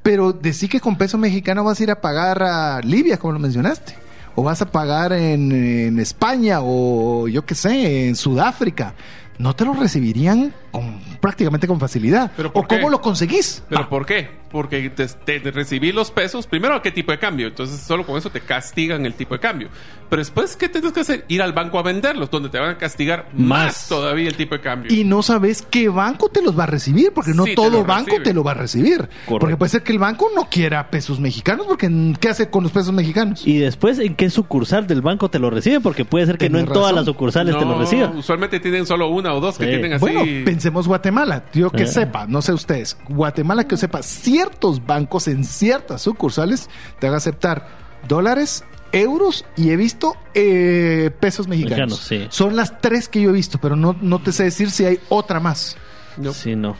Pero 0.03 0.33
decir 0.33 0.69
que 0.69 0.81
con 0.81 0.97
peso 0.99 1.17
mexicano 1.17 1.63
vas 1.63 1.79
a 1.79 1.83
ir 1.85 1.91
a 1.93 2.01
pagar 2.01 2.43
a 2.43 2.81
Libia, 2.81 3.17
como 3.19 3.35
lo 3.35 3.39
mencionaste. 3.39 3.95
O 4.35 4.43
vas 4.43 4.61
a 4.63 4.67
pagar 4.73 5.13
en, 5.13 5.53
en 5.53 6.01
España 6.01 6.59
o 6.61 7.29
yo 7.29 7.45
qué 7.47 7.55
sé, 7.55 8.09
en 8.09 8.17
Sudáfrica. 8.17 8.95
No 9.39 9.55
te 9.55 9.65
lo 9.65 9.73
recibirían 9.75 10.53
con, 10.71 11.01
prácticamente 11.21 11.67
con 11.67 11.79
facilidad. 11.81 12.31
¿Pero 12.37 12.51
¿O 12.55 12.63
cómo 12.67 12.89
lo 12.91 13.01
conseguís? 13.01 13.63
¿Pero 13.69 13.83
Ah, 13.83 13.89
por 13.89 14.07
qué? 14.07 14.41
Porque 14.51 14.91
te, 14.91 15.07
te- 15.07 15.39
te 15.39 15.51
recibí 15.53 15.93
los 15.93 16.11
pesos. 16.11 16.47
Primero, 16.49 16.75
¿a 16.75 16.83
qué 16.83 16.91
tipo 16.91 17.13
de 17.13 17.21
cambio? 17.21 17.47
Entonces, 17.47 17.81
solo 17.81 18.05
con 18.05 18.17
eso 18.19 18.31
te 18.31 18.41
castigan 18.41 19.07
el 19.07 19.15
tipo 19.15 19.35
de 19.35 19.41
cambio. 19.41 19.69
Pero 20.09 20.19
después, 20.21 20.57
¿qué 20.57 20.69
tienes 20.69 20.91
que 20.93 21.01
hacer? 21.01 21.25
Ir 21.29 21.41
al 21.41 21.53
banco 21.53 21.79
a 21.79 21.83
venderlos, 21.85 22.31
donde 22.33 22.49
te 22.49 22.59
van 22.59 22.71
a 22.71 22.77
castigar 22.79 23.29
más, 23.33 23.67
Más. 23.67 23.89
todavía 23.89 24.27
el 24.29 24.35
tipo 24.37 24.57
de 24.57 24.61
cambio. 24.61 24.93
y 24.93 25.05
no 25.05 25.23
sabes 25.23 25.63
qué 25.71 25.89
banco 25.89 26.29
te 26.31 26.43
los 26.43 26.59
va 26.59 26.65
a 26.65 26.67
recibir, 26.67 27.13
porque 27.15 27.31
no 27.33 27.45
Sí, 27.45 27.51
te 27.51 27.55
todo 27.55 27.71
lo 27.71 27.85
banco 27.85 28.07
recibe. 28.07 28.25
te 28.25 28.35
lo 28.35 28.43
va 28.43 28.51
a 28.51 28.55
recibir. 28.55 29.09
Porque 29.29 29.57
puede 29.57 29.71
ser 29.71 29.85
que 29.85 29.93
el 29.93 30.01
banco 30.01 30.29
no 30.35 30.49
quiera 30.51 30.91
pesos 30.91 31.21
mexicanos, 31.21 31.67
porque 31.69 31.89
¿qué 32.19 32.29
hace 32.29 32.51
con 32.51 32.65
los 32.65 32.73
pesos 32.73 32.93
mexicanos? 32.93 33.47
Y 33.47 33.59
después, 33.59 34.01
¿en 34.01 34.17
qué 34.17 34.31
sucursal 34.31 34.89
del 34.89 35.01
banco 35.01 35.31
te 35.31 35.39
lo 35.39 35.49
recibe? 35.51 35.79
Porque 35.79 36.05
puede 36.05 36.27
ser 36.27 36.39
que 36.39 36.51
no 36.51 36.59
en 36.59 36.67
todas 36.67 36.93
las 36.93 37.05
sucursales 37.05 37.57
te 37.57 37.65
lo 37.65 37.79
reciban. 37.79 38.17
Usualmente 38.17 38.59
tienen 38.59 38.85
solo 38.85 39.09
una 39.11 39.33
o 39.33 39.39
dos 39.41 39.59
que 39.59 39.67
tienen 39.69 39.93
así. 39.93 40.01
Bueno, 40.01 40.25
pensemos 40.61 40.87
Guatemala. 40.87 41.45
Yo 41.55 41.71
que 41.71 41.85
Eh. 41.85 41.87
sepa, 41.87 42.27
no 42.27 42.43
sé 42.43 42.53
ustedes. 42.53 42.95
Guatemala 43.09 43.67
que 43.67 43.79
sepa, 43.79 44.03
ciertos 44.03 44.85
bancos 44.85 45.27
en 45.27 45.43
ciertas 45.45 46.03
sucursales 46.03 46.69
te 46.99 47.07
van 47.07 47.15
a 47.15 47.17
aceptar 47.17 47.67
dólares, 48.07 48.63
euros 48.93 49.47
y 49.57 49.71
he 49.71 49.77
visto 49.77 50.17
eh, 50.35 51.11
pesos 51.19 51.49
mexicanos. 51.49 51.99
Mexicanos, 52.01 52.29
sí. 52.31 52.37
Son 52.37 52.57
las 52.57 52.79
tres 52.83 53.09
que 53.09 53.23
yo 53.23 53.31
he 53.31 53.33
visto, 53.33 53.59
pero 53.59 53.75
no, 53.75 53.97
no 54.03 54.19
te 54.21 54.33
sé 54.33 54.45
decir 54.45 54.71
si 54.71 54.85
hay 54.85 55.01
otra 55.09 55.41
más. 55.41 55.79
No. 56.19 56.35
Sí, 56.35 56.55
no. 56.55 56.77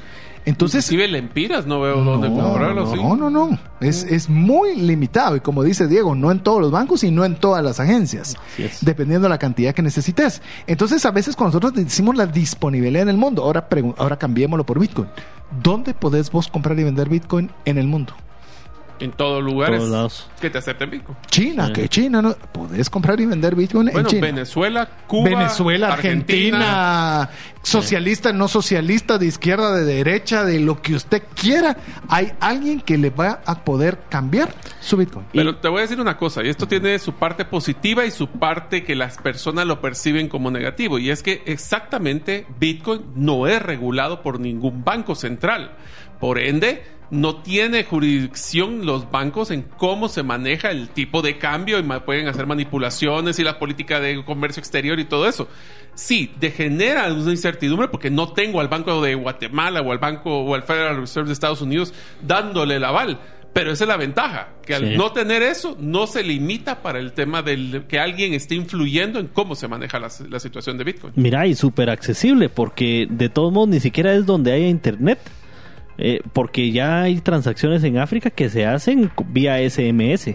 Entonces, 0.51 0.85
Inclusive 0.91 1.09
lempiras 1.09 1.65
no 1.65 1.81
veo 1.81 2.03
dónde 2.03 2.29
comprarlo. 2.29 2.85
no, 2.85 2.91
sí. 2.93 2.97
no, 2.97 3.15
no, 3.17 3.31
no. 3.31 3.59
Es, 3.81 4.03
es 4.03 4.29
muy 4.29 4.75
limitado. 4.75 5.37
Y 5.37 5.41
como 5.41 5.63
dice 5.63 5.87
Diego, 5.87 6.17
no 6.17 6.33
en 6.33 6.41
todos 6.41 6.61
los 6.61 6.73
bancos 6.73 7.05
y 7.05 7.13
no 7.13 7.25
en 7.25 7.37
todas 7.37 7.63
las 7.63 7.79
agencias. 7.79 8.37
Así 8.53 8.65
es. 8.65 8.85
Dependiendo 8.85 9.27
de 9.27 9.29
la 9.31 9.39
cantidad 9.39 9.73
que 9.73 9.83
necesites. 9.83 10.43
Entonces, 10.67 11.07
a 11.07 11.13
veces 11.13 11.37
cuando 11.37 11.59
nosotros 11.61 11.75
decimos 11.85 12.17
la 12.17 12.27
disponibilidad 12.27 13.05
en 13.05 13.11
el 13.11 13.17
mundo, 13.17 13.45
ahora, 13.45 13.69
ahora 13.97 14.19
cambiémoslo 14.19 14.67
por 14.67 14.81
Bitcoin. 14.81 15.09
¿Dónde 15.63 15.95
podés 15.95 16.33
vos 16.33 16.49
comprar 16.49 16.79
y 16.81 16.85
vender 16.85 17.09
Bitcoin 17.09 17.51
en 17.65 17.79
el 17.79 17.87
mundo? 17.87 18.13
En 19.01 19.13
todos 19.13 19.43
lugares 19.43 19.79
Todos 19.79 19.91
lados. 19.91 20.31
que 20.41 20.51
te 20.51 20.59
acepten 20.59 20.91
Bitcoin. 20.91 21.17
China, 21.31 21.67
Sí. 21.69 21.73
que 21.73 21.89
China, 21.89 22.21
¿no? 22.23 22.35
Podés 22.53 22.89
comprar 22.91 23.19
y 23.21 23.27
vender 23.27 23.55
Bitcoin 23.55 23.89
en 23.89 23.95
Bueno, 23.95 24.09
China. 24.09 24.27
Venezuela, 24.27 24.89
Cuba, 25.07 25.31
Venezuela, 25.31 25.93
Argentina, 25.93 27.31
socialista, 27.63 28.33
no 28.33 28.49
socialista, 28.49 29.19
de 29.19 29.27
izquierda, 29.27 29.75
de 29.75 29.85
derecha, 29.85 30.45
de 30.45 30.61
lo 30.61 30.81
que 30.83 30.95
usted 30.95 31.23
quiera, 31.35 31.77
hay 32.09 32.33
alguien 32.41 32.81
que 32.81 32.97
le 32.99 33.11
va 33.11 33.41
a 33.45 33.65
poder 33.65 34.01
cambiar 34.09 34.55
su 34.81 34.97
Bitcoin. 34.97 35.27
Pero 35.33 35.57
te 35.57 35.69
voy 35.69 35.79
a 35.79 35.83
decir 35.83 36.01
una 36.01 36.17
cosa, 36.17 36.43
y 36.43 36.49
esto 36.49 36.67
tiene 36.67 36.99
su 36.99 37.15
parte 37.15 37.45
positiva 37.45 38.05
y 38.05 38.11
su 38.11 38.29
parte 38.29 38.85
que 38.85 38.95
las 38.95 39.19
personas 39.19 39.67
lo 39.67 39.81
perciben 39.81 40.29
como 40.29 40.51
negativo, 40.51 40.99
y 40.99 41.11
es 41.11 41.23
que 41.23 41.43
exactamente 41.47 42.47
Bitcoin 42.59 43.03
no 43.15 43.47
es 43.47 43.61
regulado 43.63 44.23
por 44.23 44.41
ningún 44.41 44.85
banco 44.85 45.15
central. 45.15 45.73
Por 46.21 46.39
ende, 46.39 46.83
no 47.11 47.37
tiene 47.37 47.83
jurisdicción 47.85 48.87
los 48.87 49.11
bancos 49.11 49.51
en 49.51 49.63
cómo 49.63 50.09
se 50.09 50.23
maneja 50.23 50.71
el 50.71 50.89
tipo 50.89 51.23
de 51.23 51.39
cambio 51.39 51.79
y 51.79 51.83
pueden 51.83 52.29
hacer 52.29 52.47
manipulaciones 52.47 53.39
y 53.39 53.45
la 53.45 53.59
política 53.59 53.99
de 54.01 54.25
comercio 54.25 54.61
exterior 54.61 55.01
y 55.01 55.05
todo 55.05 55.29
eso. 55.29 55.49
Sí, 55.95 56.31
degenera 56.39 57.13
una 57.13 57.31
incertidumbre 57.31 57.89
porque 57.89 58.11
no 58.11 58.33
tengo 58.33 58.61
al 58.61 58.69
Banco 58.69 59.03
de 59.03 59.15
Guatemala 59.17 59.81
o 59.81 59.91
al 59.91 59.99
Banco 59.99 60.39
o 60.41 60.55
al 60.55 60.63
Federal 60.63 60.99
Reserve 60.99 61.27
de 61.27 61.33
Estados 61.33 61.61
Unidos 61.63 61.93
dándole 62.23 62.77
el 62.77 62.85
aval. 62.85 63.19
Pero 63.53 63.73
esa 63.73 63.83
es 63.83 63.89
la 63.89 63.97
ventaja, 63.97 64.51
que 64.65 64.77
al 64.77 64.91
Sí. 64.93 64.97
no 64.97 65.11
tener 65.11 65.43
eso, 65.43 65.77
no 65.81 66.07
se 66.07 66.23
limita 66.23 66.83
para 66.83 67.01
el 67.01 67.13
tema 67.13 67.43
del 67.43 67.83
que 67.89 67.99
alguien 67.99 68.33
esté 68.33 68.55
influyendo 68.55 69.19
en 69.19 69.27
cómo 69.27 69.57
se 69.57 69.67
maneja 69.67 69.99
la, 69.99 70.09
la 70.29 70.39
situación 70.39 70.79
de 70.79 70.85
Bitcoin. 70.85 71.15
Mira, 71.17 71.45
y 71.49 71.57
súper 71.57 71.91
accesible, 71.91 72.49
porque 72.49 73.09
de 73.11 73.29
todos 73.29 73.53
modos 73.53 73.71
ni 73.71 73.81
siquiera 73.81 74.15
es 74.15 74.25
donde 74.25 74.53
haya 74.53 74.69
internet. 74.69 75.19
Eh, 76.03 76.23
porque 76.33 76.73
ya 76.73 77.03
hay 77.03 77.21
transacciones 77.21 77.85
en 77.85 77.99
África 77.99 78.31
que 78.31 78.49
se 78.49 78.65
hacen 78.65 79.11
vía 79.29 79.59
SMS, 79.59 80.35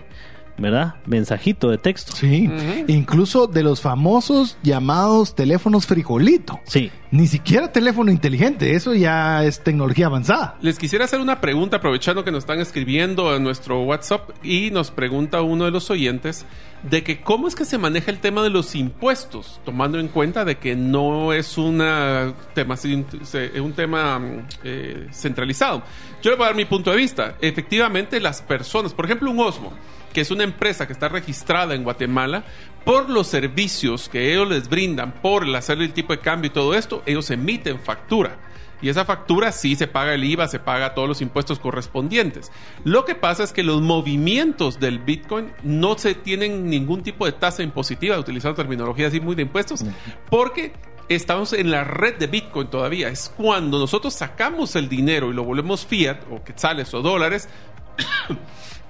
¿verdad? 0.57 0.95
Mensajito 1.05 1.69
de 1.69 1.77
texto. 1.77 2.13
Sí, 2.15 2.49
incluso 2.87 3.47
de 3.47 3.63
los 3.63 3.81
famosos 3.81 4.57
llamados 4.63 5.35
teléfonos 5.35 5.85
frijolito. 5.85 6.59
Sí. 6.65 6.91
Ni 7.11 7.27
siquiera 7.27 7.71
teléfono 7.71 8.11
inteligente, 8.11 8.75
eso 8.75 8.93
ya 8.93 9.43
es 9.45 9.63
tecnología 9.63 10.07
avanzada. 10.07 10.57
Les 10.61 10.77
quisiera 10.77 11.05
hacer 11.05 11.19
una 11.21 11.39
pregunta 11.39 11.77
aprovechando 11.77 12.23
que 12.25 12.31
nos 12.31 12.39
están 12.43 12.59
escribiendo 12.59 13.33
en 13.35 13.43
nuestro 13.43 13.83
WhatsApp 13.83 14.31
y 14.43 14.69
nos 14.71 14.91
pregunta 14.91 15.41
uno 15.41 15.65
de 15.65 15.71
los 15.71 15.89
oyentes 15.89 16.45
de 16.83 17.03
que 17.03 17.21
cómo 17.21 17.47
es 17.47 17.55
que 17.55 17.63
se 17.65 17.77
maneja 17.77 18.11
el 18.11 18.19
tema 18.19 18.43
de 18.43 18.49
los 18.49 18.75
impuestos, 18.75 19.59
tomando 19.65 19.97
en 19.99 20.07
cuenta 20.09 20.43
de 20.45 20.57
que 20.57 20.75
no 20.75 21.31
es 21.33 21.57
una 21.57 22.33
tema, 22.53 22.75
se- 22.77 23.59
un 23.61 23.73
tema 23.73 24.19
mm, 24.19 24.39
eh, 24.65 25.07
centralizado. 25.11 25.83
Yo 26.21 26.31
le 26.31 26.37
voy 26.37 26.43
a 26.43 26.47
dar 26.47 26.55
mi 26.55 26.65
punto 26.65 26.91
de 26.91 26.97
vista. 26.97 27.35
Efectivamente, 27.41 28.19
las 28.19 28.41
personas, 28.41 28.93
por 28.93 29.05
ejemplo, 29.05 29.31
un 29.31 29.39
Osmo, 29.39 29.71
que 30.15 30.21
es 30.21 30.31
una 30.31 30.45
empresa 30.45 30.87
que 30.87 30.93
está 30.93 31.09
registrada 31.09 31.75
en 31.75 31.83
Guatemala, 31.83 32.45
por 32.85 33.09
los 33.09 33.27
servicios 33.27 34.07
que 34.07 34.31
ellos 34.31 34.47
les 34.47 34.69
brindan, 34.69 35.11
por 35.11 35.43
el 35.43 35.53
hacer 35.53 35.81
el 35.81 35.91
tipo 35.91 36.13
de 36.13 36.19
cambio 36.19 36.47
y 36.47 36.53
todo 36.53 36.73
esto, 36.73 37.03
ellos 37.05 37.29
emiten 37.31 37.81
factura. 37.81 38.37
Y 38.81 38.87
esa 38.87 39.03
factura 39.03 39.51
sí 39.51 39.75
se 39.75 39.87
paga 39.87 40.13
el 40.13 40.23
IVA, 40.23 40.47
se 40.47 40.59
paga 40.59 40.93
todos 40.93 41.09
los 41.09 41.21
impuestos 41.21 41.59
correspondientes. 41.59 42.49
Lo 42.85 43.03
que 43.03 43.15
pasa 43.15 43.43
es 43.43 43.51
que 43.51 43.61
los 43.61 43.81
movimientos 43.81 44.79
del 44.79 44.99
Bitcoin 44.99 45.51
no 45.63 45.97
se 45.97 46.15
tienen 46.15 46.69
ningún 46.69 47.03
tipo 47.03 47.25
de 47.25 47.33
tasa 47.33 47.61
impositiva, 47.61 48.17
utilizando 48.17 48.55
terminología 48.55 49.07
así 49.07 49.19
muy 49.19 49.35
de 49.35 49.41
impuestos, 49.41 49.83
porque 50.29 50.71
estamos 51.09 51.51
en 51.51 51.71
la 51.71 51.83
red 51.83 52.15
de 52.15 52.27
Bitcoin 52.27 52.69
todavía. 52.69 53.09
Es 53.09 53.33
cuando 53.35 53.79
nosotros 53.79 54.13
sacamos 54.13 54.77
el 54.77 54.87
dinero 54.87 55.29
y 55.29 55.33
lo 55.33 55.43
volvemos 55.43 55.85
fiat 55.85 56.19
o 56.31 56.41
quetzales 56.41 56.93
o 56.93 57.01
dólares. 57.01 57.49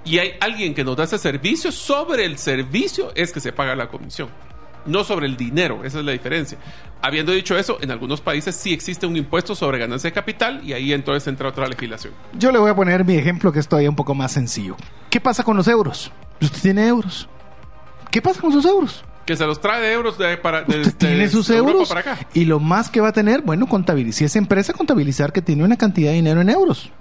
Y 0.05 0.19
hay 0.19 0.33
alguien 0.39 0.73
que 0.73 0.83
nos 0.83 0.95
da 0.95 1.03
ese 1.03 1.17
servicio, 1.17 1.71
sobre 1.71 2.25
el 2.25 2.37
servicio 2.37 3.11
es 3.15 3.31
que 3.31 3.39
se 3.39 3.51
paga 3.51 3.75
la 3.75 3.87
comisión. 3.87 4.29
No 4.85 5.03
sobre 5.03 5.25
el 5.25 5.35
dinero, 5.35 5.83
esa 5.83 5.99
es 5.99 6.05
la 6.05 6.11
diferencia. 6.11 6.59
Habiendo 7.01 7.31
dicho 7.31 7.57
eso, 7.57 7.79
en 7.81 7.89
algunos 7.89 8.21
países 8.21 8.55
sí 8.55 8.71
existe 8.71 9.07
un 9.07 9.17
impuesto 9.17 9.55
sobre 9.55 9.79
ganancia 9.79 10.11
de 10.11 10.13
capital 10.13 10.61
y 10.63 10.73
ahí 10.73 10.93
entonces 10.93 11.27
entra 11.27 11.49
otra 11.49 11.67
legislación. 11.67 12.13
Yo 12.37 12.51
le 12.51 12.59
voy 12.59 12.69
a 12.69 12.75
poner 12.75 13.03
mi 13.03 13.15
ejemplo 13.15 13.51
que 13.51 13.59
es 13.59 13.67
todavía 13.67 13.89
un 13.89 13.95
poco 13.95 14.13
más 14.13 14.31
sencillo. 14.31 14.75
¿Qué 15.09 15.19
pasa 15.19 15.43
con 15.43 15.57
los 15.57 15.67
euros? 15.67 16.11
Usted 16.39 16.61
tiene 16.61 16.87
euros. 16.87 17.27
¿Qué 18.11 18.21
pasa 18.21 18.39
con 18.39 18.51
sus 18.51 18.63
euros? 18.65 19.03
Que 19.25 19.35
se 19.35 19.45
los 19.47 19.59
trae 19.59 19.81
de 19.81 19.91
euros 19.91 20.19
de, 20.19 20.37
para, 20.37 20.61
de, 20.61 20.81
Usted 20.81 20.95
tiene 20.95 21.17
de 21.17 21.29
sus 21.29 21.49
euros 21.49 21.89
para 21.89 22.01
acá. 22.01 22.19
y 22.35 22.45
lo 22.45 22.59
más 22.59 22.91
que 22.91 23.01
va 23.01 23.07
a 23.07 23.11
tener, 23.11 23.41
bueno, 23.41 23.67
contabilizar, 23.67 24.19
si 24.19 24.25
es 24.25 24.35
empresa, 24.35 24.71
contabilizar 24.73 25.33
que 25.33 25.41
tiene 25.41 25.63
una 25.63 25.77
cantidad 25.77 26.11
de 26.11 26.17
dinero 26.17 26.41
en 26.41 26.49
euros. 26.51 26.91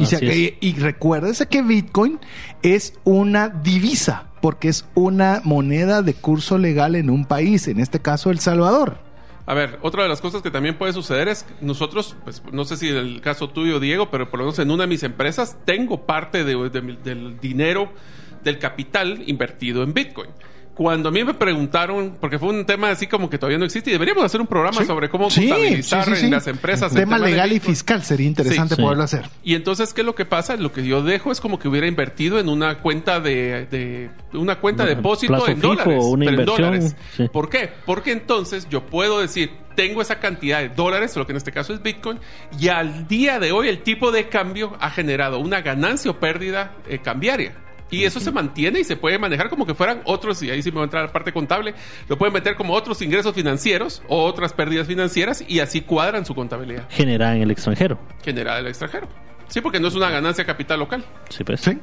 Y, 0.00 0.04
Así 0.04 0.16
se- 0.16 0.36
y- 0.36 0.56
y 0.60 0.72
recuérdese 0.74 1.46
que 1.46 1.62
Bitcoin 1.62 2.18
es 2.62 2.94
una 3.04 3.48
divisa, 3.48 4.26
porque 4.40 4.68
es 4.68 4.84
una 4.94 5.40
moneda 5.44 6.02
de 6.02 6.14
curso 6.14 6.58
legal 6.58 6.96
en 6.96 7.10
un 7.10 7.24
país, 7.24 7.68
en 7.68 7.78
este 7.80 8.00
caso 8.00 8.30
El 8.30 8.38
Salvador. 8.40 8.98
A 9.46 9.54
ver, 9.54 9.78
otra 9.82 10.02
de 10.04 10.08
las 10.08 10.20
cosas 10.20 10.42
que 10.42 10.50
también 10.50 10.78
puede 10.78 10.92
suceder 10.92 11.26
es 11.28 11.42
que 11.42 11.54
nosotros, 11.64 12.14
pues, 12.24 12.40
no 12.52 12.64
sé 12.64 12.76
si 12.76 12.88
en 12.88 12.96
el 12.96 13.20
caso 13.20 13.48
tuyo, 13.50 13.80
Diego, 13.80 14.10
pero 14.10 14.30
por 14.30 14.38
lo 14.38 14.44
menos 14.46 14.58
en 14.60 14.70
una 14.70 14.84
de 14.84 14.88
mis 14.88 15.02
empresas 15.02 15.56
tengo 15.64 16.06
parte 16.06 16.44
de- 16.44 16.70
del 16.70 17.40
dinero, 17.40 17.90
del 18.44 18.58
capital 18.58 19.22
invertido 19.26 19.82
en 19.82 19.92
Bitcoin. 19.92 20.30
Cuando 20.80 21.10
a 21.10 21.12
mí 21.12 21.22
me 21.24 21.34
preguntaron, 21.34 22.16
porque 22.18 22.38
fue 22.38 22.48
un 22.48 22.64
tema 22.64 22.88
así 22.88 23.06
como 23.06 23.28
que 23.28 23.36
todavía 23.36 23.58
no 23.58 23.66
existe, 23.66 23.90
y 23.90 23.92
deberíamos 23.92 24.24
hacer 24.24 24.40
un 24.40 24.46
programa 24.46 24.78
Sí. 24.80 24.86
sobre 24.86 25.10
cómo 25.10 25.28
Sí, 25.28 25.46
contabilizar 25.46 26.06
sí, 26.06 26.10
sí, 26.12 26.16
sí. 26.20 26.24
en 26.24 26.30
las 26.30 26.46
empresas. 26.46 26.90
el 26.92 27.00
Tema 27.00 27.18
legal 27.18 27.52
y 27.52 27.60
fiscal 27.60 28.02
sería 28.02 28.26
interesante 28.26 28.76
Sí. 28.76 28.80
poderlo 28.80 29.04
hacer. 29.04 29.26
Y 29.44 29.56
entonces, 29.56 29.92
¿qué 29.92 30.00
es 30.00 30.06
lo 30.06 30.14
que 30.14 30.24
pasa? 30.24 30.56
Lo 30.56 30.72
que 30.72 30.82
yo 30.86 31.02
dejo 31.02 31.32
es 31.32 31.40
como 31.42 31.58
que 31.58 31.68
hubiera 31.68 31.86
invertido 31.86 32.38
en 32.40 32.48
una 32.48 32.78
cuenta 32.78 33.20
de, 33.20 33.66
de- 33.70 34.08
una 34.32 34.56
cuenta 34.56 34.86
de 34.86 34.94
depósito 34.94 35.46
en 35.46 35.56
fijo, 35.56 35.68
dólares. 35.68 36.02
una 36.02 36.24
pero 36.24 36.30
en 36.34 36.40
inversión, 36.40 36.56
dólares. 36.72 36.96
sí. 37.14 37.28
¿Por 37.30 37.50
qué? 37.50 37.68
Porque 37.84 38.12
entonces 38.12 38.66
yo 38.70 38.86
puedo 38.86 39.20
decir, 39.20 39.50
tengo 39.76 40.00
esa 40.00 40.18
cantidad 40.18 40.60
de 40.60 40.70
dólares, 40.70 41.14
lo 41.14 41.26
que 41.26 41.32
en 41.32 41.36
este 41.36 41.52
caso 41.52 41.74
es 41.74 41.82
Bitcoin, 41.82 42.20
y 42.58 42.68
al 42.68 43.06
día 43.06 43.38
de 43.38 43.52
hoy 43.52 43.68
el 43.68 43.82
tipo 43.82 44.12
de 44.12 44.30
cambio 44.30 44.78
ha 44.80 44.88
generado 44.88 45.40
una 45.40 45.60
ganancia 45.60 46.10
o 46.10 46.14
pérdida 46.18 46.72
eh, 46.88 47.00
cambiaria. 47.04 47.52
Y 47.90 48.04
eso 48.04 48.20
se 48.20 48.30
mantiene 48.30 48.80
y 48.80 48.84
se 48.84 48.96
puede 48.96 49.18
manejar 49.18 49.48
como 49.48 49.66
que 49.66 49.74
fueran 49.74 50.02
otros, 50.04 50.42
y 50.42 50.50
ahí 50.50 50.62
sí 50.62 50.70
me 50.70 50.76
va 50.76 50.82
a 50.82 50.84
entrar 50.84 51.04
la 51.04 51.12
parte 51.12 51.32
contable, 51.32 51.74
lo 52.08 52.16
pueden 52.16 52.32
meter 52.32 52.54
como 52.54 52.74
otros 52.74 53.02
ingresos 53.02 53.34
financieros 53.34 54.02
o 54.08 54.24
otras 54.24 54.52
pérdidas 54.52 54.86
financieras 54.86 55.44
y 55.46 55.60
así 55.60 55.80
cuadran 55.80 56.24
su 56.24 56.34
contabilidad 56.34 56.86
generada 56.90 57.36
en 57.36 57.42
el 57.42 57.50
extranjero. 57.50 57.98
generada 58.22 58.58
del 58.58 58.68
extranjero. 58.68 59.08
Sí, 59.50 59.60
porque 59.60 59.80
no 59.80 59.88
es 59.88 59.94
una 59.94 60.08
ganancia 60.08 60.44
capital 60.46 60.78
local. 60.78 61.04
Sí, 61.28 61.44
pues. 61.44 61.60
Sí. 61.60 61.76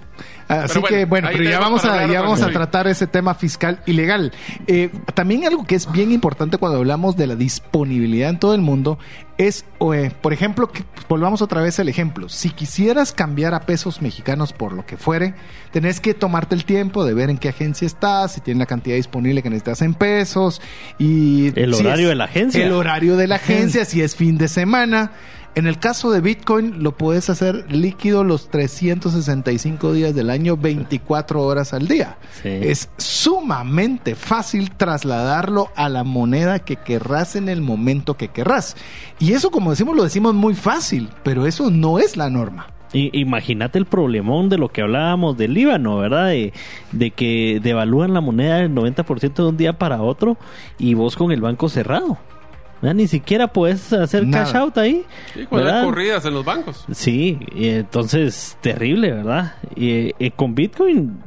Así 0.48 0.80
Pero 0.80 0.88
que 0.88 1.06
bueno, 1.06 1.28
pero 1.32 1.44
ya 1.44 1.60
vamos 1.60 1.84
a 1.86 2.08
ya 2.08 2.22
vamos 2.22 2.42
a 2.42 2.50
tratar 2.50 2.88
ese 2.88 3.06
tema 3.08 3.36
fiscal 3.36 3.82
y 3.86 3.92
legal. 3.94 4.32
Eh, 4.68 4.90
también 5.14 5.46
algo 5.46 5.66
que 5.66 5.76
es 5.76 5.92
bien 5.92 6.12
importante 6.14 6.58
cuando 6.58 6.78
hablamos 6.78 7.18
de 7.18 7.28
la 7.28 7.36
disponibilidad 7.36 8.30
en 8.30 8.40
todo 8.40 8.56
el 8.56 8.62
mundo 8.62 8.98
es, 9.38 9.66
eh, 9.94 10.10
por 10.22 10.32
ejemplo, 10.34 10.72
que 10.72 10.84
volvamos 11.10 11.42
otra 11.42 11.62
vez 11.62 11.80
al 11.80 11.90
ejemplo. 11.90 12.30
Si 12.30 12.50
quisieras 12.50 13.12
cambiar 13.12 13.54
a 13.54 13.60
pesos 13.66 14.02
mexicanos 14.02 14.54
por 14.54 14.72
lo 14.72 14.86
que 14.86 14.96
fuere, 14.98 15.36
tenés 15.72 16.00
que 16.00 16.14
tomarte 16.14 16.56
el 16.56 16.64
tiempo 16.66 17.04
de 17.06 17.14
ver 17.14 17.30
en 17.30 17.38
qué 17.38 17.50
agencia 17.50 17.86
estás, 17.86 18.32
si 18.32 18.42
tiene 18.42 18.60
la 18.60 18.66
cantidad 18.66 18.96
disponible 18.96 19.44
que 19.44 19.50
necesitas 19.50 19.82
en 19.82 19.94
pesos 19.94 20.62
y 20.98 21.52
El 21.60 21.76
si 21.76 21.82
horario 21.86 22.06
es- 22.06 22.10
de 22.10 22.16
la 22.16 22.24
agencia. 22.24 22.66
El 22.66 22.72
horario 22.72 23.18
de 23.18 23.28
la 23.28 23.36
agencia, 23.36 23.84
si 23.86 24.02
es 24.02 24.16
fin 24.16 24.38
de 24.38 24.48
semana. 24.48 25.12
En 25.58 25.66
el 25.66 25.80
caso 25.80 26.12
de 26.12 26.22
Bitcoin, 26.22 26.84
lo 26.84 26.92
puedes 26.96 27.32
hacer 27.32 27.66
líquido 27.72 28.24
los 28.24 28.50
365 28.50 29.92
días 29.92 30.14
del 30.14 30.30
año, 30.30 30.56
24 30.56 31.42
horas 31.42 31.74
al 31.74 31.88
día. 31.88 32.18
Sí. 32.44 32.50
Es 32.50 32.90
sumamente 32.98 34.14
fácil 34.14 34.70
trasladarlo 34.72 35.70
a 35.76 35.90
la 35.90 36.04
moneda 36.04 36.60
que 36.60 36.76
querrás 36.76 37.36
en 37.36 37.50
el 37.50 37.62
momento 37.62 38.16
que 38.18 38.28
querrás. 38.28 38.76
Y 39.20 39.34
eso, 39.34 39.50
como 39.50 39.72
decimos, 39.72 39.96
lo 39.96 40.04
decimos 40.04 40.36
muy 40.36 40.54
fácil, 40.54 41.10
pero 41.24 41.48
eso 41.48 41.72
no 41.72 41.98
es 41.98 42.18
la 42.18 42.30
norma. 42.30 42.68
Y- 42.94 43.10
Imagínate 43.20 43.80
el 43.80 43.86
problemón 43.86 44.50
de 44.50 44.58
lo 44.60 44.70
que 44.70 44.82
hablábamos 44.84 45.38
del 45.38 45.56
Líbano, 45.56 45.98
¿verdad? 45.98 46.28
De, 46.28 46.54
de 46.92 47.12
que 47.12 47.60
devalúan 47.64 48.14
la 48.14 48.22
moneda 48.22 48.58
del 48.58 48.74
90% 48.76 49.34
de 49.34 49.44
un 49.44 49.58
día 49.58 49.74
para 49.74 50.02
otro 50.04 50.38
y 50.78 50.94
vos 50.94 51.16
con 51.16 51.32
el 51.32 51.42
banco 51.42 51.68
cerrado. 51.68 52.18
¿Verdad? 52.82 52.96
Ni 52.96 53.08
siquiera 53.08 53.48
puedes 53.48 53.92
hacer 53.94 54.26
Nada. 54.26 54.46
cash 54.46 54.56
out 54.56 54.78
ahí. 54.78 55.04
Sí, 55.34 55.46
cuando 55.46 55.68
hay 55.68 55.74
¿verdad? 55.74 55.86
corridas 55.86 56.26
en 56.26 56.34
los 56.34 56.46
bancos. 56.46 56.86
Sí, 56.92 57.38
y 57.56 57.70
entonces 57.70 58.58
terrible, 58.62 59.12
¿verdad? 59.12 59.56
Y, 59.76 60.14
eh, 60.20 60.32
con 60.36 60.56
Bitcoin, 60.56 61.18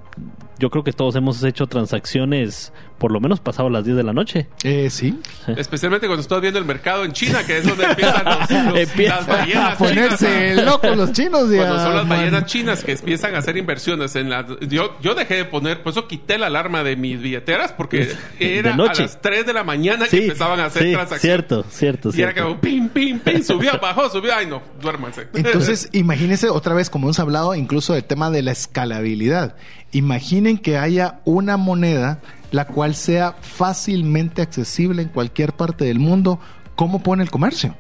yo 0.61 0.71
creo 0.71 0.85
que 0.85 0.93
todos 0.93 1.17
hemos 1.17 1.43
hecho 1.43 1.67
transacciones 1.67 2.73
por 2.99 3.13
lo 3.13 3.19
menos 3.21 3.41
pasado 3.41 3.71
las 3.71 3.85
10 3.87 3.97
de 3.97 4.03
la 4.03 4.13
noche. 4.13 4.47
Eh, 4.63 4.91
sí. 4.91 5.19
Especialmente 5.57 6.07
cuando 6.07 6.21
estás 6.21 6.39
viendo 6.43 6.59
el 6.59 6.67
mercado 6.67 7.03
en 7.05 7.13
China, 7.13 7.43
que 7.47 7.57
es 7.57 7.67
donde 7.67 7.85
empiezan 7.87 8.25
los, 8.27 8.51
los- 8.67 8.79
Empieza 8.79 9.17
las 9.17 9.27
ballenas 9.27 9.75
A 9.75 9.79
ponerse 9.79 10.49
chinas. 10.51 10.65
locos 10.67 10.97
los 10.99 11.13
chinos. 11.13 11.51
y 11.51 11.57
Cuando 11.57 11.79
son 11.83 11.97
las 11.97 12.07
ballenas 12.09 12.45
chinas 12.45 12.85
que 12.85 12.93
empiezan 12.93 13.35
a 13.35 13.39
hacer 13.39 13.57
inversiones 13.57 14.15
en 14.17 14.29
la... 14.29 14.47
Yo, 14.69 14.99
yo 15.01 15.15
dejé 15.15 15.37
de 15.37 15.45
poner, 15.47 15.83
por 15.83 15.93
eso 15.93 16.07
quité 16.07 16.37
la 16.37 16.49
alarma 16.49 16.85
de 16.85 16.97
mis 16.97 17.19
billeteras, 17.23 17.73
porque 17.73 18.13
era 18.39 18.77
noche. 18.77 19.03
a 19.03 19.07
las 19.07 19.21
3 19.23 19.47
de 19.47 19.53
la 19.55 19.65
mañana 19.65 20.07
que 20.07 20.19
empezaban 20.25 20.61
a 20.61 20.67
hacer 20.67 20.83
sí, 20.83 20.93
transacciones. 20.93 21.23
Cierto, 21.23 21.65
cierto, 21.71 22.11
Y 22.15 22.21
era 22.21 22.33
cierto. 22.33 22.49
como 22.51 22.61
pim, 22.61 22.89
pim, 22.91 23.19
pim, 23.21 23.43
subió, 23.43 23.73
bajó, 23.81 24.11
subió. 24.11 24.35
Ay, 24.37 24.47
no, 24.47 24.61
duérmanse. 24.83 25.27
Entonces, 25.33 25.89
imagínense 25.93 26.51
otra 26.51 26.75
vez, 26.75 26.91
como 26.91 27.07
hemos 27.07 27.19
hablado 27.19 27.55
incluso 27.55 27.95
del 27.95 28.05
tema 28.05 28.31
de 28.31 28.43
la 28.43 28.53
escalabilidad. 28.53 29.57
Imaginen 29.93 30.59
que 30.59 30.79
haya 30.79 31.21
una 31.25 31.57
moneda 31.57 32.21
la 32.53 32.67
cual 32.67 32.95
sea 32.95 33.35
fácilmente 33.41 34.43
accesible 34.43 35.03
en 35.03 35.09
cualquier 35.09 35.53
parte 35.55 35.85
del 35.85 35.99
mundo. 35.99 36.41
¿Cómo 36.77 37.03
pone 37.03 37.23
el 37.23 37.31
comercio? 37.31 37.77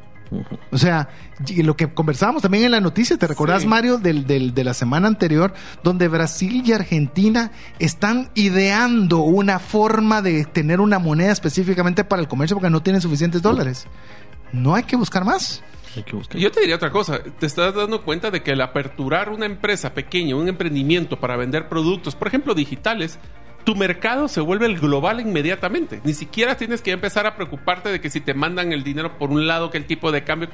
O 0.70 0.78
sea, 0.78 1.08
lo 1.56 1.76
que 1.76 1.92
conversábamos 1.92 2.42
también 2.42 2.62
en 2.64 2.70
la 2.70 2.80
noticia, 2.80 3.16
¿te 3.16 3.26
recordás, 3.26 3.62
Sí. 3.62 3.68
Mario, 3.68 3.98
del, 3.98 4.28
del- 4.28 4.54
de 4.54 4.62
la 4.62 4.74
semana 4.74 5.08
anterior, 5.08 5.52
donde 5.82 6.06
Brasil 6.06 6.62
y 6.64 6.72
Argentina 6.72 7.50
están 7.80 8.30
ideando 8.36 9.22
una 9.22 9.58
forma 9.58 10.22
de 10.22 10.44
tener 10.44 10.80
una 10.80 11.00
moneda 11.00 11.32
específicamente 11.32 12.04
para 12.04 12.22
el 12.22 12.28
comercio 12.28 12.56
porque 12.56 12.70
no 12.70 12.80
tienen 12.80 13.02
suficientes 13.02 13.42
dólares? 13.42 13.86
No 14.52 14.76
hay 14.76 14.84
que 14.84 14.94
buscar 14.94 15.24
más. 15.24 15.62
Yo 16.38 16.50
te 16.50 16.60
diría 16.60 16.76
otra 16.76 16.90
cosa. 16.90 17.22
Te 17.22 17.46
estás 17.46 17.74
dando 17.74 18.02
cuenta 18.02 18.30
de 18.30 18.42
que 18.42 18.52
el 18.52 18.60
aperturar 18.60 19.30
una 19.30 19.46
empresa 19.46 19.94
pequeña, 19.94 20.36
un 20.36 20.48
emprendimiento 20.48 21.18
para 21.18 21.36
vender 21.36 21.68
productos, 21.68 22.14
por 22.14 22.28
ejemplo, 22.28 22.54
digitales, 22.54 23.18
tu 23.64 23.74
mercado 23.74 24.28
se 24.28 24.40
vuelve 24.40 24.66
el 24.66 24.78
global 24.78 25.20
inmediatamente. 25.20 26.00
Ni 26.04 26.14
siquiera 26.14 26.56
tienes 26.56 26.82
que 26.82 26.92
empezar 26.92 27.26
a 27.26 27.36
preocuparte 27.36 27.90
de 27.90 28.00
que 28.00 28.10
si 28.10 28.20
te 28.20 28.34
mandan 28.34 28.72
el 28.72 28.84
dinero 28.84 29.18
por 29.18 29.30
un 29.30 29.46
lado, 29.46 29.70
que 29.70 29.78
el 29.78 29.86
tipo 29.86 30.12
de 30.12 30.24
cambio. 30.24 30.48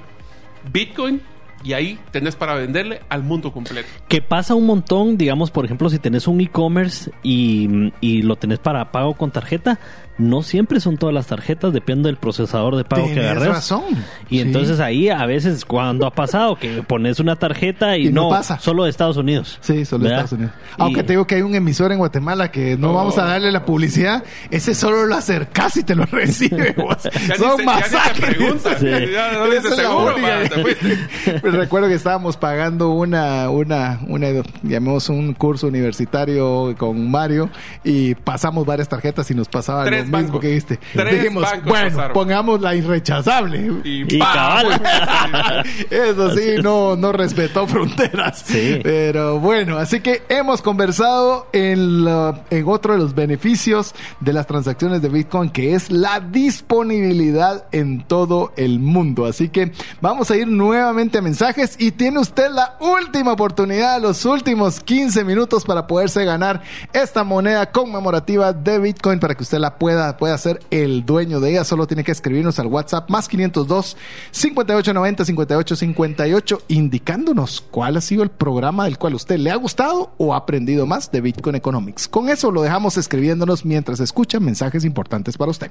Bitcoin, 0.72 1.22
y 1.64 1.72
ahí 1.72 1.98
tenés 2.12 2.36
para 2.36 2.54
venderle 2.54 3.00
al 3.08 3.22
mundo 3.22 3.52
completo. 3.52 3.88
Que 4.08 4.22
pasa 4.22 4.54
un 4.54 4.66
montón, 4.66 5.16
digamos, 5.18 5.50
por 5.50 5.64
ejemplo, 5.64 5.88
si 5.90 5.98
tenés 5.98 6.26
un 6.28 6.40
e-commerce 6.40 7.10
y, 7.22 7.92
y 8.00 8.22
lo 8.22 8.36
tenés 8.36 8.58
para 8.58 8.92
pago 8.92 9.14
con 9.14 9.30
tarjeta, 9.30 9.78
no 10.18 10.42
siempre 10.42 10.80
son 10.80 10.96
todas 10.96 11.14
las 11.14 11.26
tarjetas, 11.26 11.74
depende 11.74 12.08
del 12.08 12.16
procesador 12.16 12.76
de 12.76 12.84
pago 12.84 13.06
que 13.12 13.20
agarres. 13.20 13.48
razón. 13.48 13.82
Y 14.30 14.36
Sí. 14.36 14.40
entonces 14.40 14.80
ahí 14.80 15.10
a 15.10 15.26
veces 15.26 15.66
cuando 15.66 16.06
ha 16.06 16.10
pasado 16.10 16.56
que 16.56 16.82
pones 16.82 17.20
una 17.20 17.36
tarjeta 17.36 17.98
y, 17.98 18.06
Y 18.08 18.12
no 18.12 18.22
no, 18.22 18.30
pasa. 18.30 18.58
solo 18.58 18.84
de 18.84 18.90
Estados 18.90 19.18
Unidos. 19.18 19.58
Sí, 19.60 19.84
solo 19.84 20.04
¿verdad? 20.04 20.20
Estados 20.24 20.32
Unidos. 20.40 20.54
Y- 20.78 20.82
Aunque 20.82 21.02
te 21.02 21.12
digo 21.12 21.26
que 21.26 21.34
hay 21.34 21.42
un 21.42 21.54
emisor 21.54 21.92
en 21.92 21.98
Guatemala 21.98 22.50
que 22.50 22.78
no 22.78 22.92
Oh. 22.92 22.94
vamos 22.94 23.18
a 23.18 23.24
darle 23.26 23.52
la 23.52 23.66
publicidad, 23.66 24.24
ese 24.50 24.74
solo 24.74 25.04
lo 25.04 25.14
acercas 25.16 25.76
y 25.76 25.82
te 25.82 25.94
lo 25.94 26.04
recibe. 26.10 26.74
Son 26.74 26.96
se- 26.98 27.10
ya 27.10 27.50
ni 27.50 27.56
te 27.58 27.64
masacres. 27.64 28.36
Sí. 28.78 28.86
Ya 29.12 29.32
no 29.32 29.76
seguro, 29.76 30.14
te 30.48 30.62
fuiste. 30.62 30.98
Recuerdo 31.60 31.88
que 31.88 31.94
estábamos 31.94 32.36
pagando 32.36 32.90
una, 32.90 33.50
una, 33.50 34.00
una, 34.08 34.28
llamemos 34.62 35.08
un 35.08 35.34
curso 35.34 35.66
universitario 35.66 36.74
con 36.78 37.10
Mario 37.10 37.50
y 37.84 38.14
pasamos 38.14 38.64
varias 38.66 38.88
tarjetas 38.88 39.30
y 39.30 39.34
nos 39.34 39.48
pasaba 39.48 39.84
Tres 39.84 40.00
lo 40.08 40.16
mismo 40.18 40.18
bancos. 40.34 40.40
que 40.40 40.52
viste. 40.52 40.78
Tres 40.92 41.14
Dijimos, 41.22 41.44
bueno, 41.64 41.90
pasaron. 41.90 42.12
pongamos 42.14 42.60
la 42.60 42.74
irrechazable. 42.74 43.70
Y, 43.84 44.02
Y. 44.16 44.20
Eso 45.90 46.30
sí, 46.34 46.54
no, 46.62 46.96
no 46.96 47.12
respetó 47.12 47.66
fronteras. 47.68 48.42
Sí. 48.46 48.80
Pero 48.82 49.40
bueno, 49.40 49.76
así 49.78 50.00
que 50.00 50.22
hemos 50.28 50.62
conversado 50.62 51.46
en, 51.52 52.04
la- 52.04 52.42
en 52.50 52.66
otro 52.68 52.92
de 52.94 52.98
los 52.98 53.14
beneficios 53.14 53.94
de 54.20 54.32
las 54.32 54.46
transacciones 54.46 55.02
de 55.02 55.08
Bitcoin, 55.08 55.50
que 55.50 55.74
es 55.74 55.90
la 55.90 56.20
disponibilidad 56.20 57.64
en 57.72 58.02
todo 58.04 58.52
el 58.56 58.78
mundo. 58.80 59.26
Así 59.26 59.48
que 59.48 59.72
vamos 60.00 60.30
a 60.30 60.36
ir 60.36 60.46
nuevamente 60.48 61.18
a 61.18 61.22
mencionar 61.22 61.35
y 61.78 61.90
tiene 61.90 62.18
usted 62.18 62.50
la 62.50 62.78
última 62.80 63.32
oportunidad, 63.32 64.00
los 64.00 64.24
últimos 64.24 64.80
15 64.80 65.22
minutos 65.22 65.64
para 65.64 65.86
poderse 65.86 66.24
ganar 66.24 66.62
esta 66.94 67.24
moneda 67.24 67.70
conmemorativa 67.70 68.54
de 68.54 68.78
Bitcoin 68.78 69.20
para 69.20 69.34
que 69.34 69.42
usted 69.42 69.58
la 69.58 69.78
pueda, 69.78 70.16
pueda 70.16 70.38
ser 70.38 70.60
el 70.70 71.04
dueño 71.04 71.38
de 71.40 71.50
ella. 71.50 71.64
Solo 71.64 71.86
tiene 71.86 72.04
que 72.04 72.12
escribirnos 72.12 72.58
al 72.58 72.68
WhatsApp 72.68 73.10
más 73.10 73.28
502 73.28 73.98
5890 74.30 75.24
5858 75.26 76.62
indicándonos 76.68 77.60
cuál 77.70 77.98
ha 77.98 78.00
sido 78.00 78.22
el 78.22 78.30
programa 78.30 78.84
del 78.84 78.96
cual 78.96 79.14
usted 79.14 79.36
le 79.36 79.50
ha 79.50 79.56
gustado 79.56 80.12
o 80.16 80.32
ha 80.32 80.38
aprendido 80.38 80.86
más 80.86 81.10
de 81.12 81.20
Bitcoin 81.20 81.56
Economics. 81.56 82.08
Con 82.08 82.30
eso 82.30 82.50
lo 82.50 82.62
dejamos 82.62 82.96
escribiéndonos 82.96 83.64
mientras 83.64 84.00
escucha 84.00 84.40
mensajes 84.40 84.84
importantes 84.84 85.36
para 85.36 85.50
usted. 85.50 85.70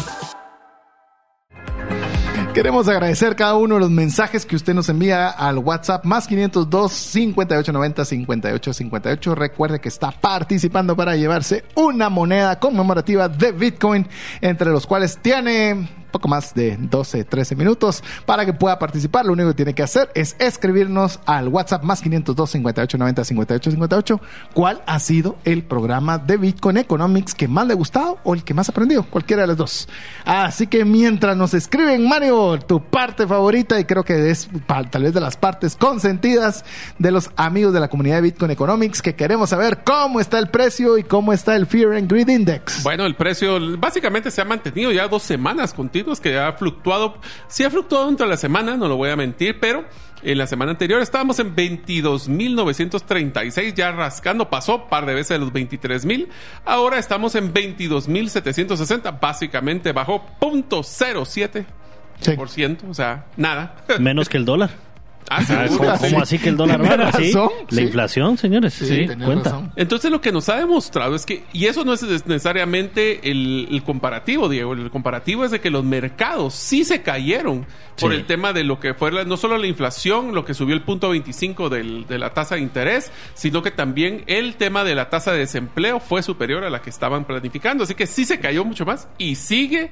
Queremos 2.53 2.89
agradecer 2.89 3.37
cada 3.37 3.55
uno 3.55 3.75
de 3.75 3.79
los 3.79 3.89
mensajes 3.89 4.45
que 4.45 4.57
usted 4.57 4.73
nos 4.73 4.89
envía 4.89 5.29
al 5.29 5.57
WhatsApp 5.59 6.03
más 6.03 6.27
502 6.27 6.91
5890 6.91 8.03
5858. 8.03 9.35
Recuerde 9.35 9.79
que 9.79 9.87
está 9.87 10.11
participando 10.11 10.93
para 10.97 11.15
llevarse 11.15 11.63
una 11.75 12.09
moneda 12.09 12.59
conmemorativa 12.59 13.29
de 13.29 13.53
Bitcoin, 13.53 14.05
entre 14.41 14.69
los 14.69 14.85
cuales 14.85 15.17
tiene 15.21 15.87
poco 16.11 16.27
más 16.27 16.53
de 16.53 16.77
12, 16.79 17.23
13 17.23 17.55
minutos 17.55 18.03
para 18.25 18.45
que 18.45 18.53
pueda 18.53 18.77
participar. 18.79 19.25
Lo 19.25 19.33
único 19.33 19.49
que 19.49 19.55
tiene 19.55 19.73
que 19.73 19.83
hacer 19.83 20.09
es 20.13 20.35
escribirnos 20.39 21.19
al 21.25 21.47
WhatsApp 21.47 21.83
más 21.83 22.01
502 22.01 22.49
58 22.49 22.97
90 22.97 23.23
58 23.23 23.71
58 23.71 24.21
cuál 24.53 24.81
ha 24.85 24.99
sido 24.99 25.37
el 25.43 25.63
programa 25.63 26.17
de 26.17 26.37
Bitcoin 26.37 26.77
Economics 26.77 27.33
que 27.33 27.47
más 27.47 27.67
le 27.67 27.73
ha 27.73 27.75
gustado 27.75 28.19
o 28.23 28.33
el 28.33 28.43
que 28.43 28.53
más 28.53 28.69
ha 28.69 28.71
aprendido, 28.71 29.03
cualquiera 29.03 29.43
de 29.43 29.47
los 29.47 29.57
dos. 29.57 29.89
Así 30.25 30.67
que 30.67 30.85
mientras 30.85 31.35
nos 31.37 31.53
escriben, 31.53 32.07
Mario, 32.07 32.59
tu 32.59 32.81
parte 32.81 33.27
favorita 33.27 33.79
y 33.79 33.85
creo 33.85 34.03
que 34.03 34.29
es 34.29 34.49
tal 34.67 35.03
vez 35.03 35.13
de 35.13 35.21
las 35.21 35.37
partes 35.37 35.75
consentidas 35.75 36.65
de 36.99 37.11
los 37.11 37.31
amigos 37.35 37.73
de 37.73 37.79
la 37.79 37.87
comunidad 37.87 38.17
de 38.17 38.21
Bitcoin 38.23 38.51
Economics 38.51 39.01
que 39.01 39.15
queremos 39.15 39.49
saber 39.49 39.83
cómo 39.83 40.19
está 40.19 40.39
el 40.39 40.47
precio 40.47 40.97
y 40.97 41.03
cómo 41.03 41.33
está 41.33 41.55
el 41.55 41.65
Fear 41.65 41.93
and 41.93 42.11
Greed 42.11 42.27
Index. 42.27 42.83
Bueno, 42.83 43.05
el 43.05 43.15
precio 43.15 43.59
básicamente 43.77 44.31
se 44.31 44.41
ha 44.41 44.45
mantenido 44.45 44.91
ya 44.91 45.07
dos 45.07 45.23
semanas 45.23 45.73
continuas 45.73 46.00
que 46.21 46.37
ha 46.37 46.53
fluctuado. 46.53 47.17
Sí 47.47 47.63
ha 47.63 47.69
fluctuado 47.69 48.09
entre 48.09 48.27
la 48.27 48.37
semana, 48.37 48.77
no 48.77 48.87
lo 48.87 48.97
voy 48.97 49.09
a 49.09 49.15
mentir, 49.15 49.59
pero 49.59 49.85
en 50.23 50.37
la 50.37 50.45
semana 50.47 50.71
anterior 50.71 51.01
estábamos 51.01 51.39
en 51.39 51.55
22.936, 51.55 53.73
ya 53.73 53.91
rascando, 53.91 54.49
pasó 54.49 54.87
par 54.87 55.05
de 55.05 55.13
veces 55.13 55.29
de 55.29 55.39
los 55.39 55.51
23.000. 55.51 56.29
Ahora 56.65 56.97
estamos 56.99 57.35
en 57.35 57.53
22.760, 57.53 59.19
básicamente 59.19 59.91
bajó 59.91 60.25
0.07%, 60.39 62.89
o 62.89 62.93
sea, 62.93 63.25
nada. 63.37 63.75
Menos 63.99 64.29
que 64.29 64.37
el 64.37 64.45
dólar. 64.45 64.90
Ah, 65.33 65.39
Ah, 65.49 65.65
¿Cómo, 65.69 65.95
sí. 65.97 66.09
cómo 66.09 66.21
así 66.23 66.39
que 66.39 66.49
el 66.49 66.57
dólar 66.57 66.81
baja? 66.81 67.13
Sí, 67.17 67.31
La 67.33 67.49
sí. 67.69 67.81
inflación, 67.81 68.37
señores. 68.37 68.73
Sí, 68.73 69.07
cuenta. 69.23 69.49
razón. 69.51 69.71
Entonces 69.77 70.11
lo 70.11 70.19
que 70.19 70.31
nos 70.33 70.49
ha 70.49 70.57
demostrado 70.57 71.15
es 71.15 71.25
que, 71.25 71.45
y 71.53 71.67
eso 71.67 71.85
no 71.85 71.93
es 71.93 72.03
necesariamente 72.27 73.31
el, 73.31 73.67
el 73.71 73.81
comparativo, 73.83 74.49
Diego, 74.49 74.73
el 74.73 74.91
comparativo 74.91 75.45
es 75.45 75.51
de 75.51 75.61
que 75.61 75.69
los 75.69 75.83
mercados 75.85 76.53
sí 76.53 76.83
se 76.83 77.01
cayeron 77.01 77.65
por 77.99 78.11
Sí. 78.11 78.17
el 78.17 78.25
tema 78.25 78.51
de 78.51 78.63
lo 78.65 78.79
que 78.79 78.93
fue 78.93 79.11
la- 79.11 79.23
no 79.23 79.37
solo 79.37 79.57
la 79.57 79.67
inflación, 79.67 80.33
lo 80.35 80.43
que 80.43 80.53
subió 80.53 80.75
el 80.75 80.81
punto 80.81 81.09
25 81.09 81.69
del- 81.69 82.05
de 82.07 82.17
la 82.19 82.33
tasa 82.33 82.55
de 82.55 82.61
interés, 82.61 83.11
sino 83.33 83.61
que 83.61 83.71
también 83.71 84.23
el 84.27 84.55
tema 84.55 84.83
de 84.83 84.95
la 84.95 85.09
tasa 85.09 85.31
de 85.31 85.39
desempleo 85.39 85.99
fue 85.99 86.23
superior 86.23 86.63
a 86.65 86.69
la 86.69 86.81
que 86.81 86.89
estaban 86.89 87.23
planificando. 87.25 87.83
Así 87.85 87.95
que 87.95 88.05
sí 88.07 88.25
se 88.25 88.39
cayó 88.39 88.65
mucho 88.65 88.85
más 88.85 89.07
y 89.17 89.35
sigue 89.35 89.91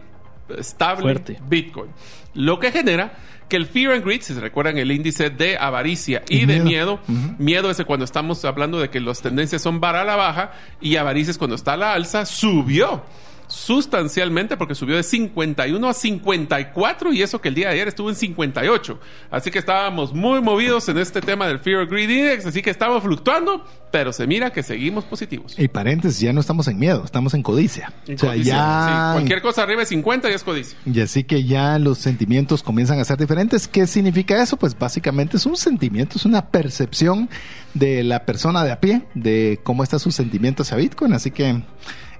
estable 0.57 1.01
Fuerte. 1.03 1.39
Bitcoin. 1.47 1.89
Lo 2.33 2.59
que 2.59 2.71
genera 2.71 3.13
que 3.47 3.55
el 3.57 3.65
fear 3.65 3.93
and 3.93 4.05
greed, 4.05 4.21
si 4.21 4.33
se 4.33 4.39
recuerdan 4.39 4.77
el 4.77 4.91
índice 4.91 5.29
de 5.31 5.57
avaricia 5.57 6.23
y, 6.29 6.41
Y 6.41 6.45
de 6.45 6.59
miedo. 6.59 6.99
miedo, 7.07 7.35
miedo 7.39 7.71
es 7.71 7.83
cuando 7.85 8.05
estamos 8.05 8.45
hablando 8.45 8.79
de 8.79 8.89
que 8.89 8.99
las 8.99 9.21
tendencias 9.21 9.61
son 9.61 9.79
para 9.79 10.03
la 10.03 10.15
baja 10.15 10.51
y 10.79 10.95
avaricia 10.97 11.31
es 11.31 11.37
cuando 11.37 11.55
está 11.55 11.73
a 11.73 11.77
la 11.77 11.93
alza, 11.93 12.25
subió 12.25 13.03
sustancialmente 13.49 14.55
porque 14.57 14.75
subió 14.75 14.95
de 14.95 15.03
51 15.03 15.89
a 15.89 15.93
54 15.93 17.11
y 17.13 17.21
eso 17.23 17.41
que 17.41 17.49
el 17.49 17.55
día 17.55 17.67
de 17.67 17.73
ayer 17.73 17.87
estuvo 17.87 18.09
en 18.09 18.15
58. 18.15 18.99
Así 19.31 19.49
que 19.51 19.59
estábamos 19.59 20.13
muy 20.13 20.39
movidos 20.39 20.87
en 20.87 20.99
este 20.99 21.19
tema 21.19 21.47
del 21.47 21.59
Fear 21.59 21.81
of 21.81 21.89
Greed 21.89 22.09
Index, 22.09 22.45
así 22.45 22.61
que 22.61 22.69
estamos 22.69 23.01
fluctuando, 23.01 23.65
pero 23.91 24.13
se 24.13 24.27
mira 24.27 24.53
que 24.53 24.61
seguimos 24.61 25.03
positivos. 25.03 25.57
Y 25.57 25.67
paréntesis, 25.67 26.19
ya 26.19 26.31
no 26.31 26.41
estamos 26.41 26.67
en 26.67 26.77
miedo, 26.77 27.03
estamos 27.03 27.33
en 27.33 27.41
codicia. 27.41 27.91
En 28.07 28.15
o 28.15 28.17
sea, 28.19 28.29
codicia, 28.29 28.53
ya 28.53 29.09
sí. 29.09 29.13
Cualquier 29.15 29.41
cosa 29.41 29.63
arriba 29.63 29.79
de 29.79 29.87
50 29.87 30.29
ya 30.29 30.35
es 30.35 30.43
codicia. 30.43 30.77
Y 30.85 31.01
así 31.01 31.23
que 31.23 31.43
ya 31.43 31.79
los 31.79 31.97
sentimientos 31.97 32.61
comienzan 32.61 32.99
a 32.99 33.05
ser 33.05 33.17
diferentes. 33.17 33.67
¿Qué 33.67 33.87
significa 33.87 34.41
eso? 34.41 34.57
Pues 34.57 34.77
básicamente 34.77 35.37
es 35.37 35.45
un 35.47 35.57
sentimiento, 35.57 36.17
es 36.17 36.25
una 36.25 36.49
percepción 36.49 37.29
de 37.73 38.03
la 38.03 38.25
persona 38.25 38.63
de 38.63 38.71
a 38.71 38.79
pie, 38.79 39.01
de 39.15 39.59
cómo 39.63 39.83
está 39.83 39.97
su 39.97 40.11
sentimiento 40.11 40.61
hacia 40.61 40.77
Bitcoin. 40.77 41.13
Así 41.13 41.31
que 41.31 41.63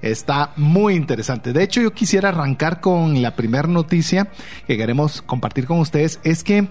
está 0.02 0.54
muy 0.56 0.96
interesante. 0.96 1.54
De 1.54 1.64
hecho, 1.64 1.82
yo 1.82 1.94
quisiera 1.94 2.30
arrancar 2.30 2.82
con 2.82 3.22
la 3.22 3.36
primera 3.36 3.68
noticia 3.68 4.30
que 4.68 4.78
queremos 4.78 5.22
compartir 5.22 5.66
con 5.66 5.80
ustedes. 5.80 6.20
Es 6.24 6.44
que 6.44 6.68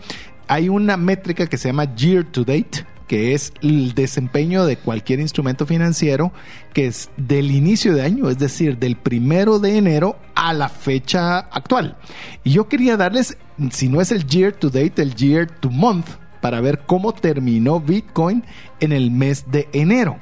hay 0.47 0.69
una 0.69 0.97
métrica 0.97 1.47
que 1.47 1.59
se 1.59 1.69
llama 1.69 1.95
Year 1.95 2.25
to 2.25 2.45
Date 2.45 2.87
que 3.09 3.33
es 3.33 3.55
el 3.63 3.95
desempeño 3.95 4.67
de 4.67 4.77
cualquier 4.77 5.19
instrumento 5.19 5.67
financiero 5.67 6.31
que 6.75 6.87
es 6.87 7.11
del 7.17 7.51
inicio 7.51 7.95
de 7.95 8.03
año, 8.03 8.29
es 8.29 8.39
decir, 8.39 8.79
del 8.79 8.97
primero 8.97 9.59
de 9.59 9.79
enero 9.79 10.19
a 10.35 10.53
la 10.53 10.69
fecha 10.69 11.39
actual. 11.39 11.97
Y 12.45 12.53
yo 12.53 12.69
quería 12.69 12.97
darles, 12.97 13.39
si 13.71 13.89
no 13.89 14.01
es 14.01 14.13
el 14.13 14.27
year 14.27 14.53
to 14.53 14.69
date, 14.69 15.03
el 15.03 15.15
year 15.15 15.51
to 15.51 15.71
month, 15.71 16.07
para 16.41 16.61
ver 16.61 16.81
cómo 16.87 17.13
terminó 17.13 17.81
Bitcoin 17.81 18.45
en 18.81 18.93
el 18.93 19.11
mes 19.11 19.45
de 19.51 19.69
enero. 19.73 20.19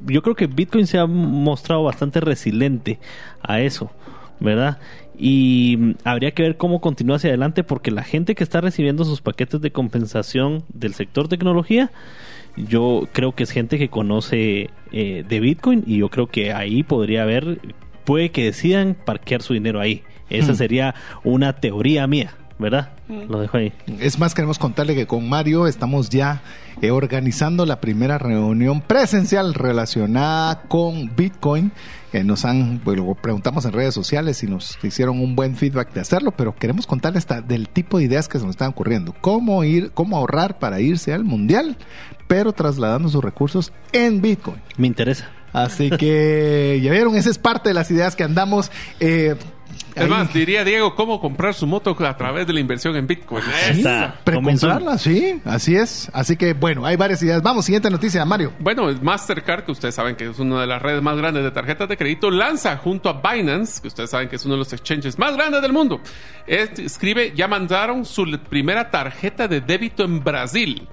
yo 0.00 0.22
creo 0.22 0.34
que 0.34 0.48
Bitcoin 0.48 0.88
se 0.88 0.98
ha 0.98 1.06
mostrado 1.06 1.84
bastante 1.84 2.20
resiliente 2.20 2.98
a 3.42 3.60
eso. 3.60 3.90
¿Verdad? 4.40 4.78
Y 5.18 5.76
mm, 5.78 5.94
habría 6.04 6.30
que 6.32 6.42
ver 6.42 6.56
cómo 6.56 6.80
continúa 6.80 7.16
hacia 7.16 7.30
adelante 7.30 7.64
porque 7.64 7.90
la 7.90 8.04
gente 8.04 8.34
que 8.34 8.44
está 8.44 8.60
recibiendo 8.60 9.04
sus 9.04 9.20
paquetes 9.20 9.60
de 9.60 9.72
compensación 9.72 10.64
del 10.72 10.94
sector 10.94 11.28
tecnología, 11.28 11.90
yo 12.56 13.08
creo 13.12 13.32
que 13.32 13.42
es 13.44 13.50
gente 13.50 13.78
que 13.78 13.88
conoce 13.88 14.70
eh, 14.92 15.24
de 15.28 15.40
Bitcoin 15.40 15.84
y 15.86 15.98
yo 15.98 16.08
creo 16.08 16.26
que 16.28 16.52
ahí 16.52 16.82
podría 16.82 17.22
haber, 17.22 17.60
puede 18.04 18.30
que 18.30 18.44
decidan 18.44 18.96
parquear 19.04 19.42
su 19.42 19.54
dinero 19.54 19.80
ahí. 19.80 20.02
Esa 20.30 20.52
Hmm. 20.52 20.56
sería 20.56 20.94
una 21.24 21.54
teoría 21.54 22.06
mía, 22.06 22.34
¿verdad? 22.58 22.90
Lo 23.08 23.40
dejo 23.40 23.56
ahí. 23.56 23.72
Es 24.00 24.18
más, 24.18 24.34
queremos 24.34 24.58
contarle 24.58 24.94
que 24.94 25.06
con 25.06 25.28
Mario 25.28 25.66
estamos 25.66 26.08
ya 26.10 26.42
eh, 26.82 26.90
organizando 26.90 27.64
la 27.66 27.80
primera 27.80 28.18
reunión 28.18 28.80
presencial 28.80 29.54
relacionada 29.54 30.62
con 30.62 31.14
Bitcoin. 31.16 31.72
Que 32.12 32.24
nos 32.24 32.46
han, 32.46 32.80
pues, 32.82 32.96
lo 32.96 33.14
preguntamos 33.14 33.66
en 33.66 33.72
redes 33.72 33.92
sociales 33.92 34.42
y 34.42 34.46
nos 34.46 34.78
hicieron 34.82 35.20
un 35.20 35.36
buen 35.36 35.56
feedback 35.56 35.92
de 35.92 36.00
hacerlo, 36.00 36.30
pero 36.32 36.56
queremos 36.56 36.86
contarles 36.86 37.26
del 37.46 37.68
tipo 37.68 37.98
de 37.98 38.04
ideas 38.04 38.28
que 38.28 38.38
se 38.38 38.44
nos 38.44 38.54
están 38.54 38.70
ocurriendo. 38.70 39.14
Cómo 39.20 39.62
ir, 39.62 39.90
cómo 39.92 40.16
ahorrar 40.16 40.58
para 40.58 40.80
irse 40.80 41.12
al 41.12 41.24
mundial, 41.24 41.76
pero 42.26 42.52
trasladando 42.52 43.10
sus 43.10 43.22
recursos 43.22 43.72
en 43.92 44.22
Bitcoin. 44.22 44.56
Me 44.78 44.86
interesa. 44.86 45.30
Así 45.52 45.90
que 45.90 46.80
ya 46.82 46.92
vieron, 46.92 47.14
esa 47.14 47.30
es 47.30 47.38
parte 47.38 47.70
de 47.70 47.74
las 47.74 47.90
ideas 47.90 48.16
que 48.16 48.24
andamos. 48.24 48.70
eh, 49.00 49.36
Es 50.04 50.08
más, 50.08 50.32
diría 50.32 50.64
Diego, 50.64 50.94
cómo 50.94 51.20
comprar 51.20 51.54
su 51.54 51.66
moto 51.66 51.96
a 51.98 52.16
través 52.16 52.46
de 52.46 52.52
la 52.52 52.60
inversión 52.60 52.96
en 52.96 53.06
Bitcoin. 53.06 53.42
Sí, 53.74 53.82
precomprarla, 54.24 54.98
sí, 54.98 55.40
así 55.44 55.76
es. 55.76 56.10
Así 56.12 56.36
que 56.36 56.52
bueno, 56.54 56.84
hay 56.86 56.96
varias 56.96 57.22
ideas. 57.22 57.42
Vamos, 57.42 57.64
siguiente 57.64 57.90
noticia, 57.90 58.24
Mario. 58.24 58.52
Bueno, 58.58 58.88
Mastercard, 59.02 59.64
que 59.64 59.72
ustedes 59.72 59.94
saben 59.94 60.16
que 60.16 60.28
es 60.28 60.38
una 60.38 60.60
de 60.60 60.66
las 60.66 60.80
redes 60.82 61.02
más 61.02 61.16
grandes 61.16 61.42
de 61.44 61.50
tarjetas 61.50 61.88
de 61.88 61.96
crédito, 61.96 62.30
lanza 62.30 62.76
junto 62.76 63.08
a 63.08 63.20
Binance, 63.20 63.80
que 63.80 63.88
ustedes 63.88 64.10
saben 64.10 64.28
que 64.28 64.36
es 64.36 64.44
uno 64.44 64.54
de 64.54 64.58
los 64.58 64.72
exchanges 64.72 65.18
más 65.18 65.36
grandes 65.36 65.62
del 65.62 65.72
mundo. 65.72 66.00
Es- 66.46 66.78
escribe, 66.78 67.32
ya 67.34 67.48
mandaron 67.48 68.04
su 68.04 68.24
primera 68.48 68.90
tarjeta 68.90 69.48
de 69.48 69.60
débito 69.60 70.04
en 70.04 70.22
Brasil. 70.22 70.86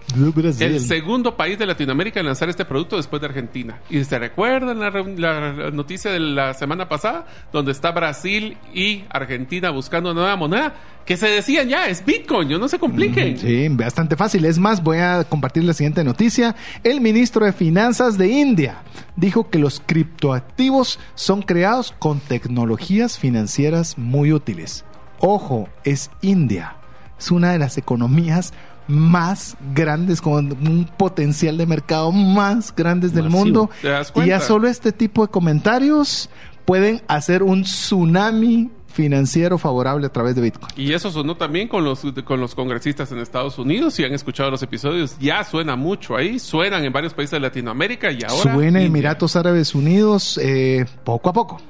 El 0.66 0.80
segundo 0.80 1.36
país 1.36 1.58
de 1.60 1.66
Latinoamérica 1.66 2.20
en 2.20 2.26
lanzar 2.26 2.50
este 2.50 2.66
producto 2.66 2.98
después 2.98 3.22
de 3.22 3.28
Argentina. 3.28 3.80
Y 3.90 4.04
se 4.04 4.18
recuerdan 4.20 4.80
la, 4.80 4.90
re- 4.90 5.18
la- 5.18 5.54
la 5.54 5.72
noticia 5.72 6.12
de 6.12 6.20
la 6.20 6.54
semana 6.54 6.88
pasada, 6.90 7.26
donde 7.52 7.72
está 7.72 7.92
Brasil 7.92 8.58
y 8.74 8.95
Argentina 9.10 9.70
buscando 9.72 10.14
nueva 10.14 10.36
moneda, 10.36 10.74
que 11.06 11.18
se 11.18 11.28
decían 11.28 11.70
ya, 11.70 11.88
es 11.88 12.04
Bitcoin, 12.04 12.50
yo 12.50 12.58
no 12.58 12.68
se 12.68 12.80
compliquen. 12.80 13.38
Sí, 13.38 13.68
bastante 13.70 14.16
fácil. 14.16 14.46
Es 14.46 14.58
más, 14.58 14.82
voy 14.82 14.98
a 14.98 15.24
compartir 15.24 15.64
la 15.64 15.74
siguiente 15.74 16.04
noticia. 16.04 16.56
El 16.84 17.02
ministro 17.02 17.46
de 17.46 17.54
Finanzas 17.54 18.18
de 18.18 18.28
India 18.28 18.78
dijo 19.16 19.50
que 19.50 19.60
los 19.60 19.82
criptoactivos 19.86 21.00
son 21.14 21.42
creados 21.42 21.94
con 22.00 22.20
tecnologías 22.20 23.20
financieras 23.20 23.98
muy 23.98 24.32
útiles. 24.32 24.86
Ojo, 25.20 25.70
es 25.84 26.10
India. 26.22 26.76
Es 27.18 27.32
una 27.32 27.52
de 27.52 27.60
las 27.60 27.78
economías 27.78 28.54
más 28.88 29.58
grandes, 29.74 30.22
con 30.22 30.52
un 30.52 30.86
potencial 30.98 31.58
de 31.58 31.66
mercado 31.66 32.12
más 32.12 32.76
grandes 32.76 33.14
del 33.14 33.26
Masivo. 33.26 33.44
mundo. 33.44 33.70
¿Te 33.82 33.90
das 33.90 34.14
Y 34.16 34.26
ya 34.26 34.40
solo 34.40 34.68
este 34.68 34.92
tipo 34.92 35.26
de 35.26 35.32
comentarios 35.32 36.30
pueden 36.66 37.02
hacer 37.08 37.44
un 37.44 37.64
tsunami 37.64 38.70
financiero 38.96 39.58
favorable 39.58 40.08
a 40.08 40.10
través 40.10 40.36
de 40.36 40.42
Bitcoin. 40.42 40.72
Y 40.78 40.94
eso 40.94 41.12
sonó 41.12 41.36
también 41.36 41.68
con 41.68 41.84
los, 41.84 42.02
con 42.24 42.40
los 42.40 42.56
congresistas 42.56 43.12
en 43.12 43.20
Estados 43.20 43.60
Unidos. 43.60 43.94
Si 43.94 44.04
han 44.04 44.14
escuchado 44.14 44.50
los 44.50 44.64
episodios, 44.64 45.18
ya 45.20 45.44
suena 45.44 45.76
mucho 45.76 46.16
ahí. 46.16 46.40
Suenan 46.40 46.84
en 46.86 46.94
varios 46.94 47.14
países 47.14 47.32
de 47.32 47.42
Latinoamérica 47.42 48.12
y 48.12 48.24
ahora. 48.24 48.54
Suena 48.54 48.80
India. 48.80 48.86
Emiratos 48.86 49.36
Árabes 49.36 49.76
Unidos 49.76 50.40
eh, 50.42 50.86
poco 51.04 51.30
a 51.30 51.34
poco. 51.34 51.62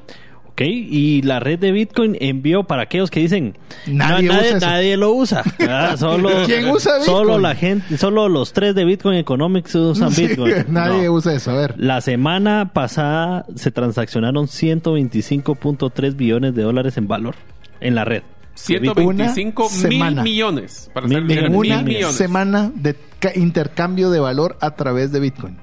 Ok, 0.55 0.61
y 0.61 1.21
la 1.23 1.41
red 1.41 1.59
de 1.59 1.73
Bitcoin 1.73 2.15
envió 2.21 2.63
para 2.63 2.83
aquellos 2.83 3.11
que 3.11 3.19
dicen 3.19 3.57
Nadie 3.87 4.29
"No, 4.29 4.35
usa 4.35 4.47
eso". 4.55 4.65
nadie 4.65 4.95
lo 4.95 5.11
usa. 5.11 5.43
¿verdad? 5.59 5.97
Solo, 5.99 6.29
¿Quién 6.45 6.69
usa 6.69 6.97
Bitcoin? 6.99 7.17
Solo 7.17 7.39
la 7.39 7.55
gente, 7.55 7.97
solo 7.97 8.29
los 8.29 8.53
tres 8.53 8.73
de 8.73 8.85
Bitcoin 8.85 9.17
Economics 9.17 9.75
usan 9.75 10.11
Sí, 10.13 10.27
Bitcoin. 10.27 10.53
nadie 10.69 11.07
No. 11.07 11.11
usa 11.13 11.33
eso. 11.33 11.51
A 11.51 11.55
ver. 11.55 11.75
La 11.77 11.99
semana 11.99 12.71
pasada 12.73 13.45
se 13.55 13.69
transaccionaron 13.71 14.47
125.3 14.47 16.15
billones 16.15 16.55
de 16.55 16.63
dólares 16.63 16.97
en 16.97 17.07
valor 17.09 17.35
en 17.81 17.95
la 17.95 18.05
red. 18.05 18.23
125 18.53 19.63
Una 19.63 19.69
semana. 19.69 20.21
mil 20.23 20.31
millones. 20.31 20.89
Para 20.93 21.07
Mil 21.07 21.17
ser 21.17 21.23
millones. 21.25 21.49
Mil 21.51 21.71
una 21.73 21.81
millones. 21.83 22.15
semana 22.15 22.71
de 22.73 22.95
ca- 23.19 23.33
intercambio 23.35 24.09
de 24.09 24.21
valor 24.21 24.57
a 24.61 24.71
través 24.75 25.11
de 25.11 25.19
Bitcoin. 25.19 25.57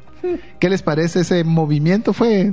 ¿Qué 0.61 0.68
les 0.68 0.82
parece 0.82 1.20
ese 1.20 1.43
movimiento? 1.45 2.12
Fue 2.12 2.53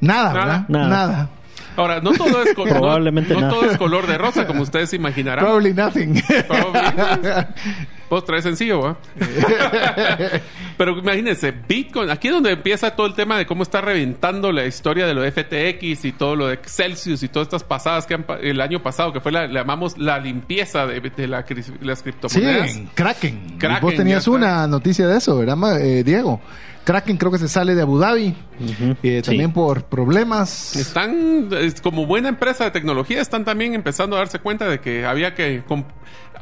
nada, 0.00 0.32
Nada. 0.32 0.32
¿verdad? 0.32 0.64
Nada. 0.68 0.88
Nada. 0.88 1.30
Ahora, 1.76 2.00
no 2.00 2.12
todo 2.12 2.42
es, 2.42 2.54
co- 2.54 2.64
no- 2.66 2.72
Probablemente 2.72 3.32
no 3.34 3.40
nada. 3.40 3.52
todo 3.52 3.70
es 3.70 3.76
color 3.78 4.06
de 4.06 4.18
rosa, 4.18 4.46
como 4.46 4.62
ustedes 4.62 4.92
imaginarán. 4.92 5.44
Probably 5.44 5.72
nothing. 5.74 6.20
Probably. 6.48 6.80
Vos 8.10 8.24
traes 8.24 8.42
sencillo, 8.42 8.80
¿va? 8.80 8.96
Pero 10.76 10.98
imagínense, 10.98 11.52
Bitcoin, 11.52 12.10
aquí 12.10 12.28
es 12.28 12.34
donde 12.34 12.50
empieza 12.52 12.90
todo 12.96 13.06
el 13.06 13.14
tema 13.14 13.38
de 13.38 13.46
cómo 13.46 13.62
está 13.62 13.80
reventando 13.80 14.50
la 14.50 14.64
historia 14.66 15.06
de 15.06 15.14
lo 15.14 15.22
de 15.22 15.30
FTX 15.30 16.04
y 16.04 16.12
todo 16.12 16.34
lo 16.36 16.48
de 16.48 16.58
Celsius 16.64 17.22
y 17.22 17.28
todas 17.28 17.46
estas 17.46 17.62
pasadas 17.64 18.06
que 18.06 18.14
han, 18.14 18.24
el 18.42 18.60
año 18.60 18.82
pasado, 18.82 19.12
que 19.12 19.20
fue 19.20 19.30
la, 19.30 19.46
le 19.46 19.54
llamamos 19.54 19.96
la 19.98 20.18
limpieza 20.18 20.86
de, 20.86 21.00
de 21.00 21.26
la 21.28 21.44
las 21.82 21.98
Sí, 21.98 22.02
criptomonedas. 22.04 22.74
en 22.76 22.86
Kraken. 22.86 23.58
Kraken, 23.58 23.80
Vos 23.82 23.94
tenías 23.94 24.26
una 24.26 24.66
noticia 24.66 25.06
de 25.06 25.18
eso, 25.18 25.36
¿verdad, 25.38 25.80
eh, 25.80 26.02
Diego? 26.02 26.40
Kraken 26.84 27.16
creo 27.16 27.30
que 27.30 27.38
se 27.38 27.48
sale 27.48 27.74
de 27.74 27.82
Abu 27.82 27.98
Dhabi. 27.98 28.34
Eh, 28.60 28.94
Sí. 29.02 29.22
También 29.22 29.52
por 29.52 29.84
problemas. 29.84 30.76
Están, 30.76 31.48
es- 31.52 31.80
como 31.80 32.06
buena 32.06 32.28
empresa 32.28 32.64
de 32.64 32.70
tecnología, 32.70 33.20
están 33.20 33.44
también 33.44 33.74
empezando 33.74 34.16
a 34.16 34.20
darse 34.20 34.38
cuenta 34.38 34.68
de 34.68 34.80
que 34.80 35.04
había 35.06 35.34
que 35.34 35.62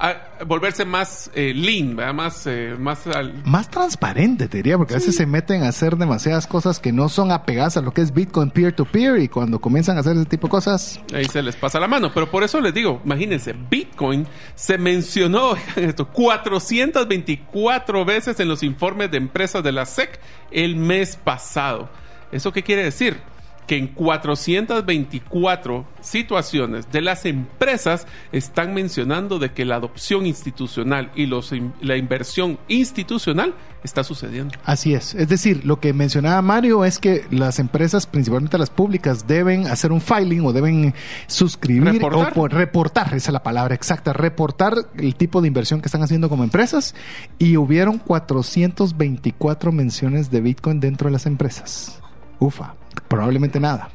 a- 0.01 0.45
volverse 0.47 0.85
más 0.85 1.29
eh, 1.35 1.53
lean, 1.55 1.97
¿verdad? 1.97 2.15
Más, 2.15 2.47
eh, 2.47 2.77
más 2.79 3.05
al- 3.09 3.43
más 3.45 3.69
transparente, 3.69 4.47
te 4.47 4.59
diría, 4.59 4.79
porque 4.79 4.95
a 4.95 4.99
veces 4.99 5.17
se 5.17 5.27
meten 5.27 5.65
a 5.65 5.69
hacer 5.69 5.97
demasiadas 5.97 6.47
cosas 6.47 6.79
que 6.79 6.93
no 6.93 7.09
son 7.09 7.33
apegadas 7.33 7.77
a 7.77 7.81
lo 7.81 7.93
que 7.93 8.03
es 8.03 8.13
Bitcoin 8.15 8.51
peer-to-peer 8.51 9.19
y 9.19 9.29
cuando 9.29 9.61
comienzan 9.61 9.97
a 9.97 10.01
hacer 10.01 10.17
ese 10.17 10.27
tipo 10.27 10.47
de 10.47 10.51
cosas, 10.53 11.01
Ahí 11.13 11.25
se 11.25 11.43
les 11.43 11.57
pasa 11.57 11.81
la 11.81 11.89
mano. 11.89 12.13
Pero 12.15 12.31
por 12.31 12.45
eso 12.45 12.61
les 12.61 12.73
digo, 12.73 13.01
imagínense, 13.05 13.55
Bitcoin 13.69 14.27
se 14.55 14.79
mencionó 14.79 15.55
esto, 15.77 16.07
424 16.09 18.05
veces 18.05 18.39
en 18.41 18.49
los 18.49 18.63
informes 18.63 19.11
de 19.11 19.17
empresas 19.19 19.63
de 19.63 19.73
la 19.73 19.85
SEC 19.87 20.21
el 20.51 20.77
mes 20.77 21.17
pasado. 21.17 21.91
¿Eso 22.33 22.53
qué 22.53 22.63
quiere 22.63 22.85
decir? 22.85 23.19
Que 23.67 23.77
en 23.77 23.89
424 23.89 25.87
situaciones 26.01 26.91
de 26.91 27.03
las 27.03 27.27
empresas 27.27 28.07
están 28.33 28.73
mencionando 28.73 29.39
de 29.39 29.53
que 29.53 29.67
la 29.67 29.77
adopción 29.77 30.25
institucional 30.25 31.11
y 31.15 31.27
los, 31.27 31.53
la 31.83 31.97
inversión 31.99 32.59
institucional 32.69 33.55
está 33.85 34.05
sucediendo. 34.05 34.55
así 34.65 34.95
es. 34.95 35.15
Es 35.15 35.29
decir, 35.29 35.67
lo 35.67 35.81
que 35.81 35.93
mencionaba 35.93 36.41
Mario 36.41 36.85
es 36.87 36.99
que 36.99 37.27
las 37.31 37.59
empresas, 37.59 38.07
principalmente 38.07 38.57
las 38.57 38.71
públicas, 38.71 39.27
deben 39.27 39.67
hacer 39.67 39.93
un 39.93 40.01
filing 40.01 40.47
o 40.47 40.53
deben 40.55 40.95
suscribir 41.27 41.85
Reportar. 41.93 42.33
o 42.33 42.35
por- 42.35 42.53
reportar, 42.55 43.09
esa 43.09 43.17
es 43.17 43.33
la 43.33 43.43
palabra 43.43 43.75
exacta, 43.75 44.15
reportar 44.15 44.75
el 44.97 45.15
tipo 45.15 45.43
de 45.43 45.49
inversión 45.49 45.83
que 45.83 45.87
están 45.89 46.03
haciendo 46.03 46.31
como 46.31 46.43
empresas 46.43 46.95
y 47.39 47.59
hubieron 47.59 47.99
424 47.99 49.73
menciones 49.73 50.31
de 50.31 50.41
Bitcoin 50.41 50.81
dentro 50.81 51.09
de 51.09 51.13
las 51.13 51.27
empresas. 51.27 52.01
Ufa, 52.39 52.75
probablemente 53.09 53.61
nada. 53.61 53.91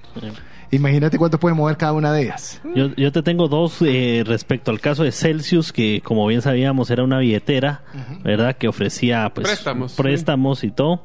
Imagínate 0.71 1.19
cuánto 1.19 1.39
puede 1.39 1.55
mover 1.55 1.77
cada 1.77 1.93
una 1.93 2.11
de 2.11 2.23
ellas. 2.23 2.59
Yo, 2.75 2.95
yo 2.95 3.11
te 3.11 3.21
tengo 3.21 3.47
dos 3.47 3.81
eh, 3.81 4.23
respecto 4.25 4.71
al 4.71 4.79
caso 4.79 5.03
de 5.03 5.11
Celsius, 5.11 5.71
que 5.71 6.01
como 6.03 6.25
bien 6.25 6.41
sabíamos 6.41 6.89
era 6.89 7.03
una 7.03 7.19
billetera, 7.19 7.83
¿verdad? 8.23 8.57
Que 8.57 8.67
ofrecía 8.67 9.31
pues, 9.33 9.47
Préstamos, 9.47 9.93
préstamos 9.93 10.63
y 10.63 10.71
todo, 10.71 11.03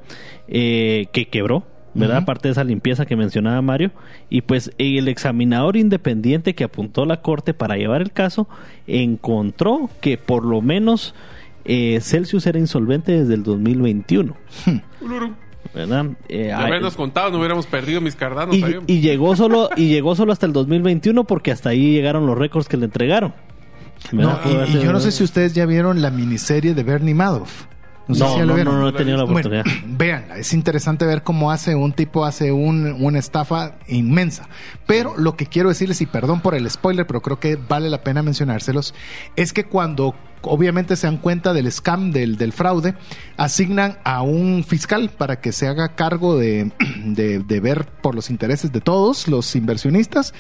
eh, 0.49 1.09
que 1.13 1.29
quebró. 1.29 1.67
¿verdad? 1.95 2.19
Ujú. 2.19 2.23
Aparte 2.23 2.49
de 2.49 2.53
esa 2.53 2.65
limpieza 2.65 3.07
que 3.07 3.17
mencionaba 3.17 3.61
Mario. 3.61 3.91
Y 4.31 4.43
pues 4.43 4.71
el 4.79 5.09
examinador 5.09 5.77
independiente 5.77 6.55
que 6.55 6.65
apuntó 6.65 7.05
la 7.05 7.23
corte 7.23 7.55
para 7.55 7.77
llevar 7.77 8.03
el 8.03 8.13
caso 8.13 8.49
encontró 8.87 9.91
que 10.01 10.17
por 10.17 10.45
lo 10.45 10.61
menos 10.61 11.15
eh, 11.65 11.99
Celsius 12.01 12.47
era 12.47 12.59
insolvente 12.59 13.13
desde 13.13 13.35
el 13.35 13.43
2021. 13.43 14.37
¿Verdad? 15.75 16.07
Eh, 16.29 16.53
habernos 16.53 16.97
contado, 16.97 17.31
no 17.31 17.39
hubiéramos 17.39 17.67
perdido 17.67 18.01
mis 18.01 18.17
cardanos. 18.17 18.57
y, 18.87 19.01
llegó 19.01 19.37
solo 19.37 19.69
y 19.77 19.89
llegó 19.89 20.15
solo 20.15 20.33
hasta 20.33 20.47
el 20.47 20.53
2021 20.53 21.25
porque 21.25 21.53
hasta 21.53 21.71
ahí 21.71 21.93
llegaron 21.93 22.27
los 22.27 22.39
récords 22.39 22.69
que 22.69 22.77
le 22.77 22.87
entregaron 22.87 23.35
y- 24.13 24.79
yo 24.81 24.93
no 24.93 25.01
sé 25.01 25.13
si 25.13 25.25
ustedes 25.25 25.55
ya 25.55 25.67
vieron 25.67 26.03
la 26.03 26.11
miniserie 26.11 26.75
de 26.75 26.83
Bernie 26.83 27.15
Madoff. 27.15 27.67
No, 28.07 28.15
si 28.15 28.21
ya 28.21 28.47
no, 28.47 28.57
lo 28.57 28.65
no, 28.65 28.73
no 28.81 28.89
he 28.89 28.93
tenido 28.93 29.19
la 29.19 29.25
Bueno, 29.25 29.51
oportunidad. 29.51 29.65
véanla, 29.87 30.39
es 30.39 30.55
interesante 30.55 31.05
ver 31.05 31.23
cómo 31.23 31.51
hace 31.53 31.75
un 31.75 31.93
tipo, 31.93 32.25
hace 32.25 32.53
un, 32.53 32.97
una 33.01 33.19
estafa 33.19 33.75
inmensa. 33.87 34.49
Pero 34.87 35.15
lo 35.19 35.37
que 35.37 35.45
quiero 35.45 35.69
decirles, 35.69 36.01
y 36.01 36.07
perdón 36.07 36.41
por 36.41 36.55
el 36.55 36.71
spoiler, 36.71 37.07
pero 37.07 37.21
creo 37.21 37.39
que 37.39 37.57
vale 37.57 37.91
la 37.91 38.03
pena 38.03 38.23
mencionárselos, 38.23 38.95
es 39.37 39.53
que 39.53 39.65
cuando 39.65 40.15
obviamente 40.43 40.97
se 40.97 41.07
dan 41.07 41.19
cuenta 41.19 41.53
del 41.53 41.71
scam, 41.71 42.13
del, 42.13 42.37
del 42.37 42.53
fraude, 42.53 42.95
asignan 43.37 43.99
a 44.05 44.23
un 44.23 44.65
fiscal 44.65 45.11
para 45.11 45.41
que 45.41 45.53
se 45.53 45.69
haga 45.69 45.95
cargo 45.95 46.37
de, 46.37 46.73
de, 47.05 47.41
de 47.41 47.61
ver 47.61 47.87
por 48.03 48.15
los 48.15 48.31
intereses 48.31 48.73
de 48.73 48.81
todos 48.81 49.29
los 49.29 49.55
inversionistas 49.57 50.35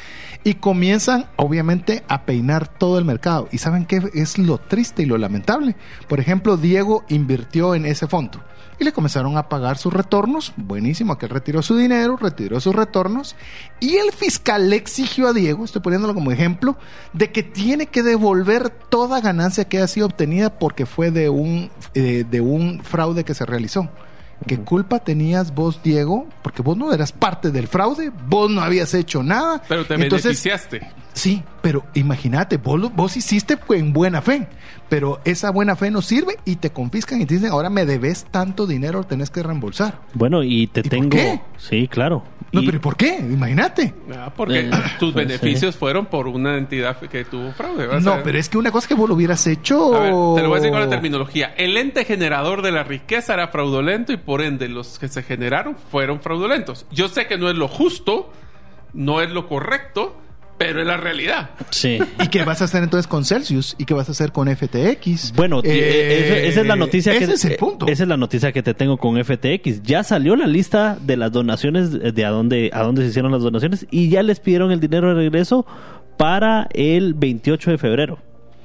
y 0.44 0.55
comienzan 0.55 1.26
obviamente 1.36 2.05
a 2.09 2.24
peinar 2.24 2.68
todo 2.68 2.99
el 2.99 3.05
mercado. 3.05 3.49
¿Y 3.53 3.59
saben 3.59 3.86
qué 3.86 4.03
es 4.14 4.38
lo 4.38 4.59
triste 4.59 5.03
y 5.03 5.07
lo 5.07 5.18
lamentable? 5.18 5.76
Por 6.09 6.20
ejemplo, 6.20 6.57
Diego 6.57 7.05
invirtió 7.09 7.74
en 7.74 7.86
ese 7.86 8.07
fondo 8.07 8.42
y 8.78 8.84
le 8.84 8.92
comenzaron 8.92 9.36
a 9.36 9.49
pagar 9.49 9.76
sus 9.78 9.92
retornos. 9.92 10.53
Buenísimo, 10.57 11.18
que 11.18 11.26
él 11.26 11.30
retiró 11.30 11.62
su 11.62 11.76
dinero, 11.76 12.16
retiró 12.16 12.61
sus 12.61 12.74
retornos. 12.74 13.34
Y 13.80 13.96
el 13.96 14.12
fiscal 14.12 14.70
le 14.70 14.76
exigió 14.76 15.28
a 15.28 15.32
Diego, 15.32 15.64
estoy 15.64 15.82
poniéndolo 15.82 16.14
como 16.14 16.30
ejemplo, 16.30 16.76
de 17.12 17.32
que 17.32 17.42
tiene 17.42 17.86
que 17.86 18.03
devolver 18.03 18.70
toda 18.70 19.20
ganancia 19.20 19.64
que 19.64 19.78
haya 19.78 19.88
sido 19.89 20.07
obtenida 20.07 20.51
porque 20.59 20.86
fue 20.86 21.11
de 21.11 21.28
un, 21.28 21.70
eh, 21.95 22.24
de 22.30 22.41
un 22.41 22.80
fraude 22.84 23.24
que 23.24 23.34
se 23.34 23.45
realizó. 23.45 23.89
¿Qué 24.47 24.57
culpa 24.57 25.01
tenías 25.01 25.53
vos, 25.53 25.80
Diego? 25.82 26.28
Porque 26.43 26.62
vos 26.62 26.76
no 26.76 26.93
eras 26.93 27.11
parte 27.11 27.51
del 27.51 27.66
fraude, 27.66 28.12
vos 28.28 28.49
no 28.49 28.61
habías 28.61 28.95
hecho 28.95 29.24
nada. 29.24 29.61
Pero 29.68 29.84
te 29.84 29.95
Entonces, 29.95 30.24
beneficiaste. 30.24 30.89
Sí, 31.12 31.43
pero 31.61 31.84
imagínate, 31.95 32.57
vos, 32.57 32.95
vos 32.95 33.16
hiciste 33.16 33.59
en 33.70 33.93
buena 33.93 34.22
fe, 34.22 34.47
pero 34.89 35.20
esa 35.24 35.51
buena 35.51 35.74
fe 35.74 35.91
no 35.91 36.03
sirve 36.03 36.36
y 36.45 36.55
te 36.57 36.70
confiscan 36.70 37.20
y 37.20 37.26
te 37.26 37.34
dicen, 37.34 37.51
ahora 37.51 37.68
me 37.68 37.84
debes 37.84 38.26
tanto 38.30 38.68
dinero, 38.68 39.03
tenés 39.03 39.28
que 39.30 39.43
reembolsar. 39.43 39.99
Bueno, 40.14 40.45
y 40.45 40.68
te 40.68 40.80
¿Y 40.80 40.82
por 40.84 40.91
tengo. 40.91 41.11
qué? 41.11 41.41
Sí, 41.57 41.89
claro. 41.89 42.22
No, 42.51 42.62
Y- 42.62 42.66
pero 42.66 42.80
¿por 42.80 42.96
qué? 42.96 43.16
Imagínate. 43.18 43.92
Ah, 44.16 44.32
porque 44.34 44.61
Eh, 44.61 44.70
tus 44.99 45.12
pues, 45.12 45.26
beneficios 45.26 45.76
fueron 45.76 46.07
por 46.07 46.26
una 46.28 46.57
entidad 46.57 46.96
que 46.99 47.24
tuvo 47.26 47.53
fraude. 47.53 48.01
No, 48.01 48.18
pero 48.24 48.38
es 48.38 48.49
que 48.49 48.57
una 48.57 48.70
cosa 48.70 48.88
que 48.88 48.94
vos 48.94 49.07
lo 49.09 49.14
hubieras 49.14 49.46
hecho... 49.46 49.94
A 49.94 50.01
ver, 50.01 50.09
te 50.11 50.42
lo 50.42 50.49
voy 50.49 50.53
a 50.53 50.61
decir 50.61 50.70
con 50.70 50.80
la 50.80 50.88
terminología. 50.88 51.53
El 51.59 51.76
ente 51.76 52.05
generador 52.07 52.62
de 52.62 52.72
la 52.72 52.84
riqueza 52.84 53.34
era 53.34 53.49
fraudulento 53.49 54.12
y 54.12 54.16
por 54.16 54.40
ende 54.40 54.68
los 54.68 54.99
que 54.99 55.09
se 55.09 55.22
generaron 55.22 55.76
fueron 55.90 56.20
fraudulentos. 56.20 56.86
Yo 56.90 57.09
sé 57.09 57.26
que 57.26 57.36
no 57.36 57.51
es 57.51 57.57
lo 57.57 57.68
justo, 57.68 58.32
no 58.94 59.20
es 59.20 59.30
lo 59.30 59.46
correcto, 59.46 60.16
pero 60.59 60.80
es 60.80 60.86
la 60.86 60.96
realidad. 60.96 61.50
Sí. 61.70 61.98
¿Y 62.22 62.28
qué 62.28 62.44
vas 62.44 62.61
a 62.61 62.64
hacer 62.64 62.82
entonces 62.82 63.06
con 63.06 63.24
Celsius? 63.24 63.76
¿Y 63.78 63.84
qué 63.84 63.94
vas 63.94 64.09
a 64.09 64.12
hacer 64.12 64.32
con 64.32 64.48
FTX? 64.48 65.32
Bueno, 65.34 65.62
ti- 65.62 65.68
Eh, 65.70 66.24
esa, 66.26 66.36
esa 66.48 66.61
es 66.62 66.66
la 66.66 66.76
noticia 66.76 67.12
ese 67.14 67.26
que 67.26 67.32
es 67.32 67.44
el 67.44 67.56
punto. 67.56 67.86
esa 67.86 68.02
es 68.02 68.09
la 68.09 68.16
noticia 68.16 68.52
que 68.52 68.62
te 68.62 68.74
tengo 68.74 68.96
con 68.98 69.16
FTX. 69.22 69.82
Ya 69.82 70.02
salió 70.02 70.36
la 70.36 70.46
lista 70.46 70.98
de 71.00 71.16
las 71.16 71.32
donaciones 71.32 71.92
de 71.92 72.24
a 72.24 72.30
dónde 72.30 72.70
a 72.72 72.82
dónde 72.82 73.02
se 73.02 73.09
hicieron 73.09 73.32
las 73.32 73.42
donaciones 73.42 73.86
y 73.90 74.09
ya 74.11 74.22
les 74.22 74.40
pidieron 74.40 74.72
el 74.72 74.80
dinero 74.80 75.09
de 75.09 75.14
regreso 75.14 75.64
para 76.16 76.66
el 76.72 77.14
28 77.14 77.70
de 77.70 77.78
febrero, 77.78 78.18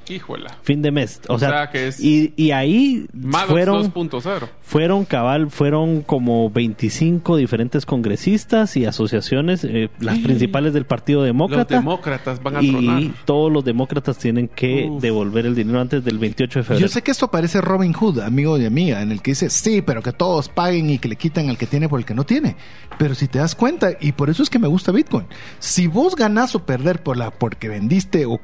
Híjola. 0.08 0.56
fin 0.62 0.82
de 0.82 0.90
mes. 0.90 1.20
O, 1.28 1.34
O 1.34 1.38
sea, 1.38 1.48
sea, 1.50 1.70
que 1.70 1.88
es 1.88 2.00
y, 2.00 2.32
y 2.36 2.50
ahí 2.50 3.06
Maddox 3.12 3.50
fueron 3.50 3.92
2.0. 3.92 4.48
fueron 4.60 5.04
cabal, 5.04 5.50
fueron 5.50 6.02
como 6.02 6.50
25 6.50 7.36
diferentes 7.36 7.86
congresistas 7.86 8.76
y 8.76 8.84
asociaciones, 8.86 9.64
eh, 9.64 9.90
las 10.00 10.18
principales 10.18 10.72
del 10.74 10.84
Partido 10.84 11.20
Los 11.20 11.26
Demócrata. 11.26 11.74
demócratas 11.76 12.42
van 12.42 12.56
a 12.56 12.60
tronar. 12.60 13.02
y 13.02 13.14
todos 13.24 13.50
los 13.50 13.64
demócratas 13.64 14.18
tienen 14.18 14.48
que 14.48 14.88
Uf. 14.90 15.00
devolver 15.02 15.46
el 15.46 15.54
dinero 15.54 15.80
antes 15.80 16.04
del 16.04 16.18
28 16.18 16.58
de 16.58 16.62
febrero. 16.64 16.80
Yo 16.80 16.88
sé 16.92 17.02
que 17.02 17.10
esto 17.10 17.28
parece 17.30 17.60
Robin 17.60 17.92
Hood, 17.92 18.20
amigo 18.20 18.58
de 18.58 18.66
amiga, 18.66 19.00
en 19.02 19.10
el 19.12 19.22
que 19.22 19.30
dice, 19.30 19.48
sí, 19.50 19.80
pero 19.82 20.02
que 20.02 20.12
todos 20.12 20.48
paguen 20.48 20.90
y 20.90 20.98
que 20.98 21.08
le 21.08 21.16
quitan 21.16 21.48
al 21.48 21.56
que 21.56 21.66
tiene 21.66 21.88
por 21.88 21.98
el 21.98 22.04
que 22.04 22.14
no 22.14 22.24
tiene. 22.24 22.56
Pero 22.98 23.14
si 23.14 23.26
te 23.28 23.38
das 23.38 23.54
cuenta, 23.54 23.90
y 24.00 24.12
por 24.12 24.28
eso 24.30 24.42
es 24.42 24.50
que 24.50 24.58
me 24.58 24.68
gusta 24.68 24.92
Bitcoin, 24.92 25.26
si 25.58 25.86
vos 25.86 26.14
ganás 26.14 26.54
o 26.54 26.64
perder 26.66 27.02
por 27.02 27.16
la, 27.16 27.30
porque 27.30 27.68
vendiste 27.68 28.24
o, 28.26 28.38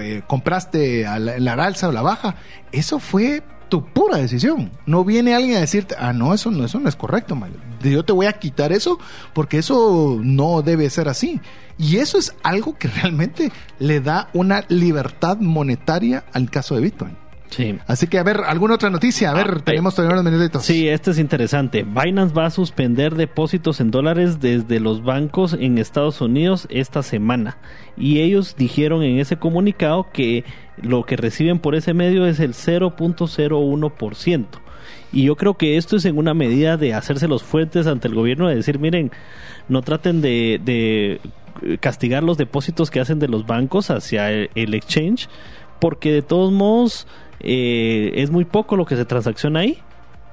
eh, 0.00 0.22
compraste 0.26 0.51
a 0.52 1.18
la, 1.18 1.38
la 1.38 1.52
alza 1.52 1.88
o 1.88 1.92
la 1.92 2.02
baja, 2.02 2.36
eso 2.72 2.98
fue 2.98 3.42
tu 3.72 3.84
pura 3.84 4.18
decisión. 4.18 4.70
No 4.84 5.02
viene 5.02 5.34
alguien 5.34 5.56
a 5.56 5.60
decirte, 5.60 5.94
ah, 5.98 6.12
no, 6.12 6.34
eso 6.34 6.50
no, 6.50 6.64
eso 6.66 6.78
no 6.78 6.90
es 6.90 6.94
correcto, 6.94 7.34
Mario. 7.34 7.56
Yo 7.82 8.04
te 8.04 8.12
voy 8.12 8.26
a 8.26 8.34
quitar 8.34 8.70
eso 8.70 8.98
porque 9.32 9.56
eso 9.56 10.20
no 10.22 10.60
debe 10.60 10.90
ser 10.90 11.08
así. 11.08 11.40
Y 11.78 11.96
eso 11.96 12.18
es 12.18 12.34
algo 12.42 12.76
que 12.76 12.88
realmente 12.88 13.50
le 13.78 14.00
da 14.00 14.28
una 14.34 14.64
libertad 14.68 15.38
monetaria 15.38 16.24
al 16.34 16.50
caso 16.50 16.74
de 16.74 16.82
Bitcoin. 16.82 17.21
Sí. 17.52 17.78
Así 17.86 18.06
que, 18.06 18.18
a 18.18 18.22
ver, 18.22 18.40
¿alguna 18.46 18.74
otra 18.76 18.88
noticia? 18.88 19.30
A 19.30 19.34
ver, 19.34 19.56
Ah, 19.58 19.62
tenemos 19.64 19.94
todavía 19.94 20.18
unos 20.18 20.32
minutitos. 20.32 20.64
Sí, 20.64 20.88
este 20.88 21.10
es 21.10 21.18
interesante. 21.18 21.82
Binance 21.84 22.34
va 22.34 22.46
a 22.46 22.50
suspender 22.50 23.14
depósitos 23.14 23.80
en 23.80 23.90
dólares 23.90 24.40
desde 24.40 24.80
los 24.80 25.04
bancos 25.04 25.52
en 25.52 25.76
Estados 25.76 26.20
Unidos 26.22 26.66
esta 26.70 27.02
semana. 27.02 27.58
Y 27.96 28.20
ellos 28.20 28.56
dijeron 28.56 29.02
en 29.02 29.18
ese 29.18 29.36
comunicado 29.36 30.06
que 30.12 30.44
lo 30.80 31.04
que 31.04 31.16
reciben 31.16 31.58
por 31.58 31.74
ese 31.74 31.92
medio 31.92 32.26
es 32.26 32.40
el 32.40 32.54
0.01%. 32.54 34.46
Y 35.12 35.24
yo 35.24 35.36
creo 35.36 35.54
que 35.54 35.76
esto 35.76 35.96
es 35.96 36.06
en 36.06 36.16
una 36.16 36.32
medida 36.32 36.78
de 36.78 36.94
hacerse 36.94 37.28
los 37.28 37.42
fuertes 37.42 37.86
ante 37.86 38.08
el 38.08 38.14
gobierno, 38.14 38.48
de 38.48 38.56
decir, 38.56 38.78
miren, 38.78 39.10
no 39.68 39.82
traten 39.82 40.22
de, 40.22 40.58
de 40.64 41.20
castigar 41.80 42.22
los 42.22 42.38
depósitos 42.38 42.90
que 42.90 43.00
hacen 43.00 43.18
de 43.18 43.28
los 43.28 43.46
bancos 43.46 43.90
hacia 43.90 44.30
el, 44.30 44.50
el 44.54 44.72
exchange, 44.74 45.28
porque 45.80 46.12
de 46.12 46.22
todos 46.22 46.50
modos 46.50 47.06
eh, 47.42 48.12
es 48.16 48.30
muy 48.30 48.44
poco 48.44 48.76
lo 48.76 48.84
que 48.86 48.96
se 48.96 49.04
transacciona 49.04 49.60
ahí, 49.60 49.78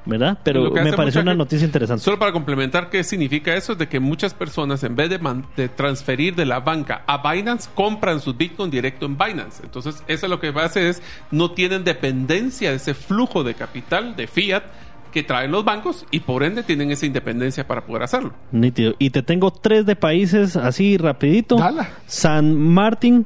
¿verdad? 0.06 0.40
Pero 0.44 0.72
me 0.72 0.94
pareció 0.94 1.22
una 1.22 1.32
gente- 1.32 1.38
noticia 1.38 1.66
interesante. 1.66 2.04
Solo 2.04 2.18
para 2.18 2.32
complementar 2.32 2.90
qué 2.90 3.04
significa 3.04 3.54
eso, 3.56 3.74
es 3.74 3.78
de 3.78 3.88
que 3.88 4.00
muchas 4.00 4.34
personas 4.34 4.84
en 4.84 4.96
vez 4.96 5.10
de, 5.10 5.20
man- 5.20 5.46
de 5.58 5.70
transferir 5.70 6.36
de 6.36 6.46
la 6.46 6.60
banca 6.62 7.04
a 7.06 7.32
Binance, 7.32 7.70
compran 7.76 8.20
sus 8.22 8.36
Bitcoin 8.38 8.72
directo 8.72 9.06
en 9.06 9.18
Binance. 9.18 9.62
Entonces, 9.64 10.04
eso 10.08 10.28
lo 10.28 10.40
que 10.40 10.50
hace 10.56 10.90
es, 10.90 11.02
no 11.32 11.52
tienen 11.52 11.84
dependencia 11.84 12.70
de 12.72 12.78
ese 12.78 12.94
flujo 12.94 13.44
de 13.44 13.54
capital, 13.54 14.16
de 14.16 14.28
fiat, 14.28 14.64
que 15.12 15.24
traen 15.24 15.50
los 15.52 15.66
bancos 15.66 16.06
y 16.12 16.20
por 16.20 16.44
ende 16.44 16.62
tienen 16.62 16.92
esa 16.92 17.08
independencia 17.08 17.66
para 17.68 17.82
poder 17.84 18.04
hacerlo. 18.04 18.32
Nítido. 18.52 18.94
Y 19.00 19.10
te 19.10 19.24
tengo 19.24 19.50
tres 19.52 19.88
de 19.88 19.96
países 19.96 20.56
así 20.56 20.98
rapidito. 20.98 21.56
Dala. 21.56 21.90
San 22.06 22.56
Martín, 22.56 23.26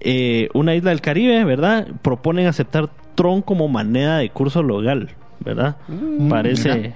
eh, 0.00 0.48
una 0.54 0.74
isla 0.74 0.90
del 0.90 1.00
Caribe, 1.00 1.44
¿verdad? 1.44 1.86
Proponen 2.02 2.48
aceptar 2.48 2.90
Tron 3.14 3.42
como 3.42 3.68
moneda 3.68 4.18
de 4.18 4.30
curso 4.30 4.62
local, 4.62 5.10
¿verdad? 5.40 5.76
Parece 6.28 6.94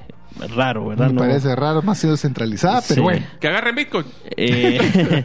raro, 0.57 0.89
¿verdad? 0.89 1.07
Me 1.09 1.12
No- 1.15 1.21
parece 1.21 1.55
raro, 1.55 1.83
más 1.83 1.99
sido 1.99 2.17
centralizada, 2.17 2.83
pero 2.89 3.03
bueno. 3.03 3.25
Que 3.41 3.49
agarren 3.49 3.75
Bitcoin. 3.77 4.07
Eh, 4.37 5.25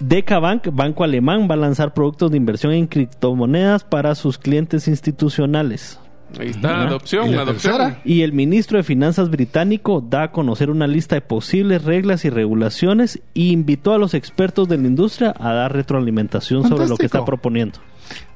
Decabank, 0.00 0.68
banco 0.72 1.04
alemán, 1.04 1.48
va 1.50 1.54
a 1.54 1.58
lanzar 1.58 1.92
productos 1.94 2.30
de 2.30 2.36
inversión 2.36 2.72
en 2.72 2.86
criptomonedas 2.86 3.84
para 3.84 4.14
sus 4.14 4.38
clientes 4.38 4.88
institucionales. 4.88 5.98
Ahí 6.38 6.48
está, 6.48 6.74
Ajá. 6.74 6.88
adopción, 6.88 7.28
¿Y 7.30 7.32
la 7.34 7.42
adopción. 7.42 7.76
tercera? 7.78 8.00
Y 8.04 8.20
el 8.20 8.34
ministro 8.34 8.76
de 8.76 8.84
Finanzas 8.84 9.30
británico 9.30 10.04
da 10.06 10.24
a 10.24 10.30
conocer 10.30 10.68
una 10.70 10.86
lista 10.86 11.14
de 11.14 11.22
posibles 11.22 11.84
reglas 11.84 12.24
y 12.26 12.30
regulaciones 12.30 13.16
e 13.34 13.40
invitó 13.44 13.94
a 13.94 13.98
los 13.98 14.12
expertos 14.12 14.68
de 14.68 14.76
la 14.76 14.86
industria 14.88 15.34
a 15.40 15.52
dar 15.54 15.72
retroalimentación 15.72 16.68
sobre 16.68 16.86
lo 16.86 16.96
que 16.98 17.06
está 17.06 17.24
proponiendo. 17.24 17.78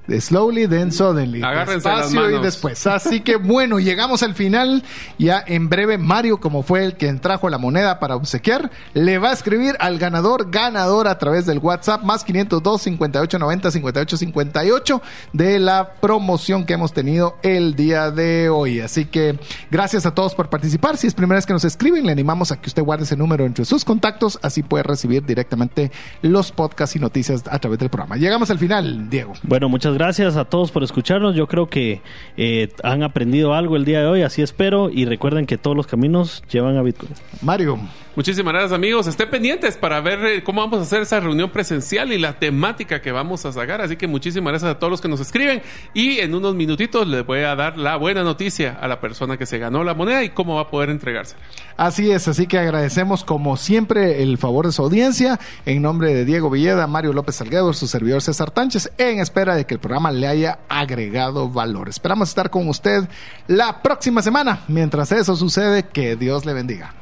De 0.07 0.20
slowly, 0.20 0.66
then 0.66 0.90
suddenly. 0.90 1.42
Agárrense 1.42 1.88
las 1.88 2.11
Despacio 2.11 2.38
y 2.38 2.42
después. 2.42 2.86
Así 2.86 3.20
que 3.20 3.36
bueno, 3.36 3.78
llegamos 3.78 4.22
al 4.22 4.34
final. 4.34 4.82
Ya 5.18 5.42
en 5.46 5.68
breve, 5.68 5.96
Mario, 5.96 6.40
como 6.40 6.62
fue 6.62 6.84
el 6.84 6.96
que 6.96 7.12
trajo 7.14 7.48
la 7.48 7.59
moneda 7.59 8.00
para 8.00 8.16
obsequiar, 8.16 8.70
le 8.94 9.18
va 9.18 9.30
a 9.30 9.32
escribir 9.32 9.76
al 9.78 9.98
ganador, 9.98 10.50
ganador 10.50 11.07
a 11.07 11.18
través 11.18 11.46
del 11.46 11.59
WhatsApp 11.59 12.03
más 12.03 12.24
502 12.24 12.82
5890 12.82 13.70
5858 13.70 15.03
de 15.32 15.59
la 15.59 15.92
promoción 16.00 16.64
que 16.64 16.74
hemos 16.74 16.92
tenido 16.92 17.36
el 17.42 17.76
día 17.76 18.11
de 18.11 18.48
hoy. 18.48 18.80
Así 18.80 19.05
que 19.05 19.38
gracias 19.70 20.05
a 20.05 20.14
todos 20.14 20.34
por 20.34 20.50
participar. 20.50 20.96
Si 20.96 21.07
es 21.07 21.14
primera 21.14 21.36
vez 21.36 21.46
que 21.46 21.53
nos 21.53 21.64
escriben, 21.64 22.07
le 22.07 22.12
animamos 22.12 22.50
a 22.50 22.61
que 22.61 22.68
usted 22.68 22.82
guarde 22.82 23.05
ese 23.05 23.16
número 23.16 23.46
entre 23.46 23.64
sus 23.64 23.84
contactos. 23.84 24.38
Así 24.42 24.62
puede 24.62 24.82
recibir 24.82 25.24
directamente 25.24 25.92
los 26.22 26.50
podcasts 26.50 26.96
y 26.96 26.98
noticias 26.98 27.44
a 27.48 27.59
través 27.59 27.78
del 27.78 27.88
programa. 27.88 28.16
Llegamos 28.16 28.50
al 28.50 28.59
final, 28.59 29.09
Diego. 29.09 29.34
Bueno, 29.42 29.68
muchas 29.68 29.91
gracias 29.95 30.36
a 30.36 30.45
todos 30.45 30.70
por 30.70 30.82
escucharnos. 30.82 31.34
Yo 31.34 31.47
creo 31.47 31.68
que 31.68 32.01
eh, 32.36 32.68
han 32.82 33.03
aprendido 33.03 33.55
algo 33.55 33.76
el 33.76 33.84
día 33.84 34.01
de 34.01 34.07
hoy, 34.07 34.22
así 34.22 34.43
espero. 34.43 34.90
Y 34.90 35.05
recuerden 35.05 35.47
que 35.47 35.59
todos 35.59 35.76
los 35.76 35.86
caminos 35.86 36.43
llevan 36.51 36.76
a 36.76 36.82
Bitcoin. 36.82 37.12
Mario. 37.40 37.78
Muchísimas 38.15 38.53
gracias 38.53 38.73
amigos. 38.73 39.07
Estén 39.07 39.31
pendientes 39.31 39.79
para 39.79 39.99
ver 40.03 40.23
eh, 40.27 40.45
cómo 40.45 40.61
vamos 40.61 40.81
a 40.81 40.83
hacer 40.83 41.01
esa 41.01 41.19
reunión 41.19 41.49
presencial 41.49 42.13
y 42.13 42.19
la 42.19 42.39
temática 42.39 43.01
que 43.01 43.11
vamos 43.11 43.47
a 43.47 43.53
sacar. 43.53 43.81
Así 43.81 43.97
que 43.97 44.07
muchísimas 44.07 44.53
gracias 44.53 44.71
a 44.71 44.79
todos 44.79 44.91
los 44.91 45.01
que 45.01 45.09
nos 45.09 45.19
escriben. 45.19 45.63
Y 45.95 46.19
en 46.19 46.35
unos 46.35 46.55
minutitos 46.55 47.07
les 47.09 47.25
voy 47.25 47.41
a 47.41 47.57
dar 47.57 47.79
la 47.79 47.97
buena 47.97 48.23
noticia 48.23 48.77
a 48.79 48.87
la 48.87 49.01
persona 49.01 49.39
que 49.39 49.47
se 49.47 49.59
ganó 49.59 49.83
la 49.83 49.95
moneda 49.95 50.23
y 50.25 50.29
cómo 50.29 50.57
va 50.57 50.63
a 50.63 50.71
poder 50.71 50.91
entregársela. 50.91 51.41
Así 51.79 52.11
es, 52.11 52.29
así 52.29 52.47
que 52.47 52.59
agradecemos 52.59 53.25
como 53.25 53.57
siempre 53.57 54.23
el 54.23 54.37
favor 54.37 54.67
de 54.67 54.73
su 54.73 54.83
audiencia. 54.83 55.41
En 55.65 55.81
nombre 55.81 56.13
de 56.13 56.27
Diego 56.27 56.51
Villeda, 56.51 56.87
Mario 56.87 57.15
López 57.15 57.37
Salguero, 57.37 57.73
su 57.73 57.87
servidor 57.87 58.21
César 58.21 58.51
Tánchez, 58.51 58.93
en 58.99 59.21
espera 59.21 59.55
de 59.55 59.65
que 59.65 59.73
el 59.73 59.81
programa 59.81 60.13
le 60.13 60.27
haya 60.27 60.59
agregado 60.69 61.49
valor. 61.49 61.89
Esperamos 61.89 62.29
estar 62.29 62.51
con 62.51 62.69
usted 62.69 63.09
la 63.47 63.81
próxima 63.81 64.21
semana. 64.21 64.61
Mientras 64.69 65.13
eso 65.13 65.35
sucede, 65.35 65.85
que 65.85 66.17
Dios 66.17 66.45
le 66.45 66.53
bendiga. 66.53 66.95